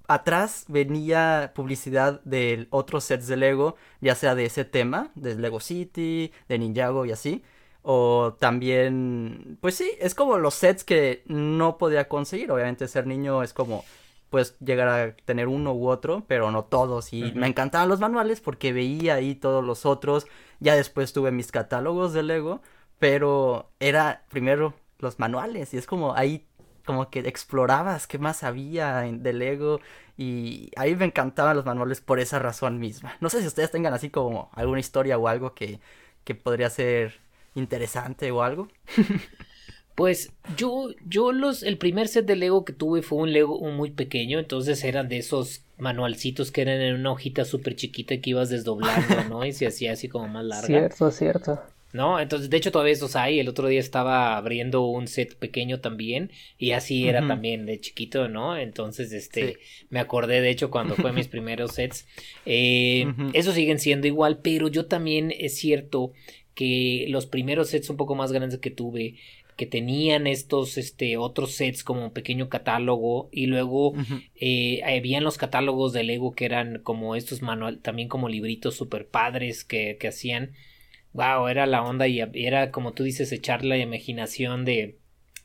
atrás 0.06 0.64
venía 0.68 1.52
publicidad 1.54 2.22
de 2.24 2.66
otros 2.70 3.04
sets 3.04 3.26
de 3.26 3.36
Lego, 3.36 3.76
ya 4.00 4.14
sea 4.14 4.34
de 4.34 4.46
ese 4.46 4.64
tema, 4.64 5.12
de 5.14 5.34
Lego 5.34 5.60
City, 5.60 6.32
de 6.48 6.58
Ninjago 6.58 7.04
y 7.04 7.12
así. 7.12 7.44
O 7.82 8.34
también, 8.40 9.58
pues 9.60 9.74
sí, 9.74 9.90
es 10.00 10.14
como 10.14 10.38
los 10.38 10.54
sets 10.54 10.84
que 10.84 11.22
no 11.26 11.76
podía 11.76 12.08
conseguir. 12.08 12.50
Obviamente 12.50 12.88
ser 12.88 13.06
niño 13.06 13.42
es 13.42 13.52
como, 13.52 13.84
pues 14.30 14.58
llegar 14.60 14.88
a 14.88 15.16
tener 15.24 15.48
uno 15.48 15.72
u 15.72 15.88
otro, 15.88 16.24
pero 16.26 16.50
no 16.50 16.64
todos. 16.64 17.12
Y 17.12 17.32
me 17.32 17.46
encantaban 17.46 17.88
los 17.88 18.00
manuales 18.00 18.40
porque 18.40 18.72
veía 18.72 19.14
ahí 19.14 19.34
todos 19.34 19.64
los 19.64 19.86
otros. 19.86 20.26
Ya 20.60 20.74
después 20.74 21.12
tuve 21.12 21.30
mis 21.30 21.52
catálogos 21.52 22.12
de 22.12 22.22
Lego, 22.22 22.60
pero 22.98 23.70
era 23.80 24.24
primero 24.28 24.74
los 24.98 25.18
manuales. 25.18 25.72
Y 25.74 25.78
es 25.78 25.86
como 25.86 26.14
ahí 26.14 26.46
como 26.84 27.10
que 27.10 27.20
explorabas 27.20 28.06
qué 28.06 28.18
más 28.18 28.42
había 28.42 29.00
de 29.00 29.32
Lego 29.34 29.80
y 30.16 30.70
ahí 30.76 30.96
me 30.96 31.04
encantaban 31.04 31.54
los 31.54 31.66
manuales 31.66 32.00
por 32.00 32.18
esa 32.18 32.38
razón 32.38 32.78
misma. 32.78 33.16
No 33.20 33.28
sé 33.28 33.42
si 33.42 33.46
ustedes 33.46 33.70
tengan 33.70 33.92
así 33.92 34.08
como 34.08 34.50
alguna 34.54 34.80
historia 34.80 35.18
o 35.18 35.28
algo 35.28 35.54
que, 35.54 35.80
que 36.24 36.34
podría 36.34 36.70
ser 36.70 37.20
interesante 37.54 38.30
o 38.30 38.42
algo? 38.42 38.68
Pues 39.98 40.30
yo, 40.56 40.90
yo 41.08 41.32
los, 41.32 41.64
el 41.64 41.76
primer 41.76 42.06
set 42.06 42.24
de 42.24 42.36
Lego 42.36 42.64
que 42.64 42.72
tuve 42.72 43.02
fue 43.02 43.18
un 43.18 43.32
Lego 43.32 43.58
muy 43.72 43.90
pequeño, 43.90 44.38
entonces 44.38 44.84
eran 44.84 45.08
de 45.08 45.18
esos 45.18 45.62
manualcitos 45.76 46.52
que 46.52 46.62
eran 46.62 46.80
en 46.80 46.94
una 46.94 47.10
hojita 47.10 47.44
súper 47.44 47.74
chiquita 47.74 48.16
que 48.20 48.30
ibas 48.30 48.48
desdoblando, 48.48 49.24
¿no? 49.28 49.44
Y 49.44 49.52
se 49.52 49.66
hacía 49.66 49.90
así 49.90 50.06
como 50.06 50.28
más 50.28 50.44
larga. 50.44 50.68
Cierto, 50.68 51.10
cierto. 51.10 51.60
¿no? 51.92 52.20
Entonces, 52.20 52.48
de 52.48 52.56
hecho, 52.56 52.70
todavía 52.70 52.92
esos 52.92 53.16
hay. 53.16 53.40
El 53.40 53.48
otro 53.48 53.66
día 53.66 53.80
estaba 53.80 54.36
abriendo 54.36 54.86
un 54.86 55.08
set 55.08 55.34
pequeño 55.34 55.80
también 55.80 56.30
y 56.58 56.70
así 56.70 57.08
era 57.08 57.26
también 57.26 57.66
de 57.66 57.80
chiquito, 57.80 58.28
¿no? 58.28 58.56
Entonces, 58.56 59.12
este, 59.12 59.56
me 59.90 59.98
acordé, 59.98 60.40
de 60.40 60.50
hecho, 60.50 60.70
cuando 60.70 60.94
fue 60.94 61.12
mis 61.12 61.26
primeros 61.26 61.72
sets. 61.72 62.06
Eh, 62.46 63.12
Esos 63.32 63.56
siguen 63.56 63.80
siendo 63.80 64.06
igual, 64.06 64.38
pero 64.44 64.68
yo 64.68 64.86
también 64.86 65.34
es 65.36 65.56
cierto 65.56 66.12
que 66.54 67.06
los 67.08 67.26
primeros 67.26 67.70
sets 67.70 67.90
un 67.90 67.96
poco 67.96 68.14
más 68.14 68.30
grandes 68.30 68.60
que 68.60 68.70
tuve 68.70 69.16
que 69.58 69.66
tenían 69.66 70.28
estos 70.28 70.78
este 70.78 71.16
otros 71.16 71.56
sets 71.56 71.82
como 71.82 72.04
un 72.04 72.12
pequeño 72.12 72.48
catálogo 72.48 73.28
y 73.32 73.46
luego 73.46 73.92
eh, 74.36 74.80
habían 74.84 75.24
los 75.24 75.36
catálogos 75.36 75.92
de 75.92 76.04
Lego 76.04 76.32
que 76.32 76.44
eran 76.44 76.78
como 76.84 77.16
estos 77.16 77.42
manual 77.42 77.80
también 77.80 78.08
como 78.08 78.28
libritos 78.28 78.76
super 78.76 79.08
padres 79.08 79.64
que, 79.64 79.96
que 79.98 80.08
hacían. 80.08 80.52
Wow 81.12 81.48
era 81.48 81.66
la 81.66 81.82
onda 81.82 82.06
y 82.06 82.20
era 82.34 82.70
como 82.70 82.92
tú 82.92 83.02
dices 83.02 83.32
echar 83.32 83.64
la 83.64 83.76
imaginación 83.76 84.64
de 84.64 84.98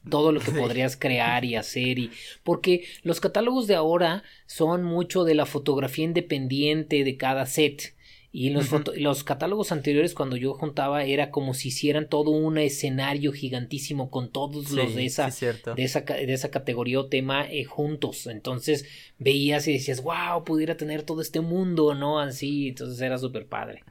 todo 0.08 0.32
lo 0.32 0.42
que 0.42 0.52
podrías 0.52 0.96
crear 0.96 1.44
y 1.44 1.56
hacer 1.56 1.98
y 1.98 2.12
porque 2.44 2.86
los 3.02 3.20
catálogos 3.20 3.66
de 3.66 3.74
ahora 3.74 4.24
son 4.46 4.84
mucho 4.84 5.24
de 5.24 5.34
la 5.34 5.48
fotografía 5.48 6.06
independiente 6.06 7.04
de 7.04 7.18
cada 7.18 7.48
set 7.48 7.96
y 8.36 8.50
los, 8.50 8.72
los 8.98 9.24
catálogos 9.24 9.72
anteriores, 9.72 10.16
cuando 10.16 10.36
yo 10.38 10.56
juntaba, 10.56 11.04
era 11.04 11.30
como 11.30 11.54
si 11.54 11.68
hicieran 11.68 12.10
todo 12.10 12.32
un 12.32 12.58
escenario 12.58 13.32
gigantísimo 13.32 14.10
con 14.10 14.32
todos 14.32 14.72
los 14.72 14.96
de 14.96 15.06
esa, 15.06 15.30
de 15.30 15.84
esa, 15.84 16.02
de 16.02 16.34
esa 16.34 16.50
categoría 16.50 17.00
o 17.00 17.06
tema 17.06 17.46
eh, 17.48 17.64
juntos. 17.64 18.26
Entonces 18.26 18.86
veías 19.20 19.68
y 19.68 19.74
decías, 19.74 20.02
wow, 20.02 20.44
pudiera 20.44 20.78
tener 20.78 21.04
todo 21.04 21.22
este 21.22 21.42
mundo, 21.42 21.94
¿no? 21.94 22.20
Así, 22.20 22.70
entonces 22.70 23.00
era 23.02 23.20
súper 23.20 23.46
padre. 23.46 23.84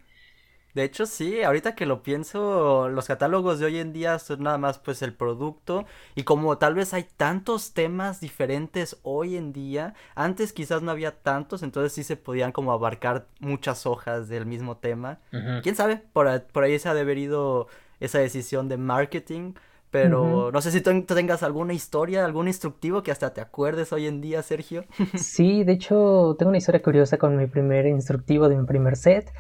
De 0.74 0.85
hecho, 0.85 1.04
sí, 1.04 1.42
ahorita 1.42 1.74
que 1.74 1.85
lo 1.85 2.02
pienso, 2.02 2.88
los 2.88 3.06
catálogos 3.06 3.58
de 3.58 3.66
hoy 3.66 3.78
en 3.78 3.92
día 3.92 4.18
son 4.18 4.42
nada 4.42 4.56
más 4.56 4.78
pues 4.78 5.02
el 5.02 5.12
producto 5.12 5.85
y 6.14 6.22
como 6.24 6.56
tal 6.56 6.74
vez 6.74 6.94
hay 6.94 7.06
tantos 7.16 7.74
temas 7.74 8.20
diferentes 8.20 8.96
hoy 9.02 9.37
en 9.37 9.52
día, 9.52 9.94
antes 10.14 10.54
quizás 10.54 10.80
no 10.80 10.90
había 10.90 11.18
tantos, 11.22 11.62
entonces 11.62 11.92
sí 11.92 12.04
se 12.04 12.16
podían 12.16 12.52
como 12.52 12.72
abarcar 12.72 13.26
muchas 13.40 13.85
hojas 13.85 14.28
del 14.28 14.46
mismo 14.46 14.78
tema. 14.78 15.18
¿Quién 15.62 15.76
sabe? 15.76 16.00
Por, 16.12 16.42
por, 16.44 16.64
ahí 16.64 16.78
se 16.78 16.88
ha 16.88 16.94
deberido 16.94 17.68
esa 18.00 18.18
decisión 18.18 18.68
de 18.70 18.78
marketing, 18.78 19.52
pero 19.90 20.50
no 20.52 20.62
sé 20.62 20.70
si 20.70 20.80
tú 20.80 21.02
tengas 21.02 21.42
alguna 21.42 21.74
historia, 21.74 22.24
algún 22.24 22.48
instructivo 22.48 23.02
que 23.02 23.11
hasta 23.11 23.35
te 23.35 23.42
acuerdes 23.42 23.92
hoy 23.92 24.06
en 24.06 24.22
día, 24.22 24.40
Sergio. 24.40 24.87
sí, 25.16 25.64
de 25.64 25.72
hecho, 25.72 26.35
tengo 26.38 26.48
una 26.48 26.56
historia 26.56 26.80
curiosa 26.80 27.18
con 27.18 27.37
mi 27.37 27.46
primer 27.46 27.85
instructivo 27.85 28.48
de 28.48 28.56
mi 28.56 28.64
primer 28.64 28.96
set. 28.96 29.30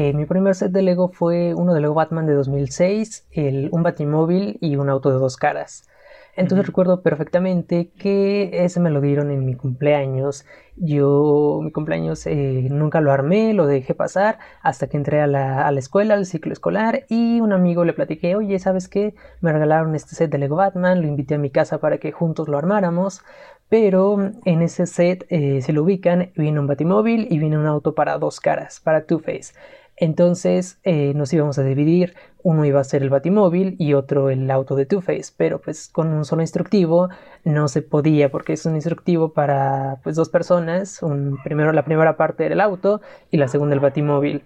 Eh, 0.00 0.12
mi 0.12 0.26
primer 0.26 0.54
set 0.54 0.70
de 0.70 0.80
Lego 0.80 1.08
fue 1.08 1.54
uno 1.54 1.74
de 1.74 1.80
Lego 1.80 1.92
Batman 1.92 2.24
de 2.24 2.34
2006, 2.34 3.26
el, 3.32 3.68
un 3.72 3.82
batimóvil 3.82 4.56
y 4.60 4.76
un 4.76 4.90
auto 4.90 5.10
de 5.10 5.18
dos 5.18 5.36
caras. 5.36 5.88
Entonces 6.36 6.68
recuerdo 6.68 7.02
perfectamente 7.02 7.90
que 7.98 8.64
ese 8.64 8.78
me 8.78 8.90
lo 8.90 9.00
dieron 9.00 9.32
en 9.32 9.44
mi 9.44 9.56
cumpleaños. 9.56 10.46
Yo, 10.76 11.58
mi 11.64 11.72
cumpleaños 11.72 12.24
eh, 12.28 12.68
nunca 12.70 13.00
lo 13.00 13.10
armé, 13.10 13.54
lo 13.54 13.66
dejé 13.66 13.92
pasar 13.92 14.38
hasta 14.62 14.86
que 14.86 14.96
entré 14.96 15.20
a 15.20 15.26
la, 15.26 15.66
a 15.66 15.72
la, 15.72 15.80
escuela, 15.80 16.14
al 16.14 16.26
ciclo 16.26 16.52
escolar, 16.52 17.04
y 17.08 17.40
un 17.40 17.52
amigo 17.52 17.84
le 17.84 17.92
platiqué, 17.92 18.36
oye, 18.36 18.56
¿sabes 18.60 18.86
qué? 18.86 19.16
Me 19.40 19.52
regalaron 19.52 19.96
este 19.96 20.14
set 20.14 20.30
de 20.30 20.38
Lego 20.38 20.54
Batman, 20.54 21.02
lo 21.02 21.08
invité 21.08 21.34
a 21.34 21.38
mi 21.38 21.50
casa 21.50 21.78
para 21.78 21.98
que 21.98 22.12
juntos 22.12 22.46
lo 22.46 22.56
armáramos. 22.56 23.22
Pero 23.68 24.16
en 24.44 24.62
ese 24.62 24.86
set, 24.86 25.26
eh, 25.28 25.60
se 25.60 25.72
lo 25.72 25.82
ubican, 25.82 26.30
viene 26.36 26.60
un 26.60 26.68
batimóvil 26.68 27.26
y 27.30 27.38
viene 27.38 27.58
un 27.58 27.66
auto 27.66 27.94
para 27.94 28.16
dos 28.16 28.40
caras, 28.40 28.80
para 28.80 29.04
Two-Face. 29.04 29.52
Entonces 30.00 30.78
eh, 30.84 31.12
nos 31.14 31.32
íbamos 31.32 31.58
a 31.58 31.64
dividir, 31.64 32.14
uno 32.44 32.64
iba 32.64 32.80
a 32.80 32.84
ser 32.84 33.02
el 33.02 33.10
batimóvil 33.10 33.74
y 33.78 33.94
otro 33.94 34.30
el 34.30 34.48
auto 34.50 34.76
de 34.76 34.86
Two-Face, 34.86 35.32
pero 35.36 35.60
pues 35.60 35.88
con 35.88 36.08
un 36.08 36.24
solo 36.24 36.42
instructivo 36.42 37.08
no 37.44 37.66
se 37.66 37.82
podía 37.82 38.30
porque 38.30 38.52
es 38.52 38.64
un 38.64 38.76
instructivo 38.76 39.32
para 39.32 39.98
pues 40.04 40.14
dos 40.14 40.28
personas, 40.28 41.00
primero 41.42 41.72
la 41.72 41.84
primera 41.84 42.16
parte 42.16 42.44
era 42.44 42.54
el 42.54 42.60
auto 42.60 43.00
y 43.30 43.38
la 43.38 43.48
segunda 43.48 43.74
el 43.74 43.80
batimóvil. 43.80 44.44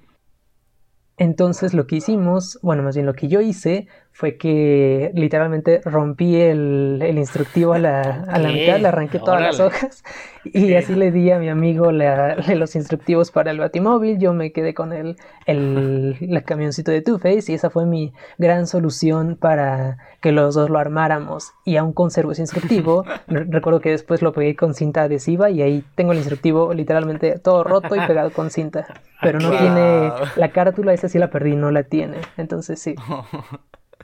Entonces 1.18 1.74
lo 1.74 1.86
que 1.86 1.96
hicimos, 1.96 2.58
bueno 2.62 2.82
más 2.82 2.94
bien 2.96 3.06
lo 3.06 3.12
que 3.12 3.28
yo 3.28 3.42
hice 3.42 3.88
fue 4.12 4.36
que 4.36 5.10
literalmente 5.14 5.80
rompí 5.84 6.36
el, 6.36 7.02
instructivo 7.16 7.72
a 7.72 7.78
la, 7.78 8.24
a 8.28 8.38
la 8.38 8.48
mitad, 8.48 8.78
le 8.78 8.88
arranqué 8.88 9.18
todas 9.18 9.40
las 9.40 9.58
hojas 9.58 10.04
y 10.44 10.74
así 10.74 10.94
le 10.94 11.10
di 11.10 11.30
a 11.30 11.38
mi 11.38 11.48
amigo 11.48 11.90
los 11.92 12.76
instructivos 12.76 13.30
para 13.30 13.50
el 13.50 13.58
batimóvil, 13.58 14.18
yo 14.18 14.34
me 14.34 14.52
quedé 14.52 14.74
con 14.74 14.92
el, 14.92 15.16
el, 15.46 16.42
camioncito 16.44 16.90
de 16.90 17.00
Two-Face 17.00 17.52
y 17.52 17.54
esa 17.54 17.70
fue 17.70 17.86
mi 17.86 18.12
gran 18.38 18.66
solución 18.66 19.36
para 19.40 19.98
que 20.20 20.32
los 20.32 20.54
dos 20.54 20.68
lo 20.68 20.78
armáramos. 20.78 21.52
Y 21.64 21.76
aún 21.76 21.92
conservo 21.92 22.32
ese 22.32 22.42
instructivo, 22.42 23.04
recuerdo 23.28 23.80
que 23.80 23.90
después 23.90 24.20
lo 24.20 24.32
pegué 24.32 24.56
con 24.56 24.74
cinta 24.74 25.02
adhesiva 25.02 25.50
y 25.50 25.62
ahí 25.62 25.84
tengo 25.94 26.12
el 26.12 26.18
instructivo 26.18 26.74
literalmente 26.74 27.38
todo 27.38 27.64
roto 27.64 27.96
y 27.96 28.00
pegado 28.00 28.30
con 28.30 28.50
cinta, 28.50 28.86
pero 29.20 29.38
no 29.40 29.50
tiene 29.50 30.12
la 30.36 30.50
carátula, 30.50 30.92
esa 30.92 31.08
sí 31.08 31.18
la 31.18 31.30
perdí, 31.30 31.56
no 31.56 31.70
la 31.70 31.84
tiene, 31.84 32.18
entonces 32.36 32.80
sí. 32.80 32.94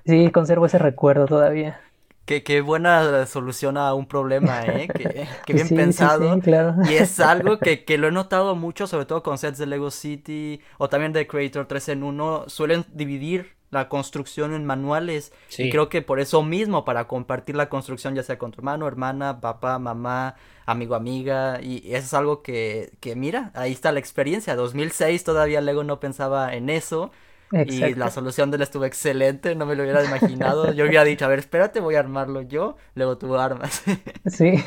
Sí, 0.09 0.31
conservo 0.31 0.65
ese 0.65 0.79
recuerdo 0.79 1.27
todavía. 1.27 1.83
Qué, 2.25 2.43
qué 2.43 2.63
buena 2.63 3.27
solución 3.27 3.77
a 3.77 3.93
un 3.93 4.07
problema, 4.07 4.63
¿eh? 4.65 4.89
Qué, 5.45 5.53
bien 5.53 5.69
pensado. 5.69 6.41
claro. 6.41 6.77
Y 6.89 6.95
es 6.95 7.21
algo 7.21 7.59
que, 7.61 7.85
que, 7.85 7.99
lo 7.99 8.09
he 8.09 8.11
notado 8.11 8.57
mucho, 8.57 8.87
sobre 8.87 9.05
todo 9.05 9.23
con 9.23 9.37
sets 9.37 9.59
de 9.59 9.67
Lego 9.67 9.91
City 9.91 10.63
o 10.79 10.89
también 10.89 11.13
de 11.13 11.27
Creator 11.27 11.67
3 11.67 11.91
en 11.91 12.03
1. 12.05 12.45
Suelen 12.47 12.87
dividir 12.95 13.59
la 13.69 13.91
construcción 13.91 14.55
en 14.55 14.65
manuales. 14.65 15.31
Y 15.59 15.69
creo 15.69 15.91
que 15.91 16.01
por 16.01 16.21
eso 16.21 16.43
mismo, 16.43 16.87
para 16.87 17.07
compartir 17.07 17.55
la 17.55 17.69
construcción, 17.69 18.15
ya 18.15 18.23
sea 18.23 18.39
con 18.39 18.51
tu 18.51 18.61
hermano, 18.61 18.89
hermana, 18.89 19.43
papá, 19.43 19.79
mamá, 19.79 20.37
amigo, 20.65 20.95
amiga. 20.95 21.61
Y 21.61 21.83
eso 21.93 22.07
es 22.07 22.15
algo 22.15 22.43
que, 22.43 22.93
que 23.01 23.15
mira, 23.15 23.51
ahí 23.53 23.73
está 23.73 23.93
la 23.93 23.99
experiencia. 23.99 24.57
2006 24.57 25.23
todavía 25.23 25.61
Lego 25.61 25.85
no 25.85 26.01
pensaba 26.01 26.55
en 26.55 26.71
eso. 26.71 27.11
Y 27.51 27.95
la 27.95 28.11
solución 28.11 28.51
de 28.51 28.57
él 28.57 28.63
estuvo 28.63 28.85
excelente, 28.85 29.55
no 29.55 29.65
me 29.65 29.75
lo 29.75 29.83
hubiera 29.83 30.05
imaginado. 30.05 30.73
Yo 30.73 30.85
hubiera 30.85 31.05
dicho, 31.05 31.25
a 31.25 31.29
ver, 31.29 31.39
espérate, 31.39 31.81
voy 31.81 31.95
a 31.95 32.01
armarlo 32.01 32.43
yo, 32.43 32.77
luego 32.95 33.19
tú 33.19 33.37
armas. 33.37 33.83
Sí, 34.27 34.63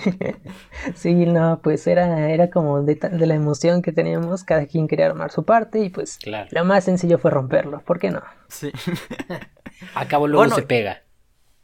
sí, 0.95 1.13
no, 1.25 1.59
pues 1.61 1.85
era, 1.85 2.29
era 2.31 2.49
como 2.49 2.81
de, 2.81 2.97
la 3.11 3.35
emoción 3.35 3.81
que 3.81 3.91
teníamos, 3.91 4.43
cada 4.43 4.65
quien 4.65 4.87
quería 4.87 5.05
armar 5.05 5.31
su 5.31 5.45
parte 5.45 5.79
y 5.79 5.89
pues 5.89 6.17
lo 6.51 6.65
más 6.65 6.85
sencillo 6.85 7.19
fue 7.19 7.31
romperlo, 7.31 7.81
¿por 7.81 7.99
qué 7.99 8.09
no? 8.09 8.23
Sí. 8.47 8.71
A 9.93 10.07
cabo 10.07 10.27
luego 10.27 10.53
se 10.55 10.63
pega. 10.63 11.01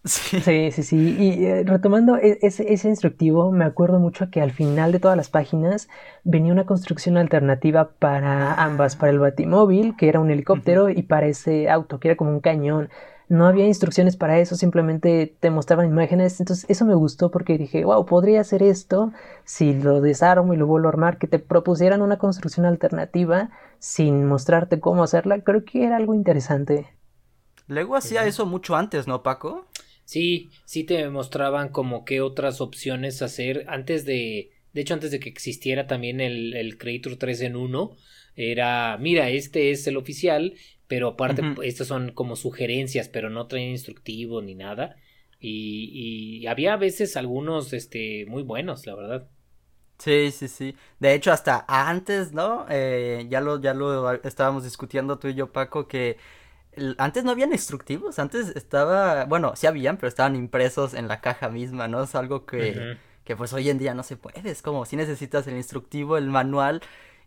Sí, 0.07 0.71
sí, 0.71 0.83
sí. 0.83 1.15
Y 1.19 1.45
eh, 1.45 1.63
retomando 1.65 2.17
e, 2.17 2.39
ese, 2.41 2.71
ese, 2.71 2.89
instructivo, 2.89 3.51
me 3.51 3.65
acuerdo 3.65 3.99
mucho 3.99 4.29
que 4.29 4.41
al 4.41 4.51
final 4.51 4.91
de 4.91 4.99
todas 4.99 5.17
las 5.17 5.29
páginas 5.29 5.89
venía 6.23 6.53
una 6.53 6.65
construcción 6.65 7.17
alternativa 7.17 7.91
para 7.99 8.53
ambas, 8.55 8.95
para 8.95 9.11
el 9.11 9.19
batimóvil, 9.19 9.95
que 9.97 10.09
era 10.09 10.19
un 10.19 10.31
helicóptero, 10.31 10.89
y 10.89 11.03
para 11.03 11.27
ese 11.27 11.69
auto, 11.69 11.99
que 11.99 12.09
era 12.09 12.17
como 12.17 12.31
un 12.31 12.39
cañón. 12.39 12.89
No 13.29 13.45
había 13.45 13.65
instrucciones 13.65 14.15
para 14.15 14.39
eso, 14.39 14.55
simplemente 14.55 15.35
te 15.41 15.49
mostraban 15.49 15.87
imágenes. 15.87 16.39
Entonces 16.39 16.65
eso 16.69 16.85
me 16.85 16.95
gustó 16.95 17.29
porque 17.29 17.57
dije, 17.57 17.83
wow, 17.83 18.05
podría 18.05 18.39
hacer 18.39 18.63
esto 18.63 19.11
si 19.43 19.73
lo 19.73 19.99
desarmo 19.99 20.53
y 20.53 20.57
lo 20.57 20.65
vuelvo 20.65 20.87
a 20.87 20.91
armar, 20.91 21.17
que 21.17 21.27
te 21.27 21.39
propusieran 21.39 22.01
una 22.01 22.17
construcción 22.17 22.65
alternativa 22.65 23.49
sin 23.79 24.25
mostrarte 24.25 24.79
cómo 24.79 25.03
hacerla. 25.03 25.41
Creo 25.41 25.65
que 25.65 25.83
era 25.83 25.97
algo 25.97 26.13
interesante. 26.13 26.87
Lego 27.67 27.97
hacía 27.97 28.25
eso 28.25 28.45
mucho 28.45 28.77
antes, 28.77 29.07
¿no, 29.07 29.23
Paco? 29.23 29.65
Sí, 30.07 30.51
sí 30.65 30.85
te 30.85 31.09
mostraban 31.09 31.69
como 31.69 32.05
qué 32.05 32.21
otras 32.21 32.61
opciones 32.61 33.21
hacer 33.21 33.65
antes 33.67 34.05
de, 34.05 34.51
de 34.71 34.81
hecho 34.81 34.93
antes 34.93 35.11
de 35.11 35.19
que 35.19 35.27
existiera 35.29 35.85
también 35.87 36.21
el, 36.21 36.53
el 36.55 36.77
Creator 36.77 37.17
3 37.17 37.41
en 37.41 37.57
1, 37.57 37.97
era, 38.35 38.97
mira, 38.99 39.29
este 39.29 39.71
es 39.71 39.85
el 39.87 39.97
oficial, 39.97 40.55
pero 40.87 41.09
aparte 41.09 41.51
estas 41.63 41.87
son 41.87 42.13
como 42.13 42.37
sugerencias, 42.37 43.09
pero 43.09 43.29
no 43.29 43.47
traen 43.47 43.71
instructivo 43.71 44.41
ni 44.41 44.55
nada. 44.55 44.95
Y, 45.41 46.39
y 46.43 46.47
había 46.47 46.73
a 46.73 46.77
veces 46.77 47.17
algunos 47.17 47.73
este, 47.73 48.25
muy 48.27 48.43
buenos, 48.43 48.85
la 48.87 48.95
verdad. 48.95 49.29
Sí, 49.99 50.31
sí, 50.31 50.47
sí. 50.47 50.75
De 50.99 51.13
hecho, 51.15 51.31
hasta 51.31 51.65
antes, 51.67 52.31
¿no? 52.31 52.65
Eh, 52.69 53.25
ya 53.29 53.41
lo, 53.41 53.59
ya 53.59 53.73
lo 53.73 54.11
estábamos 54.23 54.63
discutiendo 54.63 55.17
tú 55.17 55.27
y 55.27 55.33
yo, 55.33 55.51
Paco, 55.51 55.87
que 55.87 56.17
antes 56.97 57.23
no 57.23 57.31
habían 57.31 57.51
instructivos, 57.51 58.19
antes 58.19 58.49
estaba, 58.55 59.25
bueno, 59.25 59.55
sí 59.55 59.67
habían, 59.67 59.97
pero 59.97 60.07
estaban 60.07 60.35
impresos 60.35 60.93
en 60.93 61.07
la 61.07 61.21
caja 61.21 61.49
misma, 61.49 61.87
¿no? 61.87 62.03
Es 62.03 62.15
algo 62.15 62.45
que, 62.45 62.97
que 63.23 63.35
pues 63.35 63.53
hoy 63.53 63.69
en 63.69 63.77
día 63.77 63.93
no 63.93 64.03
se 64.03 64.17
puede, 64.17 64.49
es 64.49 64.61
como 64.61 64.85
si 64.85 64.95
necesitas 64.95 65.47
el 65.47 65.55
instructivo, 65.55 66.17
el 66.17 66.27
manual. 66.29 66.81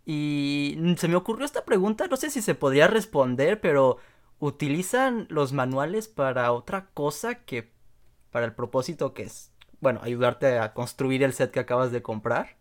Y 0.07 0.79
se 0.97 1.09
me 1.09 1.17
ocurrió 1.17 1.45
esta 1.45 1.65
pregunta, 1.65 2.07
no 2.09 2.17
sé 2.17 2.31
si 2.31 2.43
se 2.43 2.55
podría 2.55 2.87
responder, 2.87 3.61
pero 3.61 3.99
¿utilizan 4.39 5.27
los 5.29 5.53
manuales 5.53 6.09
para 6.09 6.53
otra 6.53 6.87
cosa 6.95 7.37
que 7.45 7.73
para 8.31 8.47
el 8.47 8.55
propósito 8.55 9.13
que 9.13 9.25
es, 9.25 9.53
bueno, 9.81 10.01
ayudarte 10.03 10.59
a 10.59 10.73
construir 10.73 11.23
el 11.23 11.33
set 11.33 11.51
que 11.51 11.61
acabas 11.61 11.93
de 11.93 12.03
comprar? 12.03 12.57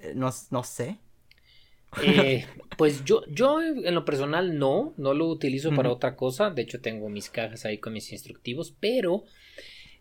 Eh, 0.00 0.12
no, 0.16 0.30
no 0.50 0.64
sé. 0.64 0.98
Eh, 2.02 2.46
pues 2.78 3.04
yo, 3.04 3.22
yo 3.28 3.60
en 3.60 3.94
lo 3.94 4.04
personal 4.04 4.58
no, 4.58 4.94
no 4.96 5.12
lo 5.14 5.28
utilizo 5.28 5.74
para 5.74 5.90
otra 5.90 6.16
cosa. 6.16 6.50
De 6.50 6.62
hecho, 6.62 6.80
tengo 6.80 7.08
mis 7.08 7.28
cajas 7.28 7.64
ahí 7.64 7.78
con 7.78 7.92
mis 7.92 8.12
instructivos, 8.12 8.74
pero 8.80 9.24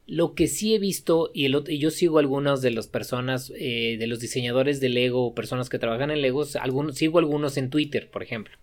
lo 0.07 0.33
que 0.33 0.47
sí 0.47 0.73
he 0.73 0.79
visto, 0.79 1.31
y, 1.33 1.45
el, 1.45 1.63
y 1.67 1.77
yo 1.77 1.91
sigo 1.91 2.19
algunas 2.19 2.61
de 2.61 2.71
las 2.71 2.87
personas, 2.87 3.51
eh, 3.55 3.97
de 3.99 4.07
los 4.07 4.19
diseñadores 4.19 4.79
de 4.79 4.89
Lego, 4.89 5.35
personas 5.35 5.69
que 5.69 5.79
trabajan 5.79 6.11
en 6.11 6.21
Lego, 6.21 6.43
algunos, 6.59 6.95
sigo 6.95 7.19
algunos 7.19 7.57
en 7.57 7.69
Twitter, 7.69 8.09
por 8.09 8.23
ejemplo. 8.23 8.57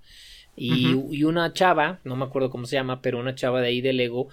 Y, 0.57 0.89
y, 1.13 1.23
una 1.23 1.53
chava, 1.53 2.01
no 2.03 2.17
me 2.17 2.25
acuerdo 2.25 2.51
cómo 2.51 2.67
se 2.67 2.75
llama, 2.75 3.01
pero 3.01 3.21
una 3.21 3.37
chava 3.37 3.61
de 3.61 3.69
ahí 3.69 3.81
de 3.81 3.93
Lego 3.93 4.29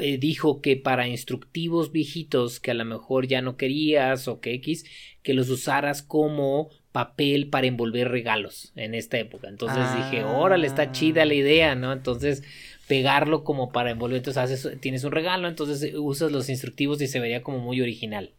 eh, 0.00 0.18
dijo 0.18 0.60
que 0.60 0.76
para 0.76 1.08
instructivos 1.08 1.92
viejitos 1.92 2.60
que 2.60 2.70
a 2.70 2.74
lo 2.74 2.84
mejor 2.84 3.26
ya 3.26 3.42
no 3.42 3.56
querías 3.56 4.28
o 4.28 4.40
que 4.40 4.54
X, 4.54 4.84
que 5.22 5.34
los 5.34 5.50
usaras 5.50 6.02
como 6.02 6.70
papel 6.94 7.48
para 7.48 7.66
envolver 7.66 8.08
regalos 8.08 8.70
en 8.76 8.94
esta 8.94 9.18
época. 9.18 9.48
Entonces 9.48 9.82
dije, 9.96 10.22
órale, 10.22 10.68
está 10.68 10.92
chida 10.92 11.24
la 11.24 11.34
idea, 11.34 11.74
¿no? 11.74 11.92
Entonces 11.92 12.44
pegarlo 12.86 13.42
como 13.42 13.72
para 13.72 13.90
envolver, 13.90 14.18
entonces 14.18 14.40
haces, 14.40 14.80
tienes 14.80 15.02
un 15.02 15.10
regalo, 15.10 15.48
entonces 15.48 15.92
usas 15.96 16.30
los 16.30 16.48
instructivos 16.48 17.02
y 17.02 17.08
se 17.08 17.18
vería 17.18 17.42
como 17.42 17.58
muy 17.58 17.80
original. 17.80 18.30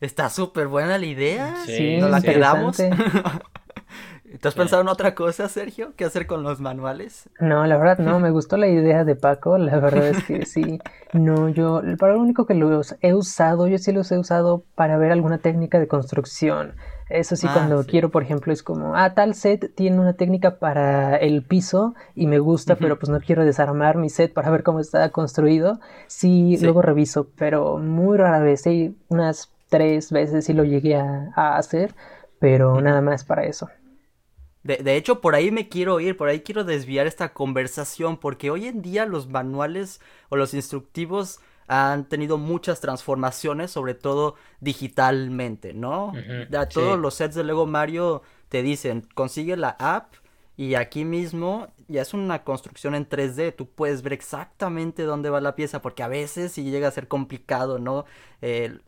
Está 0.00 0.30
súper 0.30 0.66
buena 0.68 0.96
la 0.96 1.04
idea. 1.04 1.56
Sí, 1.66 1.98
nos 1.98 2.10
la 2.10 2.22
quedamos. 2.22 2.78
¿Te 2.78 4.48
has 4.48 4.54
pensado 4.54 4.80
en 4.80 4.88
otra 4.88 5.14
cosa, 5.14 5.50
Sergio? 5.50 5.92
¿Qué 5.94 6.06
hacer 6.06 6.26
con 6.26 6.42
los 6.42 6.60
manuales? 6.60 7.28
No, 7.38 7.66
la 7.66 7.76
verdad 7.76 7.98
no, 7.98 8.18
me 8.18 8.30
gustó 8.32 8.56
la 8.56 8.66
idea 8.66 9.04
de 9.04 9.14
Paco, 9.14 9.58
la 9.58 9.78
verdad 9.78 10.08
es 10.08 10.24
que 10.24 10.46
sí. 10.46 10.78
No, 11.12 11.50
yo, 11.50 11.82
para 11.98 12.14
lo 12.14 12.20
único 12.20 12.46
que 12.46 12.54
los 12.54 12.96
he 13.02 13.12
usado, 13.12 13.68
yo 13.68 13.76
sí 13.76 13.92
los 13.92 14.10
he 14.10 14.18
usado 14.18 14.64
para 14.74 14.96
ver 14.96 15.12
alguna 15.12 15.36
técnica 15.36 15.78
de 15.78 15.86
construcción. 15.86 16.72
Eso 17.10 17.36
sí, 17.36 17.46
ah, 17.48 17.52
cuando 17.52 17.84
quiero, 17.84 18.08
por 18.08 18.22
ejemplo, 18.22 18.52
es 18.52 18.62
como, 18.62 18.96
ah, 18.96 19.14
tal 19.14 19.34
set 19.34 19.74
tiene 19.74 20.00
una 20.00 20.14
técnica 20.14 20.58
para 20.58 21.16
el 21.16 21.42
piso 21.42 21.94
y 22.14 22.26
me 22.26 22.38
gusta, 22.38 22.76
pero 22.76 22.98
pues 22.98 23.10
no 23.10 23.20
quiero 23.20 23.44
desarmar 23.44 23.98
mi 23.98 24.08
set 24.08 24.32
para 24.32 24.50
ver 24.50 24.62
cómo 24.62 24.80
está 24.80 25.10
construido. 25.10 25.80
Sí, 26.06 26.56
luego 26.62 26.80
reviso, 26.80 27.28
pero 27.36 27.78
muy 27.78 28.16
rara 28.16 28.38
vez, 28.38 28.62
sí, 28.62 28.96
unas 29.08 29.52
tres 29.68 30.12
veces 30.12 30.46
sí 30.46 30.54
lo 30.54 30.64
llegué 30.64 30.96
a, 30.96 31.56
hacer, 31.56 31.94
pero 32.38 32.80
nada 32.80 33.02
más 33.02 33.24
para 33.24 33.44
eso. 33.44 33.68
De, 34.62 34.78
de, 34.78 34.96
hecho, 34.96 35.20
por 35.20 35.34
ahí 35.34 35.50
me 35.50 35.68
quiero 35.68 36.00
ir, 36.00 36.16
por 36.16 36.28
ahí 36.28 36.40
quiero 36.40 36.64
desviar 36.64 37.06
esta 37.06 37.34
conversación, 37.34 38.16
porque 38.16 38.50
hoy 38.50 38.66
en 38.66 38.80
día 38.80 39.04
los 39.04 39.28
manuales 39.28 40.00
o 40.30 40.36
los 40.36 40.54
instructivos 40.54 41.40
han 41.66 42.04
tenido 42.08 42.38
muchas 42.38 42.80
transformaciones, 42.80 43.70
sobre 43.70 43.94
todo 43.94 44.34
digitalmente, 44.60 45.74
¿no? 45.74 46.12
todos 46.68 46.98
los 46.98 47.14
sets 47.14 47.34
de 47.34 47.44
Lego 47.44 47.66
Mario 47.66 48.22
te 48.48 48.62
dicen, 48.62 49.06
consigue 49.14 49.56
la 49.56 49.76
app 49.78 50.14
y 50.56 50.76
aquí 50.76 51.04
mismo 51.04 51.68
ya 51.88 52.02
es 52.02 52.14
una 52.14 52.44
construcción 52.44 52.94
en 52.94 53.08
3D, 53.08 53.54
tú 53.56 53.68
puedes 53.68 54.02
ver 54.02 54.12
exactamente 54.12 55.02
dónde 55.02 55.30
va 55.30 55.40
la 55.40 55.56
pieza, 55.56 55.82
porque 55.82 56.02
a 56.02 56.08
veces 56.08 56.52
sí 56.52 56.62
llega 56.70 56.88
a 56.88 56.92
ser 56.92 57.08
complicado, 57.08 57.78
¿no? 57.78 58.04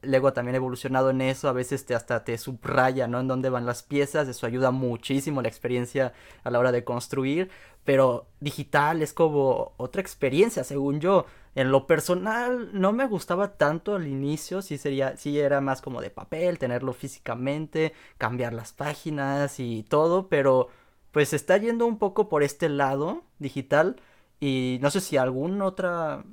Lego 0.02 0.32
también 0.32 0.54
ha 0.54 0.58
evolucionado 0.58 1.10
en 1.10 1.20
eso, 1.22 1.48
a 1.48 1.52
veces 1.52 1.84
te 1.86 1.94
hasta 1.94 2.24
te 2.24 2.38
subraya, 2.38 3.08
¿no? 3.08 3.20
En 3.20 3.28
dónde 3.28 3.50
van 3.50 3.66
las 3.66 3.82
piezas, 3.82 4.28
eso 4.28 4.46
ayuda 4.46 4.70
muchísimo 4.70 5.42
la 5.42 5.48
experiencia 5.48 6.12
a 6.44 6.50
la 6.50 6.58
hora 6.58 6.72
de 6.72 6.84
construir, 6.84 7.50
pero 7.84 8.26
digital 8.40 9.02
es 9.02 9.12
como 9.12 9.72
otra 9.76 10.00
experiencia, 10.02 10.64
según 10.64 11.00
yo. 11.00 11.26
En 11.54 11.70
lo 11.70 11.86
personal 11.86 12.68
no 12.78 12.92
me 12.92 13.06
gustaba 13.06 13.56
tanto 13.56 13.94
al 13.94 14.06
inicio, 14.06 14.60
sí 14.60 14.76
sería, 14.76 15.16
sí 15.16 15.38
era 15.40 15.60
más 15.62 15.80
como 15.80 16.02
de 16.02 16.10
papel, 16.10 16.58
tenerlo 16.58 16.92
físicamente, 16.92 17.94
cambiar 18.18 18.52
las 18.52 18.72
páginas 18.72 19.58
y 19.58 19.82
todo, 19.84 20.28
pero 20.28 20.68
pues 21.16 21.32
está 21.32 21.56
yendo 21.56 21.86
un 21.86 21.96
poco 21.96 22.28
por 22.28 22.42
este 22.42 22.68
lado 22.68 23.24
digital 23.38 23.96
y 24.38 24.78
no 24.82 24.90
sé 24.90 25.00
si 25.00 25.16
alguna 25.16 25.64
otra 25.64 26.26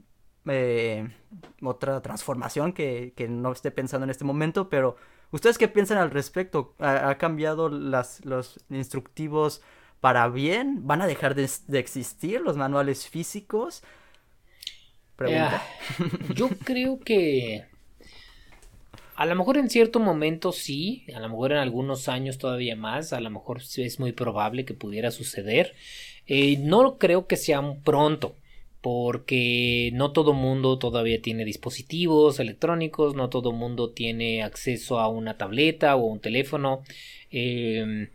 eh, 0.45 1.07
otra 1.61 2.01
transformación 2.01 2.73
que, 2.73 3.13
que, 3.15 3.29
no 3.29 3.53
esté 3.53 3.71
pensando 3.71 4.03
en 4.03 4.09
este 4.09 4.25
momento, 4.25 4.67
pero 4.67 4.97
¿ustedes 5.31 5.57
qué 5.57 5.69
piensan 5.69 5.99
al 5.99 6.11
respecto? 6.11 6.75
¿Ha, 6.79 7.17
cambiado 7.17 7.69
las, 7.69 8.25
los 8.25 8.59
instructivos 8.69 9.61
para 10.01 10.27
bien? 10.27 10.85
¿Van 10.85 11.01
a 11.01 11.07
dejar 11.07 11.33
de, 11.33 11.49
de 11.67 11.79
existir 11.79 12.41
los 12.41 12.57
manuales 12.57 13.07
físicos? 13.07 13.83
Pregunta. 15.15 15.63
yo 16.35 16.49
creo 16.65 16.99
que 16.99 17.69
a 19.15 19.25
lo 19.25 19.35
mejor 19.35 19.57
en 19.57 19.69
cierto 19.69 19.99
momento 19.99 20.51
sí, 20.51 21.05
a 21.15 21.19
lo 21.19 21.29
mejor 21.29 21.51
en 21.51 21.59
algunos 21.59 22.09
años 22.09 22.37
todavía 22.37 22.75
más, 22.75 23.13
a 23.13 23.21
lo 23.21 23.29
mejor 23.29 23.61
es 23.61 23.99
muy 23.99 24.11
probable 24.11 24.65
que 24.65 24.73
pudiera 24.73 25.11
suceder. 25.11 25.73
Eh, 26.25 26.57
no 26.59 26.97
creo 26.97 27.27
que 27.27 27.37
sea 27.37 27.61
pronto, 27.83 28.35
porque 28.81 29.91
no 29.93 30.11
todo 30.11 30.33
mundo 30.33 30.77
todavía 30.77 31.21
tiene 31.21 31.45
dispositivos 31.45 32.39
electrónicos, 32.39 33.15
no 33.15 33.29
todo 33.29 33.53
mundo 33.53 33.91
tiene 33.91 34.43
acceso 34.43 34.99
a 34.99 35.07
una 35.07 35.37
tableta 35.37 35.95
o 35.95 36.05
un 36.05 36.19
teléfono. 36.19 36.83
Em, 37.31 38.09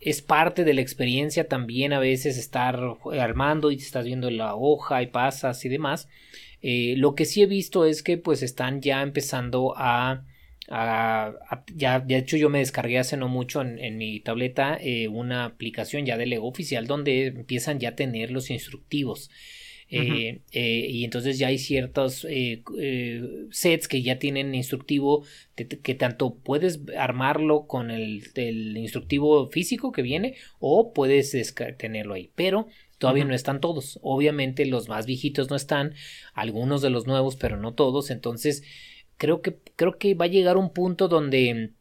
es 0.00 0.22
parte 0.22 0.64
de 0.64 0.74
la 0.74 0.80
experiencia 0.82 1.48
también 1.48 1.92
a 1.92 1.98
veces 1.98 2.36
estar 2.38 2.78
armando 3.18 3.70
y 3.70 3.76
estás 3.76 4.04
viendo 4.04 4.30
la 4.30 4.54
hoja 4.54 5.02
y 5.02 5.06
pasas 5.06 5.64
y 5.64 5.68
demás. 5.68 6.08
Eh, 6.62 6.94
lo 6.96 7.14
que 7.14 7.24
sí 7.24 7.42
he 7.42 7.46
visto 7.46 7.84
es 7.84 8.02
que 8.02 8.18
pues 8.18 8.42
están 8.42 8.80
ya 8.80 9.02
empezando 9.02 9.74
a, 9.76 10.24
ya 11.74 11.98
de 11.98 12.16
hecho 12.16 12.36
yo 12.36 12.48
me 12.48 12.60
descargué 12.60 12.98
hace 12.98 13.16
no 13.16 13.28
mucho 13.28 13.60
en, 13.62 13.98
mi 13.98 14.20
tableta 14.20 14.78
eh, 14.80 15.08
una 15.08 15.44
aplicación 15.44 16.06
ya 16.06 16.16
de 16.16 16.26
Lego 16.26 16.46
oficial 16.46 16.86
donde 16.86 17.26
empiezan 17.26 17.80
ya 17.80 17.90
a 17.90 17.96
tener 17.96 18.30
los 18.30 18.50
instructivos. 18.50 19.30
Eh, 19.92 20.40
y 20.52 21.02
entonces 21.02 21.36
ya 21.40 21.48
hay 21.48 21.58
ciertos 21.58 22.24
sets 23.50 23.88
que 23.88 24.02
ya 24.02 24.20
tienen 24.20 24.54
instructivo 24.54 25.24
que 25.56 25.94
tanto 25.96 26.36
puedes 26.36 26.78
armarlo 26.96 27.66
con 27.66 27.90
el, 27.90 28.22
el, 28.36 28.76
instructivo 28.76 29.48
físico 29.48 29.90
que 29.90 30.02
viene 30.02 30.36
o 30.60 30.92
puedes 30.92 31.34
tenerlo 31.76 32.14
ahí 32.14 32.30
pero 32.36 32.68
Todavía 33.00 33.24
no 33.24 33.34
están 33.34 33.62
todos. 33.62 33.98
Obviamente 34.02 34.66
los 34.66 34.90
más 34.90 35.06
viejitos 35.06 35.48
no 35.48 35.56
están, 35.56 35.94
algunos 36.34 36.82
de 36.82 36.90
los 36.90 37.06
nuevos, 37.06 37.36
pero 37.36 37.56
no 37.56 37.72
todos. 37.72 38.10
Entonces, 38.10 38.62
creo 39.16 39.40
que, 39.40 39.58
creo 39.74 39.96
que 39.96 40.12
va 40.12 40.26
a 40.26 40.28
llegar 40.28 40.58
un 40.58 40.70
punto 40.70 41.08
donde 41.08 41.72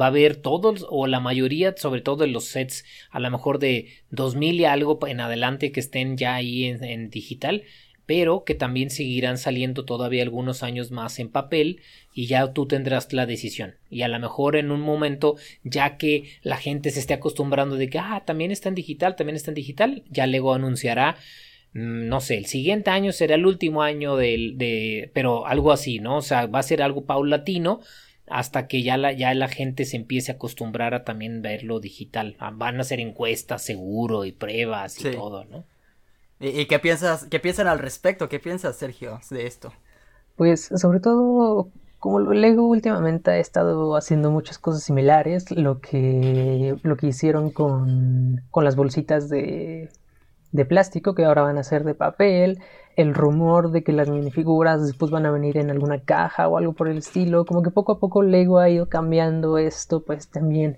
va 0.00 0.04
a 0.04 0.08
haber 0.08 0.36
todos 0.36 0.86
o 0.88 1.08
la 1.08 1.18
mayoría, 1.18 1.74
sobre 1.76 2.00
todo 2.00 2.22
en 2.22 2.32
los 2.32 2.44
sets, 2.44 2.84
a 3.10 3.18
lo 3.18 3.28
mejor 3.28 3.58
de 3.58 3.88
2000 4.10 4.60
y 4.60 4.64
algo 4.64 5.04
en 5.08 5.18
adelante 5.18 5.72
que 5.72 5.80
estén 5.80 6.16
ya 6.16 6.36
ahí 6.36 6.66
en 6.66 7.10
digital, 7.10 7.64
pero 8.06 8.44
que 8.44 8.54
también 8.54 8.90
seguirán 8.90 9.38
saliendo 9.38 9.84
todavía 9.84 10.22
algunos 10.22 10.62
años 10.62 10.90
más 10.90 11.18
en 11.18 11.28
papel 11.28 11.80
y 12.14 12.26
ya 12.26 12.52
tú 12.52 12.66
tendrás 12.66 13.12
la 13.12 13.26
decisión. 13.26 13.76
Y 13.90 14.02
a 14.02 14.08
lo 14.08 14.18
mejor 14.18 14.56
en 14.56 14.70
un 14.70 14.80
momento, 14.80 15.36
ya 15.62 15.96
que 15.96 16.24
la 16.42 16.56
gente 16.56 16.90
se 16.90 17.00
esté 17.00 17.14
acostumbrando 17.14 17.76
de 17.76 17.88
que, 17.88 17.98
ah, 17.98 18.22
también 18.26 18.50
está 18.50 18.68
en 18.68 18.74
digital, 18.74 19.16
también 19.16 19.36
está 19.36 19.50
en 19.50 19.54
digital, 19.54 20.02
ya 20.10 20.26
luego 20.26 20.52
anunciará, 20.54 21.16
mm, 21.74 22.08
no 22.08 22.20
sé, 22.20 22.36
el 22.36 22.46
siguiente 22.46 22.90
año 22.90 23.12
será 23.12 23.36
el 23.36 23.46
último 23.46 23.82
año 23.82 24.16
del, 24.16 24.58
de, 24.58 25.10
pero 25.14 25.46
algo 25.46 25.72
así, 25.72 25.98
¿no? 26.00 26.16
O 26.18 26.22
sea, 26.22 26.46
va 26.46 26.58
a 26.58 26.64
ser 26.64 26.82
algo 26.82 27.04
paulatino 27.04 27.80
hasta 28.26 28.66
que 28.66 28.82
ya 28.82 28.96
la, 28.96 29.12
ya 29.12 29.34
la 29.34 29.48
gente 29.48 29.84
se 29.84 29.96
empiece 29.96 30.32
a 30.32 30.36
acostumbrar 30.36 30.94
a 30.94 31.04
también 31.04 31.42
verlo 31.42 31.80
digital. 31.80 32.36
Ah, 32.38 32.50
van 32.52 32.78
a 32.78 32.80
hacer 32.80 33.00
encuestas 33.00 33.62
seguro 33.62 34.24
y 34.24 34.32
pruebas 34.32 34.98
y 35.04 35.10
todo, 35.10 35.44
¿no? 35.44 35.64
¿Y, 36.42 36.66
qué 36.66 36.80
piensas, 36.80 37.26
qué 37.30 37.38
piensan 37.38 37.68
al 37.68 37.78
respecto? 37.78 38.28
¿Qué 38.28 38.40
piensas, 38.40 38.74
Sergio, 38.74 39.20
de 39.30 39.46
esto? 39.46 39.72
Pues 40.34 40.70
sobre 40.74 40.98
todo, 40.98 41.68
como 42.00 42.18
Lego 42.18 42.66
últimamente 42.66 43.30
ha 43.30 43.38
estado 43.38 43.94
haciendo 43.94 44.32
muchas 44.32 44.58
cosas 44.58 44.82
similares, 44.82 45.52
lo 45.52 45.80
que, 45.80 46.74
lo 46.82 46.96
que 46.96 47.06
hicieron 47.06 47.50
con, 47.50 48.42
con 48.50 48.64
las 48.64 48.74
bolsitas 48.74 49.28
de, 49.28 49.88
de 50.50 50.64
plástico 50.64 51.14
que 51.14 51.24
ahora 51.24 51.42
van 51.42 51.58
a 51.58 51.62
ser 51.62 51.84
de 51.84 51.94
papel, 51.94 52.60
el 52.96 53.14
rumor 53.14 53.70
de 53.70 53.84
que 53.84 53.92
las 53.92 54.08
minifiguras 54.08 54.84
después 54.84 55.12
van 55.12 55.26
a 55.26 55.30
venir 55.30 55.56
en 55.58 55.70
alguna 55.70 56.00
caja 56.00 56.48
o 56.48 56.58
algo 56.58 56.72
por 56.72 56.88
el 56.88 56.98
estilo, 56.98 57.46
como 57.46 57.62
que 57.62 57.70
poco 57.70 57.92
a 57.92 57.98
poco 58.00 58.22
Lego 58.22 58.58
ha 58.58 58.68
ido 58.68 58.88
cambiando 58.88 59.58
esto, 59.58 60.02
pues 60.02 60.28
también 60.28 60.76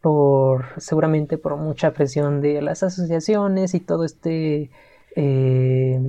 por 0.00 0.64
seguramente 0.78 1.38
por 1.38 1.56
mucha 1.56 1.92
presión 1.92 2.40
de 2.40 2.60
las 2.60 2.82
asociaciones 2.82 3.74
y 3.74 3.80
todo 3.80 4.04
este 4.04 4.70
eh, 5.16 6.00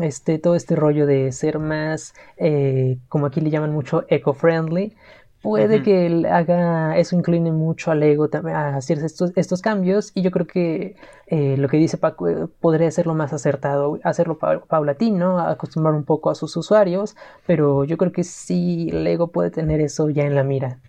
este, 0.00 0.38
todo 0.38 0.54
este 0.54 0.76
rollo 0.76 1.06
de 1.06 1.32
ser 1.32 1.58
más, 1.58 2.14
eh, 2.36 2.98
como 3.08 3.26
aquí 3.26 3.40
le 3.40 3.50
llaman 3.50 3.72
mucho, 3.72 4.04
eco-friendly, 4.08 4.94
puede 5.42 5.82
que 5.82 6.26
haga 6.30 6.96
eso 6.96 7.14
incline 7.16 7.52
mucho 7.52 7.90
al 7.90 8.02
ego 8.02 8.30
a 8.32 8.76
hacer 8.76 8.98
estos, 9.04 9.32
estos 9.36 9.60
cambios 9.60 10.10
y 10.14 10.22
yo 10.22 10.30
creo 10.30 10.46
que 10.46 10.96
eh, 11.26 11.56
lo 11.58 11.68
que 11.68 11.76
dice 11.76 11.98
Paco 11.98 12.48
podría 12.60 12.90
ser 12.90 13.06
lo 13.06 13.14
más 13.14 13.34
acertado, 13.34 13.98
hacerlo 14.04 14.38
paulatino, 14.38 15.38
acostumbrar 15.38 15.94
un 15.94 16.04
poco 16.04 16.30
a 16.30 16.34
sus 16.34 16.56
usuarios, 16.56 17.14
pero 17.46 17.84
yo 17.84 17.98
creo 17.98 18.12
que 18.12 18.24
sí 18.24 18.88
el 18.90 19.06
ego 19.06 19.28
puede 19.28 19.50
tener 19.50 19.82
eso 19.82 20.08
ya 20.08 20.24
en 20.24 20.34
la 20.34 20.44
mira. 20.44 20.80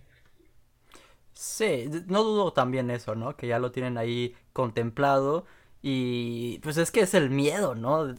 Sí, 1.33 1.89
no 2.07 2.23
dudo 2.23 2.53
también 2.53 2.89
eso, 2.89 3.13
¿no? 3.13 3.35
Que 3.35 3.47
ya 3.47 3.59
lo 3.59 3.71
tienen 3.71 3.97
ahí 3.97 4.33
contemplado 4.53 5.45
y 5.87 6.57
pues 6.63 6.77
es 6.77 6.89
que 6.89 7.01
es 7.01 7.13
el 7.13 7.29
miedo, 7.29 7.75
¿no? 7.75 8.15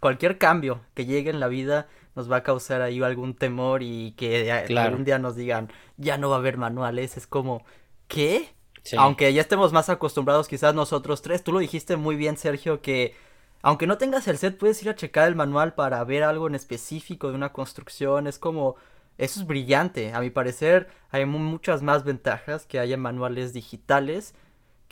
Cualquier 0.00 0.38
cambio 0.38 0.80
que 0.94 1.04
llegue 1.04 1.28
en 1.28 1.40
la 1.40 1.48
vida 1.48 1.86
nos 2.14 2.32
va 2.32 2.36
a 2.36 2.42
causar 2.42 2.80
ahí 2.80 3.02
algún 3.02 3.34
temor 3.34 3.82
y 3.82 4.12
que 4.12 4.50
algún 4.50 5.04
día 5.04 5.18
nos 5.18 5.36
digan, 5.36 5.70
ya 5.98 6.16
no 6.16 6.30
va 6.30 6.36
a 6.36 6.38
haber 6.38 6.56
manuales. 6.56 7.18
Es 7.18 7.26
como, 7.26 7.66
¿qué? 8.08 8.54
Aunque 8.96 9.30
ya 9.34 9.42
estemos 9.42 9.74
más 9.74 9.90
acostumbrados 9.90 10.48
quizás 10.48 10.74
nosotros 10.74 11.20
tres, 11.20 11.44
tú 11.44 11.52
lo 11.52 11.58
dijiste 11.58 11.96
muy 11.96 12.16
bien, 12.16 12.38
Sergio, 12.38 12.80
que 12.80 13.14
aunque 13.60 13.86
no 13.86 13.98
tengas 13.98 14.26
el 14.26 14.38
set, 14.38 14.56
puedes 14.56 14.82
ir 14.82 14.88
a 14.88 14.96
checar 14.96 15.28
el 15.28 15.36
manual 15.36 15.74
para 15.74 16.02
ver 16.04 16.22
algo 16.22 16.46
en 16.46 16.54
específico 16.54 17.28
de 17.28 17.34
una 17.34 17.52
construcción. 17.52 18.26
Es 18.26 18.38
como, 18.38 18.76
eso 19.18 19.38
es 19.38 19.46
brillante. 19.46 20.14
A 20.14 20.20
mi 20.20 20.30
parecer, 20.30 20.88
hay 21.10 21.26
muchas 21.26 21.82
más 21.82 22.04
ventajas 22.04 22.64
que 22.64 22.78
haya 22.78 22.96
manuales 22.96 23.52
digitales 23.52 24.34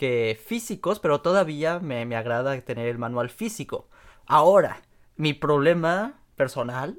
que 0.00 0.40
físicos, 0.42 0.98
pero 0.98 1.20
todavía 1.20 1.78
me, 1.78 2.16
agrada 2.16 2.58
tener 2.62 2.88
el 2.88 2.96
manual 2.96 3.28
físico. 3.28 3.86
Ahora, 4.24 4.80
mi 5.16 5.34
problema 5.34 6.22
personal 6.36 6.98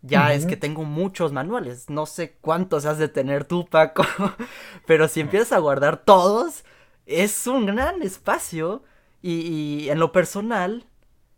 ya 0.00 0.32
es 0.32 0.46
que 0.46 0.56
tengo 0.56 0.84
muchos 0.84 1.30
manuales. 1.30 1.90
No 1.90 2.06
sé 2.06 2.38
cuántos 2.40 2.86
has 2.86 2.96
de 2.96 3.08
tener 3.08 3.44
tú, 3.44 3.66
Paco. 3.66 4.02
Pero 4.86 5.08
si 5.08 5.20
empiezas 5.20 5.52
a 5.52 5.58
guardar 5.58 6.06
todos, 6.06 6.64
es 7.04 7.46
un 7.46 7.66
gran 7.66 8.00
espacio. 8.00 8.82
Y, 9.20 9.90
en 9.90 9.98
lo 9.98 10.10
personal, 10.10 10.86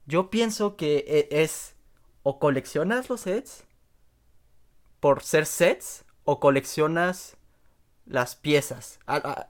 yo 0.06 0.30
pienso 0.30 0.76
que 0.76 1.04
e, 1.08 1.42
es 1.42 1.74
o 2.22 2.38
coleccionas 2.38 3.08
los 3.08 3.22
sets 3.22 3.64
por 5.00 5.24
ser 5.24 5.44
sets 5.44 6.04
o 6.22 6.38
coleccionas 6.38 7.36
las 8.06 8.36
piezas. 8.36 9.00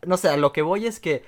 no 0.06 0.16
sé, 0.16 0.30
a 0.30 0.38
lo 0.38 0.54
que 0.54 0.62
voy 0.62 0.86
es 0.86 1.00
que 1.00 1.22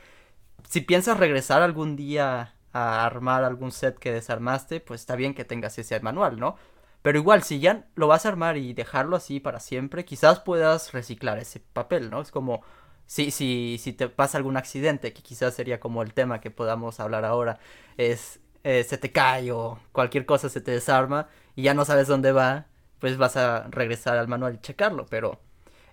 si 0.72 0.80
piensas 0.80 1.18
regresar 1.18 1.60
algún 1.60 1.96
día 1.96 2.54
a 2.72 3.04
armar 3.04 3.44
algún 3.44 3.72
set 3.72 3.98
que 3.98 4.10
desarmaste, 4.10 4.80
pues 4.80 5.02
está 5.02 5.16
bien 5.16 5.34
que 5.34 5.44
tengas 5.44 5.76
ese 5.78 6.00
manual, 6.00 6.40
¿no? 6.40 6.56
Pero 7.02 7.18
igual, 7.18 7.42
si 7.42 7.60
ya 7.60 7.84
lo 7.94 8.06
vas 8.06 8.24
a 8.24 8.30
armar 8.30 8.56
y 8.56 8.72
dejarlo 8.72 9.16
así 9.16 9.38
para 9.38 9.60
siempre, 9.60 10.06
quizás 10.06 10.40
puedas 10.40 10.92
reciclar 10.92 11.38
ese 11.38 11.60
papel, 11.60 12.08
¿no? 12.08 12.22
Es 12.22 12.30
como 12.30 12.62
si, 13.04 13.30
si, 13.30 13.76
si 13.78 13.92
te 13.92 14.08
pasa 14.08 14.38
algún 14.38 14.56
accidente, 14.56 15.12
que 15.12 15.22
quizás 15.22 15.52
sería 15.52 15.78
como 15.78 16.02
el 16.02 16.14
tema 16.14 16.40
que 16.40 16.50
podamos 16.50 17.00
hablar 17.00 17.26
ahora, 17.26 17.58
es 17.98 18.40
eh, 18.64 18.82
se 18.84 18.96
te 18.96 19.12
cae 19.12 19.52
o 19.52 19.78
cualquier 19.92 20.24
cosa 20.24 20.48
se 20.48 20.62
te 20.62 20.70
desarma 20.70 21.28
y 21.54 21.64
ya 21.64 21.74
no 21.74 21.84
sabes 21.84 22.08
dónde 22.08 22.32
va, 22.32 22.64
pues 22.98 23.18
vas 23.18 23.36
a 23.36 23.68
regresar 23.68 24.16
al 24.16 24.28
manual 24.28 24.54
y 24.54 24.58
checarlo, 24.60 25.04
pero 25.10 25.38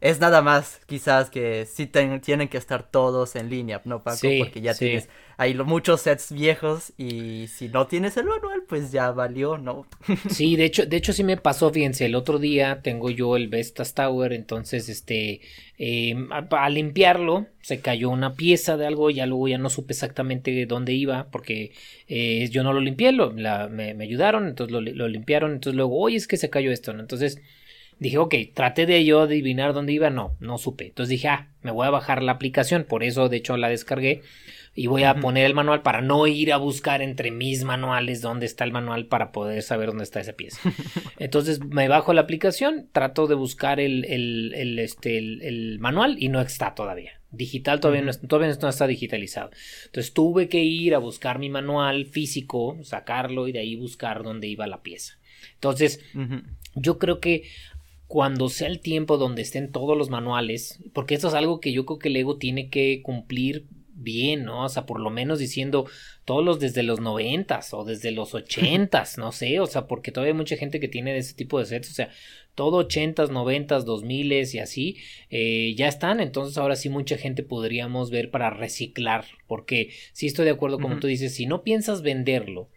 es 0.02 0.20
nada 0.20 0.42
más 0.42 0.80
quizás 0.86 1.30
que 1.30 1.66
sí 1.66 1.86
tienen 1.88 2.48
que 2.48 2.58
estar 2.58 2.90
todos 2.90 3.36
en 3.36 3.50
línea, 3.50 3.82
¿no, 3.84 4.02
Paco? 4.02 4.28
Porque 4.40 4.62
ya 4.62 4.74
tienes 4.74 5.10
ahí 5.36 5.54
muchos 5.56 6.02
sets 6.02 6.32
viejos 6.32 6.94
y 6.98 7.48
si 7.48 7.68
no 7.68 7.88
tienes 7.88 8.16
el 8.16 8.26
manual, 8.26 8.64
pues 8.68 8.92
ya 8.92 9.12
valió, 9.12 9.58
¿no? 9.58 9.86
sí, 10.30 10.56
de 10.56 10.66
hecho, 10.66 10.86
de 10.86 10.98
hecho 10.98 11.12
sí 11.12 11.24
me 11.24 11.36
pasó, 11.36 11.70
fíjense, 11.70 12.06
el 12.06 12.16
otro 12.16 12.40
día 12.40 12.82
tengo 12.82 13.10
yo 13.10 13.36
el 13.36 13.50
Vestas 13.50 13.94
Tower, 13.94 14.32
entonces, 14.32 14.88
este, 14.88 15.42
eh, 15.78 16.16
a, 16.30 16.70
limpiarlo 16.70 17.48
se 17.62 17.82
cayó 17.82 18.10
una 18.10 18.36
pieza 18.36 18.78
de 18.78 18.88
algo, 18.88 19.10
ya 19.10 19.26
luego 19.26 19.50
ya 19.50 19.58
no 19.58 19.70
supe 19.70 19.94
exactamente 19.94 20.66
dónde 20.66 20.94
iba 20.94 21.28
porque 21.30 21.72
eh, 22.08 22.48
yo 22.52 22.64
no 22.64 22.72
lo 22.72 22.80
limpié, 22.80 23.12
lo, 23.12 23.32
me, 23.32 23.96
ayudaron, 24.02 24.48
entonces 24.48 24.72
lo, 24.72 24.82
lo 24.82 25.08
limpiaron, 25.10 25.52
entonces 25.52 25.76
luego, 25.76 26.00
oye, 26.00 26.16
es 26.16 26.28
que 26.28 26.38
se 26.38 26.50
cayó 26.50 26.72
esto, 26.72 26.94
¿no? 26.94 27.02
Entonces 27.02 27.42
Dije, 28.00 28.18
ok, 28.18 28.34
traté 28.54 28.86
de 28.86 29.04
yo 29.04 29.22
adivinar 29.22 29.74
dónde 29.74 29.94
iba, 29.94 30.10
no, 30.10 30.36
no 30.40 30.58
supe. 30.58 30.88
Entonces 30.88 31.10
dije, 31.10 31.28
ah, 31.28 31.50
me 31.62 31.72
voy 31.72 31.86
a 31.86 31.92
bajar 31.92 32.24
la 32.24 32.32
aplicación, 32.32 32.86
por 32.88 33.04
eso 33.04 33.28
de 33.28 33.38
hecho 33.38 33.58
la 33.58 33.70
descargué 33.70 34.22
y 34.74 34.88
voy 34.88 35.04
a 35.04 35.16
poner 35.16 35.46
el 35.46 35.54
manual 35.54 35.82
para 35.82 36.02
no 36.02 36.26
ir 36.26 36.54
a 36.54 36.58
buscar 36.58 37.02
entre 37.02 37.32
mis 37.32 37.66
manuales 37.66 38.22
dónde 38.22 38.46
está 38.46 38.64
el 38.64 38.72
manual 38.72 39.08
para 39.08 39.34
poder 39.34 39.62
saber 39.62 39.88
dónde 39.88 40.06
está 40.06 40.22
esa 40.22 40.34
pieza. 40.34 40.62
Entonces 41.20 41.60
me 41.60 41.90
bajo 41.90 42.14
la 42.14 42.22
aplicación, 42.22 42.88
trato 42.94 43.28
de 43.28 43.36
buscar 43.36 43.82
el, 43.82 44.06
el, 44.06 44.54
el 44.56 44.80
este, 44.80 45.18
el, 45.18 45.80
manual 45.80 46.16
y 46.20 46.30
no 46.30 46.40
está 46.40 46.76
todavía. 46.76 47.20
Digital 47.32 47.82
todavía, 47.82 48.04
no, 48.04 48.14
todavía 48.14 48.56
no 48.62 48.70
está 48.70 48.88
digitalizado. 48.88 49.52
Entonces 49.88 50.14
tuve 50.14 50.48
que 50.48 50.64
ir 50.64 50.96
a 50.96 51.00
buscar 51.00 51.40
mi 51.40 51.50
manual 51.50 52.06
físico, 52.06 52.78
sacarlo 52.84 53.50
y 53.50 53.52
de 53.52 53.60
ahí 53.60 53.76
buscar 53.76 54.24
dónde 54.24 54.48
iba 54.48 54.66
la 54.66 54.82
pieza. 54.82 55.20
Entonces, 55.56 56.02
yo 56.76 56.98
creo 56.98 57.20
que 57.20 57.44
cuando 58.10 58.50
sea 58.50 58.68
el 58.68 58.80
tiempo 58.80 59.20
donde 59.20 59.44
estén 59.44 59.72
todos 59.72 59.96
los 59.96 60.10
manuales, 60.10 60.80
porque 60.94 61.14
esto 61.14 61.28
es 61.28 61.36
algo 61.36 61.60
que 61.60 61.72
yo 61.72 61.86
creo 61.86 62.00
que 62.00 62.10
Lego 62.10 62.38
tiene 62.38 62.70
que 62.70 63.04
cumplir 63.04 63.68
bien, 63.94 64.46
¿no? 64.46 64.66
O 64.66 64.70
sea, 64.70 64.88
por 64.88 65.00
lo 65.00 65.12
menos 65.12 65.38
diciendo 65.38 65.86
todos 66.26 66.44
los 66.44 66.60
desde 66.60 66.82
los 66.82 67.00
noventas 67.00 67.72
o 67.72 67.84
desde 67.84 68.10
los 68.10 68.34
ochentas, 68.34 69.20
no 69.20 69.32
sé, 69.32 69.60
o 69.60 69.68
sea, 69.68 69.86
porque 69.86 70.12
todavía 70.12 70.34
hay 70.34 70.38
mucha 70.38 70.58
gente 70.58 70.80
que 70.80 70.88
tiene 70.88 71.16
ese 71.16 71.36
tipo 71.36 71.60
de 71.60 71.68
sets, 71.68 71.92
o 71.92 71.94
sea, 71.94 72.10
todo 72.56 72.78
ochentas, 72.78 73.30
noventas, 73.30 73.86
dos 73.86 74.04
miles 74.04 74.56
y 74.56 74.60
así, 74.60 74.98
eh, 75.30 75.76
ya 75.78 75.88
están, 75.88 76.20
entonces 76.20 76.58
ahora 76.58 76.76
sí 76.76 76.90
mucha 76.90 77.16
gente 77.16 77.44
podríamos 77.44 78.10
ver 78.10 78.32
para 78.32 78.50
reciclar, 78.50 79.26
porque 79.46 79.92
sí 80.14 80.26
estoy 80.26 80.46
de 80.46 80.52
acuerdo 80.52 80.80
como 80.80 80.98
tú 80.98 81.06
dices, 81.06 81.36
si 81.36 81.46
no 81.46 81.62
piensas 81.62 82.02
venderlo, 82.02 82.70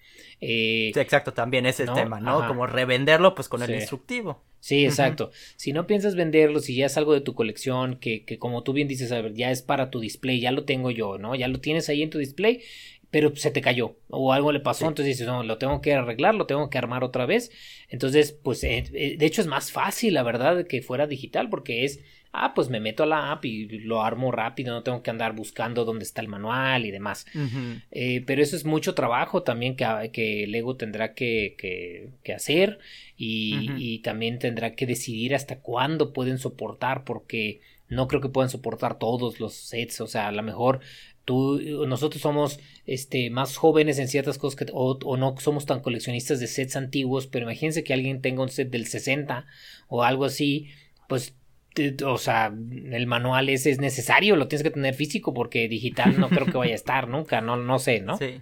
eh, 0.45 0.91
sí, 0.93 0.99
exacto, 0.99 1.33
también 1.33 1.67
ese 1.67 1.85
el 1.85 1.93
tema, 1.93 2.19
¿no? 2.19 2.49
Como 2.49 2.67
revenderlo 2.67 3.37
pues 3.37 3.49
con 3.49 3.63
el 3.63 3.71
instructivo. 3.71 4.43
Sí, 4.59 4.85
exacto. 4.85 5.31
Si 5.55 5.73
no 5.73 5.87
piensas 5.87 6.17
venderlo, 6.17 6.59
si 6.59 6.75
ya 6.75 6.87
es 6.87 6.97
algo 6.97 7.15
de 7.15 7.21
tu 7.21 7.35
colección, 7.37 7.97
que, 7.97 8.25
que 8.25 8.39
como 8.39 8.65
tú 8.65 8.73
bien 8.73 8.89
dices, 8.89 9.13
a 9.13 9.21
ver, 9.21 9.35
ya 9.35 9.53
es 9.53 9.63
para 9.63 9.91
tu 9.91 10.01
display, 10.01 10.41
ya 10.41 10.51
lo 10.51 10.65
tengo 10.65 10.91
yo, 10.91 11.17
¿no? 11.17 11.37
Ya 11.37 11.47
lo 11.47 11.61
tienes 11.61 11.89
ahí 11.89 12.03
en 12.03 12.11
tu 12.11 12.19
display, 12.19 12.63
pero 13.13 13.37
se 13.37 13.53
te 13.53 13.61
cayó 13.61 13.99
o 14.09 14.33
algo 14.33 14.51
le 14.51 14.59
pasó, 14.59 14.89
entonces 14.89 15.15
dices, 15.15 15.29
no, 15.29 15.45
lo 15.45 15.59
tengo 15.59 15.81
que 15.81 15.95
arreglar, 15.95 16.35
lo 16.35 16.47
tengo 16.47 16.71
que 16.71 16.79
armar 16.79 17.05
otra 17.05 17.25
vez. 17.25 17.53
Entonces, 17.89 18.33
pues, 18.33 18.65
eh, 18.65 18.85
eh, 18.93 19.17
de 19.17 19.27
hecho 19.27 19.43
es 19.43 19.47
más 19.47 19.71
fácil, 19.71 20.15
la 20.15 20.25
verdad, 20.25 20.67
que 20.67 20.83
fuera 20.83 21.07
digital, 21.07 21.51
porque 21.51 21.85
es, 21.85 22.01
ah, 22.33 22.55
pues 22.55 22.71
me 22.71 22.81
meto 22.81 23.03
a 23.03 23.07
la 23.07 23.31
app 23.31 23.45
y 23.45 23.67
lo 23.81 24.03
armo 24.03 24.33
rápido, 24.33 24.73
no 24.73 24.83
tengo 24.83 25.03
que 25.03 25.11
andar 25.11 25.35
buscando 25.35 25.85
dónde 25.85 26.05
está 26.05 26.23
el 26.23 26.29
manual 26.29 26.87
y 26.87 26.91
demás. 26.91 27.27
Eh, 27.91 28.23
pero 28.27 28.43
eso 28.43 28.57
es 28.57 28.65
mucho 28.65 28.95
trabajo 28.95 29.43
también 29.43 29.77
que, 29.77 30.11
que 30.13 30.47
Lego 30.47 30.77
tendrá 30.77 31.13
que, 31.15 32.11
que 32.23 32.33
hacer 32.33 32.79
y, 33.17 33.99
también 33.99 34.39
tendrá 34.39 34.75
que 34.75 34.87
decidir 34.87 35.35
hasta 35.35 35.61
cuándo 35.61 36.13
pueden 36.13 36.39
soportar 36.39 37.05
porque 37.05 37.61
no 37.89 38.09
creo 38.09 38.21
que 38.21 38.29
puedan 38.29 38.51
soportar 38.51 38.99
todos 38.99 39.39
los 39.39 39.53
sets, 39.53 40.01
o 40.01 40.07
sea, 40.07 40.29
a 40.29 40.33
lo 40.33 40.43
mejor 40.43 40.81
tú, 41.25 41.61
nosotros 41.87 42.23
somos 42.23 42.59
este, 42.87 43.31
más 43.31 43.57
jóvenes 43.57 43.99
en 43.99 44.09
ciertas 44.09 44.39
cosas 44.39 44.57
que, 44.57 44.73
o, 44.73 44.99
o, 45.05 45.17
no 45.17 45.37
somos 45.39 45.67
tan 45.67 45.81
coleccionistas 45.81 46.41
de 46.41 46.47
sets 46.47 46.75
antiguos, 46.75 47.27
pero 47.27 47.45
imagínense 47.45 47.85
que 47.85 47.93
alguien 47.93 48.23
tenga 48.23 48.43
un 48.43 48.49
set 48.49 48.71
del 48.71 48.87
60 48.87 49.47
o 49.89 50.03
algo 50.03 50.25
así, 50.25 50.71
pues 51.07 51.35
o 52.05 52.19
sea, 52.19 52.47
el 52.47 53.07
manual 53.07 53.49
ese 53.49 53.71
es 53.71 53.79
necesario, 53.79 54.37
lo 54.37 54.49
tienes 54.49 54.63
que 54.63 54.71
tener 54.71 54.95
físico 54.95 55.33
porque 55.33 55.69
digital 55.69 56.19
no 56.19 56.29
creo 56.29 56.47
que 56.47 56.59
vaya 56.59 56.73
a 56.73 56.77
estar 56.77 57.09
nunca, 57.09 57.41
no, 57.41 57.57
no 57.57 57.79
sé, 57.79 58.01
¿no? 58.01 58.17
Sí. 58.17 58.41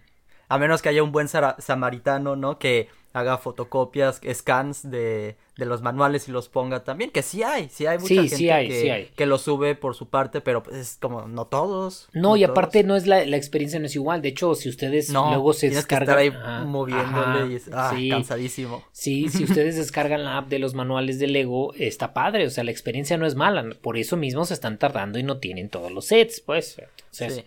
A 0.48 0.58
menos 0.58 0.82
que 0.82 0.88
haya 0.88 1.02
un 1.02 1.12
buen 1.12 1.28
samaritano, 1.28 2.34
¿no? 2.34 2.58
Que 2.58 2.88
haga 3.12 3.38
fotocopias, 3.38 4.20
scans 4.32 4.88
de, 4.88 5.36
de, 5.56 5.66
los 5.66 5.82
manuales 5.82 6.28
y 6.28 6.32
los 6.32 6.48
ponga 6.48 6.84
también, 6.84 7.10
que 7.10 7.22
sí 7.22 7.42
hay, 7.42 7.68
sí 7.68 7.86
hay 7.86 7.98
mucha 7.98 8.14
gente 8.14 8.36
que, 8.36 9.10
que, 9.16 9.26
lo 9.26 9.36
sube 9.38 9.74
por 9.74 9.96
su 9.96 10.08
parte, 10.08 10.40
pero 10.40 10.62
pues, 10.62 10.76
es 10.76 10.96
como 11.00 11.26
no 11.26 11.46
todos. 11.46 12.08
No, 12.12 12.36
y 12.36 12.44
aparte 12.44 12.84
no 12.84 12.94
es 12.94 13.08
la, 13.08 13.24
la, 13.26 13.36
experiencia 13.36 13.80
no 13.80 13.86
es 13.86 13.96
igual, 13.96 14.22
de 14.22 14.28
hecho, 14.28 14.54
si 14.54 14.68
ustedes 14.68 15.10
luego 15.10 15.52
se 15.52 15.70
descargan 15.70 16.18
que 16.18 16.26
estar 16.26 16.46
ahí 16.48 16.66
moviéndole 16.66 17.54
y 17.54 17.60
ah, 17.72 17.92
cansadísimo. 18.10 18.84
Sí, 18.92 19.28
si 19.28 19.42
ustedes 19.42 19.76
descargan 19.76 20.24
la 20.24 20.38
app 20.38 20.48
de 20.48 20.60
los 20.60 20.74
manuales 20.74 21.18
de 21.18 21.26
Lego, 21.26 21.74
está 21.74 22.14
padre, 22.14 22.46
o 22.46 22.50
sea, 22.50 22.62
la 22.62 22.70
experiencia 22.70 23.16
no 23.16 23.26
es 23.26 23.34
mala, 23.34 23.64
por 23.82 23.96
eso 23.96 24.16
mismo 24.16 24.44
se 24.44 24.54
están 24.54 24.78
tardando 24.78 25.18
y 25.18 25.24
no 25.24 25.38
tienen 25.38 25.68
todos 25.68 25.90
los 25.90 26.06
sets, 26.06 26.40
pues. 26.40 26.80
Entonces, 27.10 27.44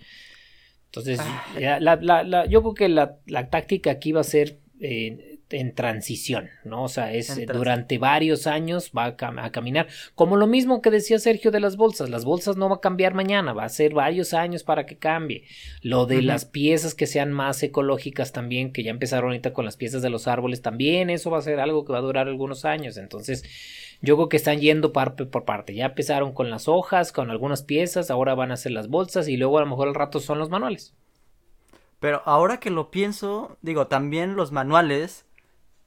entonces 0.88 1.20
ah. 1.22 1.80
la, 1.80 2.46
yo 2.48 2.62
creo 2.62 2.74
que 2.74 2.90
la, 2.90 3.50
táctica 3.50 3.92
aquí 3.92 4.12
va 4.12 4.22
a 4.22 4.26
ser 4.26 4.60
eh, 4.80 5.33
en 5.50 5.76
transición, 5.76 6.50
¿no? 6.64 6.84
O 6.84 6.88
sea, 6.88 7.14
es 7.14 7.38
eh, 7.38 7.46
durante 7.46 7.98
varios 7.98 8.48
años 8.48 8.92
va 8.98 9.06
a, 9.06 9.52
caminar. 9.52 9.88
Como 10.16 10.36
lo 10.38 10.48
mismo 10.48 10.82
que 10.82 10.90
decía 10.90 11.20
Sergio 11.20 11.52
de 11.52 11.60
las 11.60 11.78
bolsas, 11.78 12.10
las 12.10 12.26
bolsas 12.26 12.58
no 12.58 12.70
va 12.70 12.78
a 12.78 12.82
cambiar 12.82 13.14
mañana, 13.14 13.54
va 13.54 13.66
a 13.66 13.70
ser 13.70 13.94
varios 13.94 14.34
años 14.34 14.64
para 14.64 14.86
que 14.86 14.98
cambie. 14.98 15.44
Lo 15.82 16.06
de 16.06 16.22
las 16.22 16.46
piezas 16.46 16.96
que 16.96 17.08
sean 17.08 17.32
más 17.32 17.62
ecológicas 17.62 18.32
también, 18.32 18.72
que 18.72 18.84
ya 18.84 18.92
empezaron 18.92 19.30
ahorita 19.30 19.54
con 19.54 19.66
las 19.66 19.78
piezas 19.78 20.02
de 20.02 20.10
los 20.10 20.28
árboles, 20.28 20.62
también 20.62 21.10
eso 21.10 21.30
va 21.30 21.38
a 21.38 21.44
ser 21.44 21.60
algo 21.60 21.86
que 21.86 21.94
va 21.94 22.00
a 22.00 22.02
durar 22.02 22.28
algunos 22.28 22.66
años. 22.66 22.98
Entonces, 22.98 23.44
yo 24.02 24.16
creo 24.16 24.30
que 24.30 24.38
están 24.38 24.60
yendo 24.60 24.92
parte 24.92 25.26
por 25.26 25.46
parte. 25.46 25.76
Ya 25.76 25.86
empezaron 25.86 26.34
con 26.34 26.50
las 26.50 26.68
hojas, 26.68 27.12
con 27.12 27.30
algunas 27.30 27.64
piezas, 27.64 28.10
ahora 28.10 28.36
van 28.36 28.52
a 28.52 28.58
ser 28.58 28.72
las 28.72 28.88
bolsas 28.88 29.28
y 29.28 29.38
luego 29.38 29.58
a 29.58 29.62
lo 29.62 29.68
mejor 29.68 29.88
al 29.88 29.96
rato 29.96 30.20
son 30.20 30.40
los 30.40 30.50
manuales. 30.50 30.94
Pero 32.00 32.22
ahora 32.26 32.60
que 32.60 32.70
lo 32.70 32.92
pienso, 32.92 33.58
digo, 33.62 33.88
también 33.88 34.36
los 34.36 34.52
manuales 34.52 35.26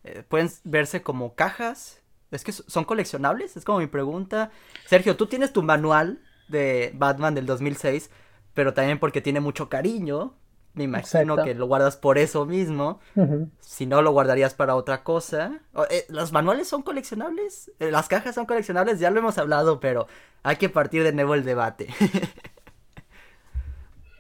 eh, 0.06 0.22
pueden 0.28 0.50
verse 0.64 1.02
como 1.02 1.34
cajas. 1.34 2.00
Es 2.30 2.44
que 2.44 2.52
son 2.52 2.84
coleccionables, 2.84 3.56
es 3.56 3.64
como 3.64 3.78
mi 3.78 3.86
pregunta. 3.86 4.50
Sergio, 4.86 5.16
tú 5.16 5.26
tienes 5.26 5.52
tu 5.52 5.62
manual 5.62 6.20
de 6.48 6.92
Batman 6.94 7.34
del 7.34 7.46
2006, 7.46 8.10
pero 8.54 8.74
también 8.74 8.98
porque 8.98 9.20
tiene 9.20 9.40
mucho 9.40 9.68
cariño. 9.68 10.34
Me 10.74 10.84
imagino 10.84 11.42
que 11.42 11.54
lo 11.54 11.66
guardas 11.66 11.96
por 11.96 12.18
eso 12.18 12.44
mismo. 12.44 13.00
Si 13.60 13.86
no, 13.86 14.02
lo 14.02 14.10
guardarías 14.12 14.52
para 14.52 14.74
otra 14.74 15.04
cosa. 15.04 15.60
Eh, 15.88 16.04
¿Los 16.10 16.32
manuales 16.32 16.68
son 16.68 16.82
coleccionables? 16.82 17.72
Eh, 17.78 17.90
¿Las 17.90 18.08
cajas 18.08 18.34
son 18.34 18.44
coleccionables? 18.44 19.00
Ya 19.00 19.10
lo 19.10 19.20
hemos 19.20 19.38
hablado, 19.38 19.80
pero 19.80 20.06
hay 20.42 20.56
que 20.56 20.68
partir 20.68 21.02
de 21.02 21.12
nuevo 21.12 21.34
el 21.34 21.44
debate. 21.44 21.88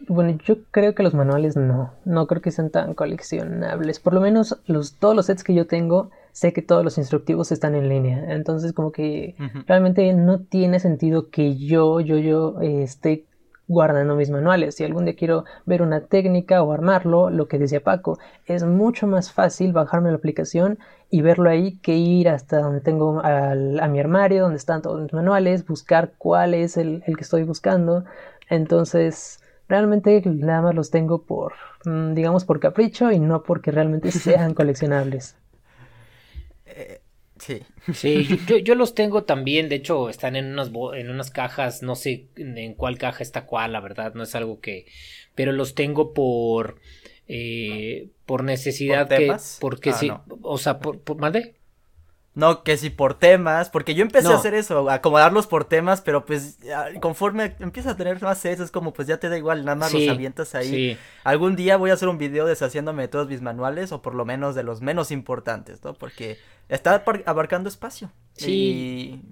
Bueno, 0.08 0.38
yo 0.44 0.56
creo 0.70 0.94
que 0.94 1.02
los 1.02 1.14
manuales 1.14 1.56
no, 1.56 1.92
no 2.04 2.26
creo 2.26 2.42
que 2.42 2.50
sean 2.50 2.70
tan 2.70 2.94
coleccionables. 2.94 3.98
Por 3.98 4.12
lo 4.12 4.20
menos 4.20 4.60
los, 4.66 4.94
todos 4.94 5.16
los 5.16 5.26
sets 5.26 5.42
que 5.42 5.54
yo 5.54 5.66
tengo, 5.66 6.10
sé 6.32 6.52
que 6.52 6.62
todos 6.62 6.84
los 6.84 6.98
instructivos 6.98 7.50
están 7.50 7.74
en 7.74 7.88
línea. 7.88 8.34
Entonces 8.34 8.72
como 8.72 8.92
que 8.92 9.36
realmente 9.66 10.12
no 10.12 10.40
tiene 10.40 10.80
sentido 10.80 11.30
que 11.30 11.56
yo, 11.56 12.00
yo, 12.00 12.18
yo 12.18 12.60
eh, 12.60 12.82
esté 12.82 13.24
guardando 13.68 14.16
mis 14.16 14.30
manuales. 14.30 14.74
Si 14.74 14.84
algún 14.84 15.06
día 15.06 15.16
quiero 15.16 15.44
ver 15.64 15.80
una 15.80 16.02
técnica 16.02 16.62
o 16.62 16.72
armarlo, 16.72 17.30
lo 17.30 17.48
que 17.48 17.58
decía 17.58 17.82
Paco, 17.82 18.18
es 18.44 18.64
mucho 18.64 19.06
más 19.06 19.32
fácil 19.32 19.72
bajarme 19.72 20.10
la 20.10 20.16
aplicación 20.16 20.78
y 21.10 21.22
verlo 21.22 21.48
ahí 21.48 21.78
que 21.78 21.96
ir 21.96 22.28
hasta 22.28 22.60
donde 22.60 22.80
tengo 22.80 23.20
al, 23.20 23.80
a 23.80 23.88
mi 23.88 23.98
armario, 23.98 24.42
donde 24.42 24.58
están 24.58 24.82
todos 24.82 25.00
mis 25.00 25.12
manuales, 25.14 25.66
buscar 25.66 26.12
cuál 26.18 26.52
es 26.52 26.76
el, 26.76 27.02
el 27.06 27.16
que 27.16 27.22
estoy 27.22 27.44
buscando. 27.44 28.04
Entonces 28.48 29.40
realmente 29.68 30.22
nada 30.24 30.62
más 30.62 30.74
los 30.74 30.90
tengo 30.90 31.22
por, 31.22 31.54
mm, 31.84 32.14
digamos, 32.14 32.44
por 32.44 32.60
capricho 32.60 33.10
y 33.10 33.18
no 33.18 33.42
porque 33.42 33.70
realmente 33.70 34.10
sean 34.12 34.54
coleccionables. 34.54 35.36
Eh, 36.66 37.00
sí. 37.38 37.62
Sí, 37.92 38.40
yo, 38.64 38.74
los 38.74 38.94
tengo 38.94 39.24
también, 39.24 39.68
de 39.68 39.76
hecho 39.76 40.08
están 40.08 40.36
en 40.36 40.46
unas, 40.46 40.70
en 40.94 41.10
unas 41.10 41.30
cajas, 41.30 41.82
no 41.82 41.94
sé 41.94 42.28
en 42.36 42.74
cuál 42.74 42.98
caja 42.98 43.22
está 43.22 43.46
cuál, 43.46 43.72
la 43.72 43.80
verdad, 43.80 44.14
no 44.14 44.22
es 44.22 44.34
algo 44.34 44.60
que... 44.60 44.86
Pero 45.34 45.52
los 45.52 45.74
tengo 45.74 46.14
por... 46.14 46.80
Eh, 47.28 48.10
por 48.24 48.44
necesidad 48.44 49.08
que... 49.08 49.34
Porque 49.60 49.90
ah, 49.90 49.92
sí, 49.92 50.10
o 50.42 50.58
sea, 50.58 50.78
por, 50.78 51.00
por 51.00 51.18
no, 52.36 52.62
que 52.62 52.76
si 52.76 52.90
por 52.90 53.14
temas, 53.14 53.70
porque 53.70 53.94
yo 53.94 54.02
empecé 54.02 54.28
a 54.28 54.34
hacer 54.36 54.52
eso, 54.52 54.90
acomodarlos 54.90 55.46
por 55.46 55.64
temas, 55.64 56.02
pero 56.02 56.26
pues 56.26 56.58
conforme 57.00 57.56
empieza 57.60 57.92
a 57.92 57.96
tener 57.96 58.20
más 58.20 58.44
eso, 58.44 58.62
es 58.62 58.70
como 58.70 58.92
pues 58.92 59.08
ya 59.08 59.16
te 59.16 59.30
da 59.30 59.38
igual, 59.38 59.64
nada 59.64 59.74
más 59.74 59.92
los 59.94 60.06
avientas 60.06 60.54
ahí. 60.54 60.98
Algún 61.24 61.56
día 61.56 61.78
voy 61.78 61.90
a 61.90 61.94
hacer 61.94 62.08
un 62.08 62.18
video 62.18 62.44
deshaciéndome 62.44 63.04
de 63.04 63.08
todos 63.08 63.26
mis 63.26 63.40
manuales, 63.40 63.90
o 63.90 64.02
por 64.02 64.14
lo 64.14 64.26
menos 64.26 64.54
de 64.54 64.64
los 64.64 64.82
menos 64.82 65.10
importantes, 65.10 65.82
¿no? 65.82 65.94
Porque 65.94 66.36
está 66.68 67.02
abarcando 67.24 67.70
espacio. 67.70 68.12
Sí. 68.34 69.22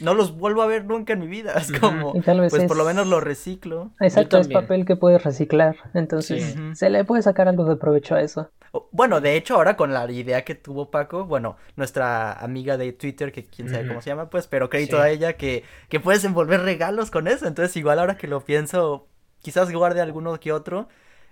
No 0.00 0.14
los 0.14 0.36
vuelvo 0.36 0.62
a 0.62 0.66
ver 0.66 0.84
nunca 0.84 1.14
en 1.14 1.20
mi 1.20 1.26
vida. 1.26 1.54
Es 1.54 1.72
como, 1.72 2.12
pues 2.12 2.64
por 2.64 2.76
lo 2.76 2.84
menos 2.84 3.06
lo 3.06 3.20
reciclo. 3.20 3.90
Exacto, 4.00 4.38
es 4.38 4.48
papel 4.48 4.84
que 4.84 4.96
puedes 4.96 5.22
reciclar. 5.22 5.76
Entonces, 5.94 6.56
se 6.74 6.90
le 6.90 7.04
puede 7.04 7.22
sacar 7.22 7.48
algo 7.48 7.64
de 7.64 7.76
provecho 7.76 8.14
a 8.14 8.20
eso. 8.20 8.50
Bueno, 8.92 9.20
de 9.20 9.36
hecho, 9.36 9.54
ahora 9.54 9.76
con 9.76 9.92
la 9.92 10.10
idea 10.10 10.44
que 10.44 10.54
tuvo 10.54 10.90
Paco, 10.90 11.24
bueno, 11.24 11.56
nuestra 11.76 12.32
amiga 12.32 12.76
de 12.76 12.92
Twitter, 12.92 13.32
que 13.32 13.46
quién 13.46 13.68
sabe 13.68 13.88
cómo 13.88 14.02
se 14.02 14.10
llama, 14.10 14.28
pues, 14.28 14.46
pero 14.46 14.68
crédito 14.68 15.00
a 15.00 15.08
ella 15.08 15.32
que, 15.34 15.64
que 15.88 16.00
puedes 16.00 16.24
envolver 16.24 16.60
regalos 16.60 17.10
con 17.10 17.28
eso. 17.28 17.46
Entonces, 17.46 17.76
igual 17.76 17.98
ahora 17.98 18.16
que 18.16 18.28
lo 18.28 18.44
pienso, 18.44 19.08
quizás 19.40 19.72
guarde 19.72 20.00
alguno 20.00 20.38
que 20.38 20.52
otro. 20.52 20.88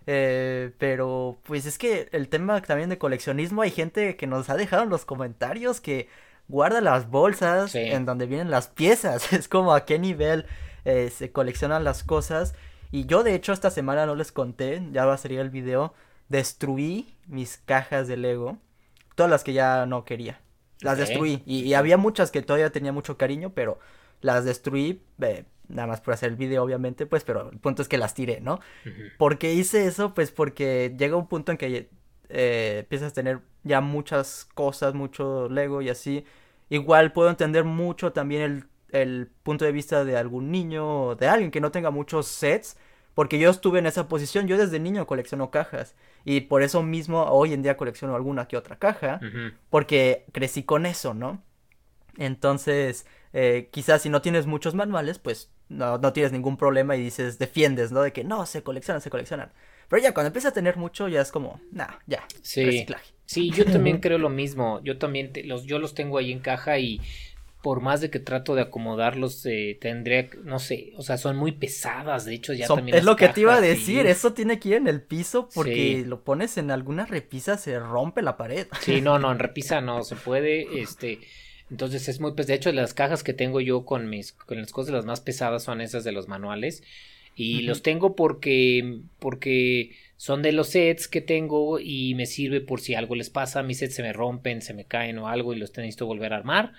Eh, 0.09 0.71
pero 0.79 1.39
pues 1.43 1.67
es 1.67 1.79
que 1.79 2.09
el 2.13 2.29
tema 2.29 2.63
también 2.63 2.89
de 2.89 2.99
coleccionismo, 2.99 3.63
hay 3.63 3.73
gente 3.73 4.17
que 4.17 4.29
nos 4.29 4.49
ha 4.51 4.57
dejado 4.57 4.85
en 4.85 4.89
los 4.89 5.05
comentarios 5.05 5.81
que 5.81 6.09
guarda 6.49 6.81
las 6.81 7.09
bolsas 7.09 7.75
en 7.75 8.05
donde 8.07 8.27
vienen 8.27 8.51
las 8.51 8.69
piezas. 8.69 9.33
Es 9.33 9.49
como 9.49 9.75
a 9.75 9.85
qué 9.85 9.99
nivel 9.99 10.47
eh, 10.85 11.11
se 11.11 11.33
coleccionan 11.33 11.85
las 11.85 12.05
cosas. 12.05 12.55
Y 12.93 13.07
yo 13.07 13.23
de 13.23 13.35
hecho 13.35 13.53
esta 13.53 13.71
semana 13.71 14.07
no 14.07 14.15
les 14.15 14.33
conté, 14.33 14.83
ya 14.93 15.05
va 15.05 15.15
a 15.15 15.19
salir 15.19 15.41
el 15.41 15.51
video 15.51 15.93
destruí 16.29 17.15
mis 17.27 17.59
cajas 17.59 18.09
de 18.09 18.17
Lego, 18.17 18.59
todas 19.15 19.31
las 19.31 19.45
que 19.45 19.53
ya 19.53 19.87
no 19.87 20.05
quería. 20.05 20.41
Las 20.81 20.99
destruí 20.99 21.43
y, 21.47 21.73
había 21.73 21.97
muchas 21.97 22.31
que 22.31 22.43
todavía 22.43 22.71
tenía 22.71 22.93
mucho 22.93 23.17
cariño, 23.17 23.53
pero 23.55 23.79
las 24.21 24.45
destruí, 24.45 25.03
nada 25.69 25.87
más 25.87 26.01
por 26.03 26.15
hacer 26.15 26.31
el 26.31 26.37
video 26.37 26.63
obviamente, 26.63 27.07
pues, 27.07 27.25
pero 27.25 27.51
el 27.51 27.59
punto 27.59 27.81
es 27.81 27.89
que 27.89 27.97
las 27.97 28.13
tiré, 28.13 28.41
¿no? 28.41 28.61
¿Por 29.17 29.39
qué 29.39 29.55
hice 29.55 29.87
eso? 29.87 30.13
Pues 30.13 30.31
porque 30.31 30.95
llega 30.99 31.17
un 31.17 31.29
punto 31.29 31.51
en 31.51 31.59
que 31.59 31.89
eh, 32.29 32.79
empiezas 32.81 33.13
a 33.13 33.15
tener 33.15 33.41
ya 33.65 33.81
muchas 33.81 34.47
cosas, 34.55 34.95
mucho 34.95 35.49
Lego 35.49 35.83
y 35.83 35.89
así, 35.89 36.25
igual 36.69 37.13
puedo 37.13 37.31
entender 37.31 37.65
mucho 37.65 38.13
también 38.13 38.43
el, 38.43 38.65
el 38.91 39.31
punto 39.43 39.65
de 39.65 39.73
vista 39.73 40.05
de 40.05 40.17
algún 40.17 40.51
niño 40.51 41.03
o 41.03 41.15
de 41.17 41.29
alguien 41.29 41.51
que 41.51 41.61
no 41.61 41.71
tenga 41.71 41.91
muchos 41.91 42.27
sets, 42.27 42.77
porque 43.15 43.39
yo 43.39 43.51
estuve 43.51 43.79
en 43.79 43.87
esa 43.87 44.09
posición, 44.09 44.47
yo 44.47 44.59
desde 44.59 44.79
niño 44.79 45.07
colecciono 45.07 45.51
cajas 45.51 45.95
y 46.25 46.43
por 46.43 46.63
eso 46.63 46.83
mismo 46.83 47.23
hoy 47.25 47.55
en 47.55 47.63
día 47.63 47.77
colecciono 47.77 48.15
alguna 48.15 48.47
que 48.47 48.57
otra 48.57 48.79
caja, 48.79 49.21
porque 49.71 50.27
crecí 50.33 50.65
con 50.65 50.87
eso, 50.87 51.15
¿no? 51.15 51.43
Entonces, 52.19 53.07
eh, 53.33 53.69
quizás 53.71 54.03
si 54.03 54.09
no 54.09 54.23
tienes 54.23 54.47
muchos 54.47 54.75
manuales, 54.75 55.19
pues 55.19 55.51
no, 55.69 55.99
no 55.99 56.13
tienes 56.13 56.33
ningún 56.33 56.57
problema 56.57 56.97
y 56.97 57.03
dices, 57.03 57.39
defiendes, 57.39 57.93
¿no? 57.93 58.03
De 58.03 58.13
que 58.13 58.25
no, 58.25 58.47
se 58.47 58.63
coleccionan, 58.63 59.01
se 59.01 59.11
coleccionan. 59.11 59.53
Pero 59.89 60.03
ya 60.03 60.13
cuando 60.13 60.29
empieza 60.29 60.49
a 60.49 60.53
tener 60.53 60.77
mucho, 60.77 61.09
ya 61.09 61.21
es 61.21 61.31
como, 61.31 61.61
nah, 61.71 61.95
ya, 62.07 62.25
sí. 62.43 62.65
reciclaje. 62.65 63.13
Sí, 63.25 63.51
yo 63.51 63.65
también 63.65 63.99
creo 63.99 64.19
lo 64.19 64.29
mismo. 64.29 64.81
Yo 64.85 64.99
también 64.99 65.33
los, 65.45 65.65
yo 65.65 65.79
los 65.79 65.95
tengo 65.95 66.19
ahí 66.19 66.31
en 66.31 66.39
caja 66.39 66.79
y 66.79 67.01
por 67.61 67.81
más 67.81 68.01
de 68.01 68.11
que 68.11 68.21
trato 68.21 68.55
de 68.55 68.63
acomodarlos, 68.63 69.45
eh, 69.47 69.77
tendría, 69.81 70.29
no 70.45 70.61
sé, 70.61 70.93
o 70.97 71.03
sea, 71.03 71.19
son 71.19 71.37
muy 71.37 71.51
pesadas, 71.51 72.25
de 72.25 72.35
hecho 72.35 72.53
ya 72.53 72.69
también. 72.69 72.97
Es 72.97 73.03
lo 73.03 73.17
que 73.17 73.29
te 73.29 73.41
iba 73.41 73.57
a 73.57 73.61
decir, 73.61 74.07
eso 74.07 74.33
tiene 74.35 74.61
que 74.61 74.69
ir 74.69 74.75
en 74.77 74.87
el 74.87 75.03
piso 75.03 75.49
porque 75.53 76.05
lo 76.07 76.23
pones 76.23 76.59
en 76.59 76.71
alguna 76.71 77.07
repisa, 77.07 77.59
se 77.59 77.77
rompe 77.81 78.23
la 78.23 78.37
pared. 78.37 78.69
Sí, 78.83 79.01
no, 79.01 79.19
no, 79.19 79.33
en 79.33 79.39
repisa 79.41 79.81
no 79.81 80.05
se 80.05 80.15
puede, 80.15 80.81
este, 80.81 81.19
entonces 81.69 82.09
es 82.09 82.21
muy, 82.21 82.35
pues 82.35 82.47
de 82.47 82.55
hecho 82.55 82.71
las 82.71 82.95
cajas 82.95 83.25
que 83.25 83.33
tengo 83.33 83.61
yo 83.61 83.85
con 83.85 84.09
mis, 84.09 84.31
con 84.31 84.61
las 84.61 84.71
cosas 84.71 84.95
las 84.95 85.05
más 85.05 85.21
pesadas 85.21 85.65
son 85.65 85.81
esas 85.81 86.05
de 86.05 86.13
los 86.13 86.29
manuales 86.29 86.85
y 87.37 87.63
los 87.63 87.83
tengo 87.83 88.17
porque, 88.17 89.01
porque 89.19 89.95
son 90.17 90.41
de 90.41 90.53
los 90.53 90.69
sets 90.69 91.07
que 91.07 91.21
tengo 91.21 91.79
y 91.79 92.15
me 92.15 92.25
sirve 92.25 92.63
por 92.63 92.81
si 92.81 92.95
algo 92.95 93.15
les 93.15 93.29
pasa, 93.29 93.63
mis 93.63 93.79
sets 93.79 93.95
se 93.95 94.03
me 94.03 94.15
rompen, 94.15 94.63
se 94.63 94.73
me 94.73 94.87
caen 94.87 95.19
o 95.19 95.29
algo 95.29 95.53
y 95.53 95.59
los 95.59 95.77
necesito 95.77 96.07
volver 96.07 96.33
a 96.33 96.39
armar. 96.39 96.73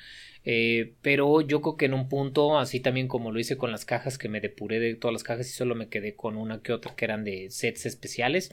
Eh, 0.44 0.94
pero 1.02 1.42
yo 1.42 1.62
creo 1.62 1.78
que 1.78 1.86
en 1.86 1.94
un 1.94 2.10
punto, 2.10 2.58
así 2.58 2.80
también 2.80 3.08
como 3.08 3.32
lo 3.32 3.40
hice 3.40 3.58
con 3.58 3.72
las 3.72 3.86
cajas, 3.86 4.18
que 4.18 4.30
me 4.30 4.42
depuré 4.42 4.80
de 4.80 4.96
todas 4.96 5.14
las 5.14 5.24
cajas 5.24 5.48
y 5.48 5.52
solo 5.52 5.76
me 5.76 5.90
quedé 5.90 6.16
con 6.16 6.38
una 6.38 6.62
que 6.62 6.74
otra 6.74 6.96
que 6.96 7.06
eran 7.06 7.24
de 7.24 7.52
sets 7.52 7.86
especiales, 7.86 8.52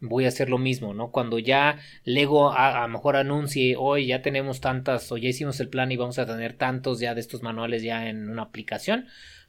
voy 0.00 0.24
a 0.24 0.28
hacer 0.28 0.48
lo 0.50 0.58
mismo, 0.58 0.94
¿no? 0.94 1.10
Cuando 1.10 1.38
ya 1.38 1.78
Lego 2.04 2.52
a, 2.52 2.82
lo 2.82 2.88
mejor 2.88 3.16
anuncie, 3.16 3.76
hoy 3.78 4.06
ya 4.06 4.22
tenemos 4.22 4.60
tantas, 4.60 5.10
o 5.12 5.16
ya 5.16 5.28
hicimos 5.28 5.60
el 5.60 5.68
plan 5.68 5.92
y 5.92 5.96
vamos 5.96 6.18
a 6.18 6.26
tener 6.26 6.54
tantos 6.54 7.00
ya 7.00 7.14
de 7.14 7.20
estos 7.20 7.42
manuales 7.42 7.82
ya 7.82 8.08
en 8.08 8.28
una 8.28 8.42
aplicación, 8.42 9.06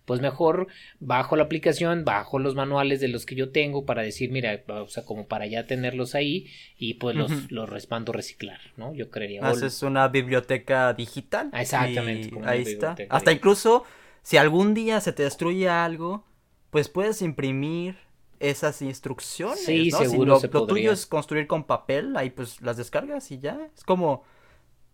pues 0.07 0.21
mejor 0.21 0.67
bajo 1.01 1.35
la 1.35 1.43
aplicación, 1.43 2.05
bajo 2.05 2.39
los 2.39 2.55
manuales 2.55 3.01
de 3.01 3.09
los 3.09 3.25
que 3.25 3.35
yo 3.35 3.49
tengo 3.51 3.85
para 3.85 4.03
decir, 4.03 4.31
mira, 4.31 4.63
o 4.69 4.87
sea, 4.87 5.03
como 5.03 5.27
para 5.27 5.47
ya 5.47 5.67
tenerlos 5.67 6.15
ahí 6.15 6.47
y 6.77 6.93
pues 6.93 7.13
los, 7.13 7.51
los 7.51 7.69
respando 7.69 8.13
reciclar, 8.13 8.61
¿no? 8.77 8.93
Yo 8.93 9.11
creería. 9.11 9.45
Haces 9.45 9.83
una 9.83 10.07
biblioteca 10.07 10.93
digital. 10.93 11.49
Ah, 11.51 11.61
exactamente. 11.61 12.31
ahí 12.45 12.61
está. 12.61 12.95
Hasta 13.09 13.33
incluso 13.33 13.83
si 14.23 14.37
algún 14.37 14.73
día 14.73 15.01
se 15.01 15.11
te 15.11 15.23
destruye 15.23 15.67
algo, 15.67 16.23
pues 16.69 16.87
puedes 16.87 17.21
imprimir 17.21 17.97
esas 18.39 18.81
instrucciones. 18.81 19.65
Sí, 19.65 19.89
¿no? 19.89 19.97
seguro. 19.97 20.39
Si 20.39 20.47
lo, 20.47 20.53
lo 20.61 20.67
tuyo 20.67 20.93
es 20.93 21.05
construir 21.05 21.47
con 21.47 21.65
papel, 21.65 22.15
ahí 22.15 22.29
pues 22.29 22.61
las 22.61 22.77
descargas 22.77 23.29
y 23.31 23.39
ya. 23.39 23.59
Es 23.75 23.83
como 23.83 24.23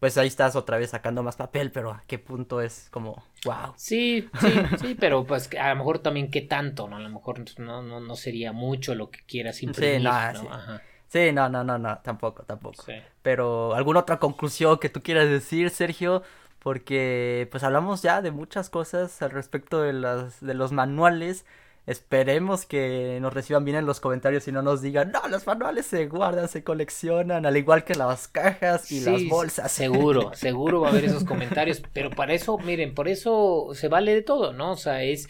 pues 0.04 0.18
ahí 0.18 0.28
estás 0.28 0.58
otra 0.58 0.78
vez 0.78 0.90
sacando 0.90 1.24
más 1.24 1.38
papel, 1.38 1.72
pero 1.72 1.92
a 1.92 2.04
qué 2.06 2.20
punto 2.20 2.60
es 2.60 2.90
como, 2.92 3.24
wow. 3.46 3.74
Sí, 3.78 4.28
sí, 4.38 4.50
sí, 4.82 4.96
pero 5.00 5.24
pues 5.24 5.50
a 5.58 5.70
lo 5.70 5.78
mejor 5.78 6.00
también 6.00 6.30
qué 6.30 6.42
tanto, 6.42 6.90
¿no? 6.90 6.98
A 6.98 7.00
lo 7.00 7.08
mejor 7.08 7.40
no, 7.58 7.82
no, 7.82 8.02
no 8.02 8.16
sería 8.18 8.52
mucho 8.52 8.96
lo 8.96 9.10
que 9.10 9.22
quieras 9.26 9.64
imprimir, 9.64 10.00
sí, 10.00 10.04
no, 10.04 10.34
Sí. 10.34 10.74
sí, 11.08 11.32
no, 11.32 11.48
no, 11.48 11.64
no, 11.64 11.78
no, 11.78 12.00
tampoco, 12.00 12.44
tampoco. 12.44 12.84
Pero, 13.22 13.76
¿alguna 13.76 14.02
otra 14.02 14.20
conclusión 14.20 14.78
que 14.78 14.90
tú 14.90 15.02
quieras 15.02 15.30
decir, 15.30 15.70
Sergio? 15.70 16.22
Porque, 16.60 17.48
pues 17.50 17.64
hablamos 17.64 18.02
ya 18.02 18.22
de 18.22 18.32
muchas 18.32 18.70
cosas 18.70 19.22
al 19.22 19.32
respecto 19.32 19.82
de, 19.82 19.94
las, 19.94 20.42
de 20.42 20.54
los 20.54 20.74
manuales 20.74 21.46
Esperemos 21.86 22.66
que 22.66 23.18
nos 23.20 23.34
reciban 23.34 23.66
bien 23.66 23.76
en 23.76 23.86
los 23.86 24.00
comentarios 24.00 24.48
y 24.48 24.54
no 24.54 24.62
nos 24.62 24.82
digan, 24.82 25.12
no, 25.12 25.28
los 25.28 25.46
manuales 25.46 25.86
se 25.86 26.08
guardan, 26.08 26.48
se 26.48 26.64
coleccionan, 26.64 27.46
al 27.46 27.58
igual 27.58 27.84
que 27.84 27.94
las 27.94 28.30
cajas 28.30 28.90
y 28.90 29.02
las 29.02 29.26
bolsas. 29.28 29.70
Seguro, 29.70 30.32
seguro 30.36 30.80
va 30.80 30.88
a 30.88 30.92
haber 30.92 31.06
esos 31.06 31.26
comentarios, 31.26 31.82
pero 31.92 32.10
para 32.10 32.34
eso, 32.34 32.58
miren, 32.58 32.94
por 32.94 33.10
eso 33.10 33.72
se 33.74 33.90
vale 33.90 34.16
de 34.16 34.22
todo, 34.22 34.54
¿no? 34.54 34.72
O 34.72 34.78
sea, 34.78 35.04
es 35.04 35.28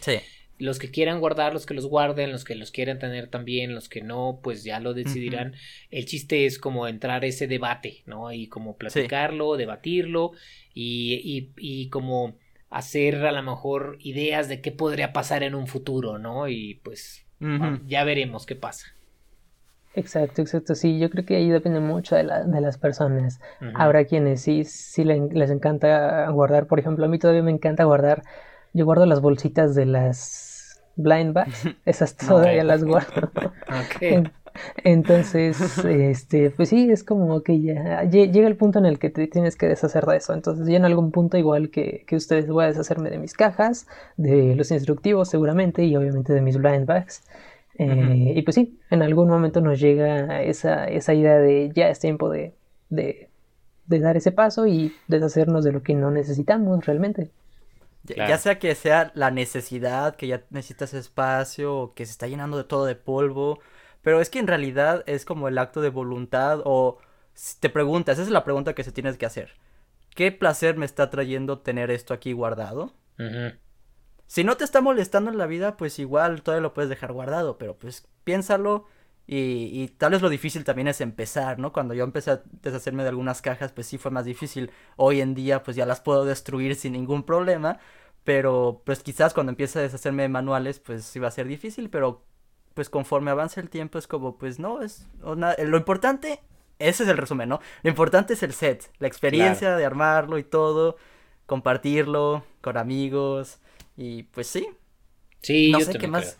los 0.58 0.78
que 0.78 0.92
quieran 0.92 1.18
guardar, 1.18 1.52
los 1.52 1.66
que 1.66 1.74
los 1.74 1.86
guarden, 1.86 2.30
los 2.30 2.44
que 2.44 2.54
los 2.54 2.70
quieran 2.70 3.00
tener 3.00 3.26
también, 3.26 3.74
los 3.74 3.88
que 3.88 4.00
no, 4.00 4.38
pues 4.40 4.62
ya 4.62 4.78
lo 4.78 4.94
decidirán. 4.94 5.56
El 5.90 6.06
chiste 6.06 6.46
es 6.46 6.60
como 6.60 6.86
entrar 6.86 7.24
ese 7.24 7.48
debate, 7.48 8.04
¿no? 8.06 8.32
Y 8.32 8.46
como 8.46 8.76
platicarlo, 8.76 9.56
debatirlo 9.56 10.30
y, 10.72 11.14
y, 11.24 11.50
y 11.56 11.88
como 11.88 12.36
hacer 12.74 13.24
a 13.24 13.30
lo 13.30 13.42
mejor 13.42 13.98
ideas 14.00 14.48
de 14.48 14.60
qué 14.60 14.72
podría 14.72 15.12
pasar 15.12 15.44
en 15.44 15.54
un 15.54 15.68
futuro, 15.68 16.18
¿no? 16.18 16.48
Y 16.48 16.80
pues 16.82 17.24
ya 17.86 18.04
veremos 18.04 18.46
qué 18.46 18.56
pasa. 18.56 18.86
Exacto, 19.94 20.42
exacto. 20.42 20.74
Sí, 20.74 20.98
yo 20.98 21.08
creo 21.08 21.24
que 21.24 21.36
ahí 21.36 21.50
depende 21.50 21.78
mucho 21.78 22.16
de, 22.16 22.24
la, 22.24 22.42
de 22.42 22.60
las 22.60 22.78
personas. 22.78 23.40
Habrá 23.74 24.04
quienes 24.06 24.42
sí, 24.42 24.64
sí 24.64 25.04
les 25.04 25.50
encanta 25.50 26.28
guardar. 26.30 26.66
Por 26.66 26.80
ejemplo, 26.80 27.04
a 27.04 27.08
mí 27.08 27.18
todavía 27.18 27.42
me 27.42 27.52
encanta 27.52 27.84
guardar. 27.84 28.24
Yo 28.72 28.84
guardo 28.84 29.06
las 29.06 29.20
bolsitas 29.20 29.76
de 29.76 29.86
las 29.86 30.82
blind 30.96 31.32
bags. 31.32 31.68
Esas 31.84 32.16
todavía 32.16 32.64
las 32.64 32.82
guardo. 32.82 33.30
okay. 33.94 34.24
Entonces, 34.84 35.78
este, 35.84 36.50
pues 36.50 36.68
sí, 36.68 36.90
es 36.90 37.04
como 37.04 37.42
que 37.42 37.60
ya 37.60 38.02
llega 38.04 38.46
el 38.46 38.56
punto 38.56 38.78
en 38.78 38.86
el 38.86 38.98
que 38.98 39.10
te 39.10 39.26
tienes 39.26 39.56
que 39.56 39.66
deshacer 39.66 40.04
de 40.06 40.16
eso. 40.16 40.34
Entonces, 40.34 40.66
ya 40.66 40.76
en 40.76 40.84
algún 40.84 41.10
punto, 41.10 41.36
igual 41.36 41.70
que, 41.70 42.04
que 42.06 42.16
ustedes, 42.16 42.46
voy 42.48 42.64
a 42.64 42.68
deshacerme 42.68 43.10
de 43.10 43.18
mis 43.18 43.34
cajas, 43.34 43.86
de 44.16 44.54
los 44.54 44.70
instructivos 44.70 45.28
seguramente, 45.28 45.84
y 45.84 45.96
obviamente 45.96 46.32
de 46.32 46.40
mis 46.40 46.58
blind 46.58 46.86
bags. 46.86 47.24
Eh, 47.76 48.34
y 48.36 48.42
pues 48.42 48.54
sí, 48.54 48.78
en 48.90 49.02
algún 49.02 49.28
momento 49.28 49.60
nos 49.60 49.80
llega 49.80 50.42
esa, 50.42 50.86
esa 50.86 51.12
idea 51.12 51.38
de 51.38 51.72
ya 51.74 51.88
es 51.88 51.98
tiempo 51.98 52.30
de, 52.30 52.54
de, 52.88 53.28
de 53.86 53.98
dar 53.98 54.16
ese 54.16 54.30
paso 54.30 54.66
y 54.66 54.94
deshacernos 55.08 55.64
de 55.64 55.72
lo 55.72 55.82
que 55.82 55.94
no 55.94 56.10
necesitamos 56.10 56.86
realmente. 56.86 57.30
Ya 58.04 58.36
sea 58.36 58.58
que 58.58 58.74
sea 58.74 59.12
la 59.14 59.30
necesidad, 59.30 60.16
que 60.16 60.26
ya 60.26 60.42
necesitas 60.50 60.92
espacio, 60.92 61.76
o 61.76 61.94
que 61.94 62.04
se 62.04 62.12
está 62.12 62.26
llenando 62.26 62.58
de 62.58 62.64
todo 62.64 62.84
de 62.84 62.96
polvo, 62.96 63.60
pero 64.04 64.20
es 64.20 64.30
que 64.30 64.38
en 64.38 64.46
realidad 64.46 65.02
es 65.06 65.24
como 65.24 65.48
el 65.48 65.58
acto 65.58 65.80
de 65.80 65.88
voluntad 65.88 66.60
o 66.64 66.98
te 67.58 67.70
preguntas, 67.70 68.18
esa 68.18 68.26
es 68.26 68.30
la 68.30 68.44
pregunta 68.44 68.74
que 68.74 68.84
se 68.84 68.92
tienes 68.92 69.16
que 69.16 69.26
hacer. 69.26 69.52
¿Qué 70.14 70.30
placer 70.30 70.76
me 70.76 70.86
está 70.86 71.10
trayendo 71.10 71.58
tener 71.58 71.90
esto 71.90 72.14
aquí 72.14 72.32
guardado? 72.32 72.92
Si 74.26 74.44
no 74.44 74.56
te 74.56 74.64
está 74.64 74.82
molestando 74.82 75.30
en 75.30 75.38
la 75.38 75.46
vida, 75.46 75.76
pues 75.76 75.98
igual 75.98 76.42
todavía 76.42 76.62
lo 76.62 76.74
puedes 76.74 76.90
dejar 76.90 77.12
guardado, 77.12 77.56
pero 77.56 77.78
pues 77.78 78.06
piénsalo 78.24 78.86
y, 79.26 79.70
y, 79.72 79.88
tal 79.88 80.12
vez 80.12 80.20
lo 80.20 80.28
difícil 80.28 80.64
también 80.64 80.86
es 80.86 81.00
empezar, 81.00 81.58
¿no? 81.58 81.72
Cuando 81.72 81.94
yo 81.94 82.04
empecé 82.04 82.30
a 82.30 82.42
deshacerme 82.60 83.04
de 83.04 83.08
algunas 83.08 83.40
cajas, 83.40 83.72
pues 83.72 83.86
sí 83.86 83.96
fue 83.96 84.10
más 84.10 84.26
difícil. 84.26 84.70
Hoy 84.96 85.22
en 85.22 85.34
día, 85.34 85.62
pues 85.62 85.78
ya 85.78 85.86
las 85.86 86.02
puedo 86.02 86.26
destruir 86.26 86.74
sin 86.76 86.92
ningún 86.92 87.22
problema, 87.22 87.78
pero 88.22 88.82
pues 88.84 89.02
quizás 89.02 89.32
cuando 89.32 89.50
empiece 89.50 89.78
a 89.78 89.82
deshacerme 89.82 90.24
de 90.24 90.28
manuales, 90.28 90.78
pues 90.78 91.04
sí 91.06 91.20
va 91.20 91.28
a 91.28 91.30
ser 91.30 91.46
difícil, 91.46 91.88
pero 91.88 92.26
pues 92.74 92.90
conforme 92.90 93.30
avanza 93.30 93.60
el 93.60 93.70
tiempo 93.70 93.98
es 93.98 94.06
como, 94.06 94.36
pues 94.36 94.58
no, 94.58 94.82
es 94.82 95.06
lo 95.22 95.76
importante, 95.76 96.40
ese 96.78 97.04
es 97.04 97.08
el 97.08 97.16
resumen, 97.16 97.48
¿no? 97.48 97.60
Lo 97.82 97.90
importante 97.90 98.34
es 98.34 98.42
el 98.42 98.52
set, 98.52 98.90
la 98.98 99.08
experiencia 99.08 99.76
de 99.76 99.84
armarlo 99.84 100.38
y 100.38 100.44
todo, 100.44 100.96
compartirlo 101.46 102.44
con 102.60 102.76
amigos 102.76 103.60
y 103.96 104.24
pues 104.24 104.48
sí. 104.48 104.66
Sí, 105.40 105.70
no 105.70 105.80
sé 105.80 105.98
qué 105.98 106.08
más. 106.08 106.38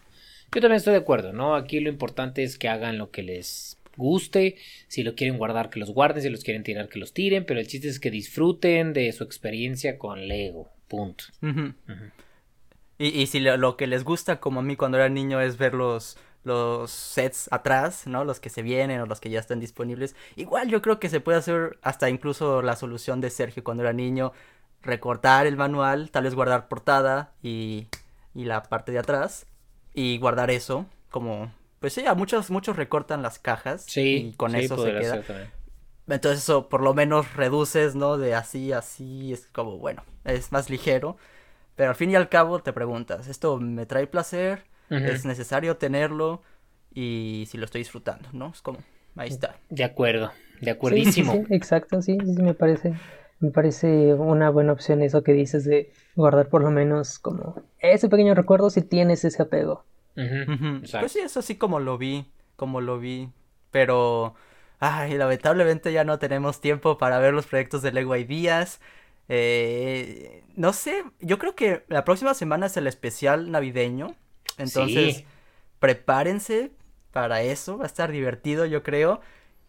Yo 0.53 0.61
también 0.61 0.77
estoy 0.77 0.93
de 0.93 1.01
acuerdo, 1.01 1.33
¿no? 1.33 1.55
Aquí 1.57 1.81
lo 1.81 1.89
importante 1.89 2.43
es 2.43 2.59
que 2.59 2.69
hagan 2.69 2.99
lo 2.99 3.11
que 3.11 3.23
les 3.23 3.77
guste, 3.97 4.57
si 4.89 5.03
lo 5.03 5.15
quieren 5.15 5.39
guardar 5.39 5.71
que 5.71 5.79
los 5.79 5.91
guarden, 5.91 6.23
si 6.23 6.31
los 6.31 6.43
quieren 6.43 6.63
tirar 6.63 6.89
que 6.89 6.99
los 6.99 7.13
tiren, 7.13 7.45
pero 7.45 7.61
el 7.61 7.67
chiste 7.67 7.89
es 7.89 8.01
que 8.01 8.11
disfruten 8.11 8.93
de 8.93 9.13
su 9.13 9.25
experiencia 9.25 9.99
con 9.99 10.27
Lego, 10.27 10.69
punto. 10.89 11.25
Y, 12.99 13.09
y 13.09 13.27
si 13.27 13.41
lo, 13.41 13.77
que 13.77 13.87
les 13.87 14.05
gusta, 14.05 14.41
como 14.41 14.61
a 14.61 14.63
mí 14.63 14.77
cuando 14.77 14.99
era 14.99 15.09
niño, 15.09 15.41
es 15.41 15.59
ver 15.59 15.75
los, 15.75 16.17
los 16.45 16.91
sets 16.91 17.49
atrás, 17.53 18.07
¿no? 18.07 18.25
Los 18.25 18.41
que 18.41 18.51
se 18.51 18.63
vienen 18.63 19.01
o 19.01 19.07
los 19.07 19.21
que 19.21 19.31
ya 19.31 19.41
están 19.41 19.61
disponibles. 19.61 20.15
Igual 20.37 20.69
yo 20.69 20.83
creo 20.83 21.01
que 21.01 21.09
se 21.09 21.21
puede 21.21 21.39
hacer 21.39 21.79
hasta 21.83 22.09
incluso 22.09 22.63
la 22.63 22.77
solución 22.77 23.21
de 23.21 23.31
Sergio 23.31 23.65
cuando 23.65 23.83
era 23.83 23.93
niño. 23.93 24.33
Recortar 24.83 25.47
el 25.47 25.57
manual, 25.57 26.11
tal 26.11 26.25
vez 26.25 26.35
guardar 26.35 26.69
portada 26.69 27.33
y, 27.43 27.89
y 28.35 28.45
la 28.45 28.63
parte 28.63 28.93
de 28.93 28.99
atrás. 28.99 29.47
Y 29.93 30.19
guardar 30.19 30.51
eso 30.51 30.87
como... 31.11 31.53
Pues 31.81 31.93
sí, 31.93 32.07
a 32.07 32.15
muchos, 32.15 32.51
muchos 32.51 32.77
recortan 32.77 33.23
las 33.23 33.39
cajas. 33.39 33.85
Sí, 33.87 34.29
y 34.29 34.33
con 34.33 34.55
eso 34.55 34.83
se 34.83 34.93
queda. 34.93 35.23
Entonces 36.09 36.43
eso 36.43 36.69
por 36.69 36.83
lo 36.83 36.95
menos 36.95 37.35
reduces, 37.35 37.95
¿no? 37.95 38.19
De 38.19 38.35
así, 38.35 38.73
así, 38.73 39.33
es 39.33 39.47
como, 39.53 39.79
bueno, 39.79 40.03
es 40.25 40.53
más 40.53 40.71
ligero. 40.71 41.17
Pero 41.77 41.91
al 41.91 41.97
fin 41.97 42.11
y 42.11 42.17
al 42.17 42.29
cabo 42.29 42.61
te 42.61 42.73
preguntas, 42.73 43.29
¿esto 43.29 43.59
me 43.59 43.87
trae 43.87 44.07
placer? 44.07 44.65
¿Es 44.91 45.25
necesario 45.25 45.77
tenerlo? 45.77 46.43
Y 46.93 47.45
si 47.49 47.59
lo 47.59 47.65
estoy 47.65 47.81
disfrutando, 47.81 48.29
¿no? 48.33 48.51
Es 48.51 48.63
como... 48.63 48.79
ahí 49.17 49.29
está. 49.29 49.57
De 49.71 49.83
acuerdo, 49.83 50.31
de 50.61 50.71
acuerdísimo. 50.71 51.33
Sí, 51.33 51.45
sí, 51.49 51.55
exacto, 51.55 52.03
sí, 52.03 52.19
sí, 52.25 52.43
me 52.43 52.55
parece. 52.55 52.95
Me 53.41 53.51
parece 53.51 54.15
una 54.15 54.49
buena 54.51 54.73
opción 54.73 55.03
eso 55.03 55.23
que 55.23 55.33
dices 55.33 55.65
de 55.65 55.93
guardar 56.15 56.49
por 56.49 56.63
lo 56.63 56.71
menos 56.71 57.19
como 57.19 57.63
ese 57.81 58.09
pequeño 58.09 58.35
recuerdo 58.35 58.71
si 58.71 58.83
tienes 58.83 59.25
ese 59.25 59.43
apego. 59.43 59.85
Pues 60.15 61.13
sí, 61.13 61.19
es 61.19 61.37
así 61.37 61.57
como 61.57 61.81
lo 61.81 61.99
vi, 61.99 62.33
como 62.57 62.81
lo 62.81 62.99
vi. 63.01 63.31
Pero, 63.73 64.35
ay, 64.79 65.19
lamentablemente 65.19 65.93
ya 65.93 66.05
no 66.05 66.21
tenemos 66.21 66.61
tiempo 66.61 66.97
para 66.97 67.19
ver 67.19 67.35
los 67.35 67.47
proyectos 67.47 67.83
de 67.83 67.93
Lego 67.93 68.15
Ideas. 68.15 68.81
Eh, 69.29 70.45
no 70.57 70.73
sé, 70.73 71.05
yo 71.21 71.39
creo 71.39 71.55
que 71.55 71.85
la 71.89 72.05
próxima 72.05 72.35
semana 72.35 72.67
es 72.67 72.77
el 72.77 72.87
especial 72.87 73.51
navideño. 73.51 74.15
Entonces, 74.59 75.25
prepárense 75.79 76.73
para 77.13 77.43
eso. 77.43 77.79
Va 77.79 77.85
a 77.85 77.87
estar 77.87 78.13
divertido, 78.13 78.67
yo 78.67 78.83
creo. 78.83 79.21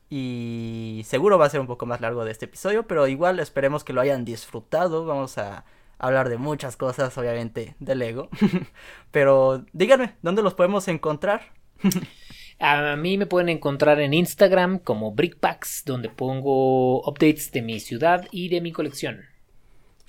Y 0.10 1.02
seguro 1.06 1.38
va 1.38 1.46
a 1.46 1.50
ser 1.50 1.60
un 1.60 1.68
poco 1.68 1.86
más 1.86 2.02
largo 2.02 2.26
de 2.26 2.32
este 2.32 2.46
episodio, 2.46 2.88
pero 2.88 3.08
igual 3.08 3.40
esperemos 3.40 3.84
que 3.84 3.94
lo 3.94 4.02
hayan 4.02 4.26
disfrutado. 4.26 5.06
Vamos 5.06 5.38
a 5.38 5.66
hablar 5.98 6.30
de 6.30 6.38
muchas 6.38 6.78
cosas, 6.78 7.18
obviamente, 7.18 7.76
de 7.80 7.96
Lego. 7.96 8.30
pero 9.12 9.66
díganme, 9.74 10.16
¿dónde 10.22 10.44
los 10.44 10.54
podemos 10.54 10.88
encontrar? 10.88 11.54
A 12.60 12.96
mí 12.96 13.18
me 13.18 13.26
pueden 13.26 13.50
encontrar 13.50 14.00
en 14.00 14.14
Instagram 14.14 14.80
como 14.80 15.12
Brickpacks, 15.12 15.84
donde 15.86 16.10
pongo 16.10 17.02
updates 17.02 17.52
de 17.52 17.62
mi 17.62 17.82
ciudad 17.82 18.28
y 18.32 18.48
de 18.48 18.62
mi 18.62 18.72
colección. 18.72 19.26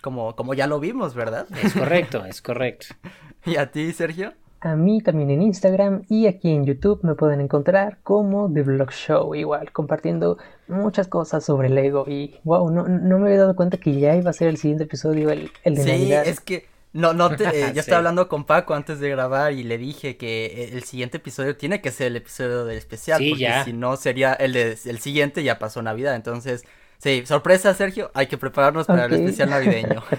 Como, 0.07 0.37
como 0.37 0.55
ya 0.55 0.69
lo 0.69 0.79
vimos, 0.79 1.17
¿verdad? 1.17 1.49
Es 1.61 1.75
correcto, 1.75 2.25
es 2.27 2.41
correcto. 2.41 2.95
¿Y 3.45 3.57
a 3.57 3.73
ti, 3.73 3.93
Sergio? 3.93 4.35
A 4.61 4.77
mí 4.77 5.01
también 5.01 5.31
en 5.31 5.43
Instagram 5.43 6.05
y 6.09 6.29
aquí 6.29 6.53
en 6.53 6.65
YouTube 6.65 7.01
me 7.03 7.17
pueden 7.17 7.41
encontrar 7.41 7.99
como 8.05 8.49
The 8.49 8.63
Vlog 8.63 8.93
Show, 8.93 9.35
igual, 9.35 9.73
compartiendo 9.73 10.39
muchas 10.69 11.09
cosas 11.09 11.45
sobre 11.45 11.71
Lego. 11.71 12.05
Y 12.07 12.37
wow, 12.45 12.71
no, 12.71 12.87
no 12.87 13.19
me 13.19 13.27
había 13.27 13.41
dado 13.41 13.57
cuenta 13.57 13.79
que 13.79 13.99
ya 13.99 14.15
iba 14.15 14.31
a 14.31 14.33
ser 14.33 14.47
el 14.47 14.59
siguiente 14.59 14.85
episodio, 14.85 15.29
el, 15.31 15.51
el 15.65 15.75
de 15.75 15.83
sí, 15.83 16.13
es 16.13 16.39
que 16.39 16.69
no, 16.93 17.13
no 17.13 17.35
te, 17.35 17.45
eh, 17.47 17.73
yo 17.75 17.81
estaba 17.81 17.99
hablando 17.99 18.29
con 18.29 18.45
Paco 18.45 18.75
antes 18.75 19.01
de 19.01 19.11
grabar 19.11 19.55
y 19.55 19.65
le 19.65 19.77
dije 19.77 20.17
que 20.17 20.71
el 20.73 20.85
siguiente 20.85 21.17
episodio 21.17 21.57
tiene 21.57 21.81
que 21.81 21.91
ser 21.91 22.07
el 22.07 22.17
episodio 22.19 22.65
del 22.65 22.79
especial, 22.79 23.21
porque 23.29 23.53
si 23.65 23.73
no 23.73 23.97
sería 23.97 24.35
el 24.35 24.53
de, 24.53 24.79
el 24.85 25.01
siguiente 25.01 25.43
ya 25.43 25.59
pasó 25.59 25.83
Navidad, 25.83 26.15
entonces 26.15 26.63
sí, 26.99 27.25
sorpresa 27.27 27.75
Sergio, 27.75 28.11
hay 28.15 28.27
que 28.27 28.39
prepararnos 28.39 28.87
para 28.87 29.07
el 29.07 29.15
especial 29.15 29.51
navideño. 29.51 30.03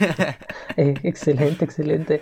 Eh, 0.80 0.94
excelente, 1.02 1.66
excelente. 1.66 2.22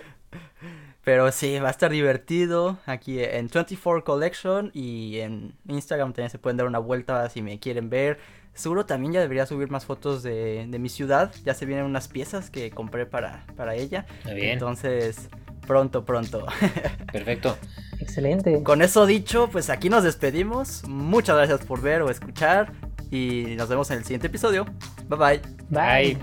Pero 1.04 1.30
sí, 1.30 1.58
va 1.58 1.68
a 1.68 1.70
estar 1.70 1.90
divertido 1.90 2.78
aquí 2.86 3.22
en 3.22 3.48
24 3.48 4.02
Collection 4.02 4.70
y 4.72 5.18
en 5.18 5.54
Instagram 5.68 6.14
también 6.14 6.30
se 6.30 6.38
pueden 6.38 6.56
dar 6.56 6.66
una 6.66 6.78
vuelta 6.78 7.28
si 7.28 7.42
me 7.42 7.60
quieren 7.60 7.90
ver. 7.90 8.18
Seguro 8.54 8.86
también 8.86 9.12
ya 9.12 9.20
debería 9.20 9.44
subir 9.44 9.70
más 9.70 9.84
fotos 9.84 10.22
de, 10.22 10.66
mi 10.80 10.88
ciudad. 10.88 11.32
Ya 11.44 11.54
se 11.54 11.66
vienen 11.66 11.84
unas 11.84 12.08
piezas 12.08 12.50
que 12.50 12.70
compré 12.70 13.04
para, 13.04 13.44
para 13.56 13.74
ella. 13.74 14.06
bien. 14.24 14.50
Entonces, 14.50 15.28
pronto, 15.66 16.04
pronto. 16.04 16.46
Perfecto. 17.12 17.56
Excelente. 18.00 18.62
Con 18.62 18.82
eso 18.82 19.06
dicho, 19.06 19.48
pues 19.52 19.70
aquí 19.70 19.90
nos 19.90 20.02
despedimos. 20.02 20.82
Muchas 20.88 21.36
gracias 21.36 21.64
por 21.66 21.82
ver 21.82 22.02
o 22.02 22.10
escuchar. 22.10 22.72
Y 23.10 23.54
nos 23.56 23.68
vemos 23.68 23.90
en 23.90 23.98
el 23.98 24.04
siguiente 24.04 24.26
episodio. 24.26 24.66
Bye 25.08 25.18
bye. 25.18 25.40
Bye. 25.70 26.18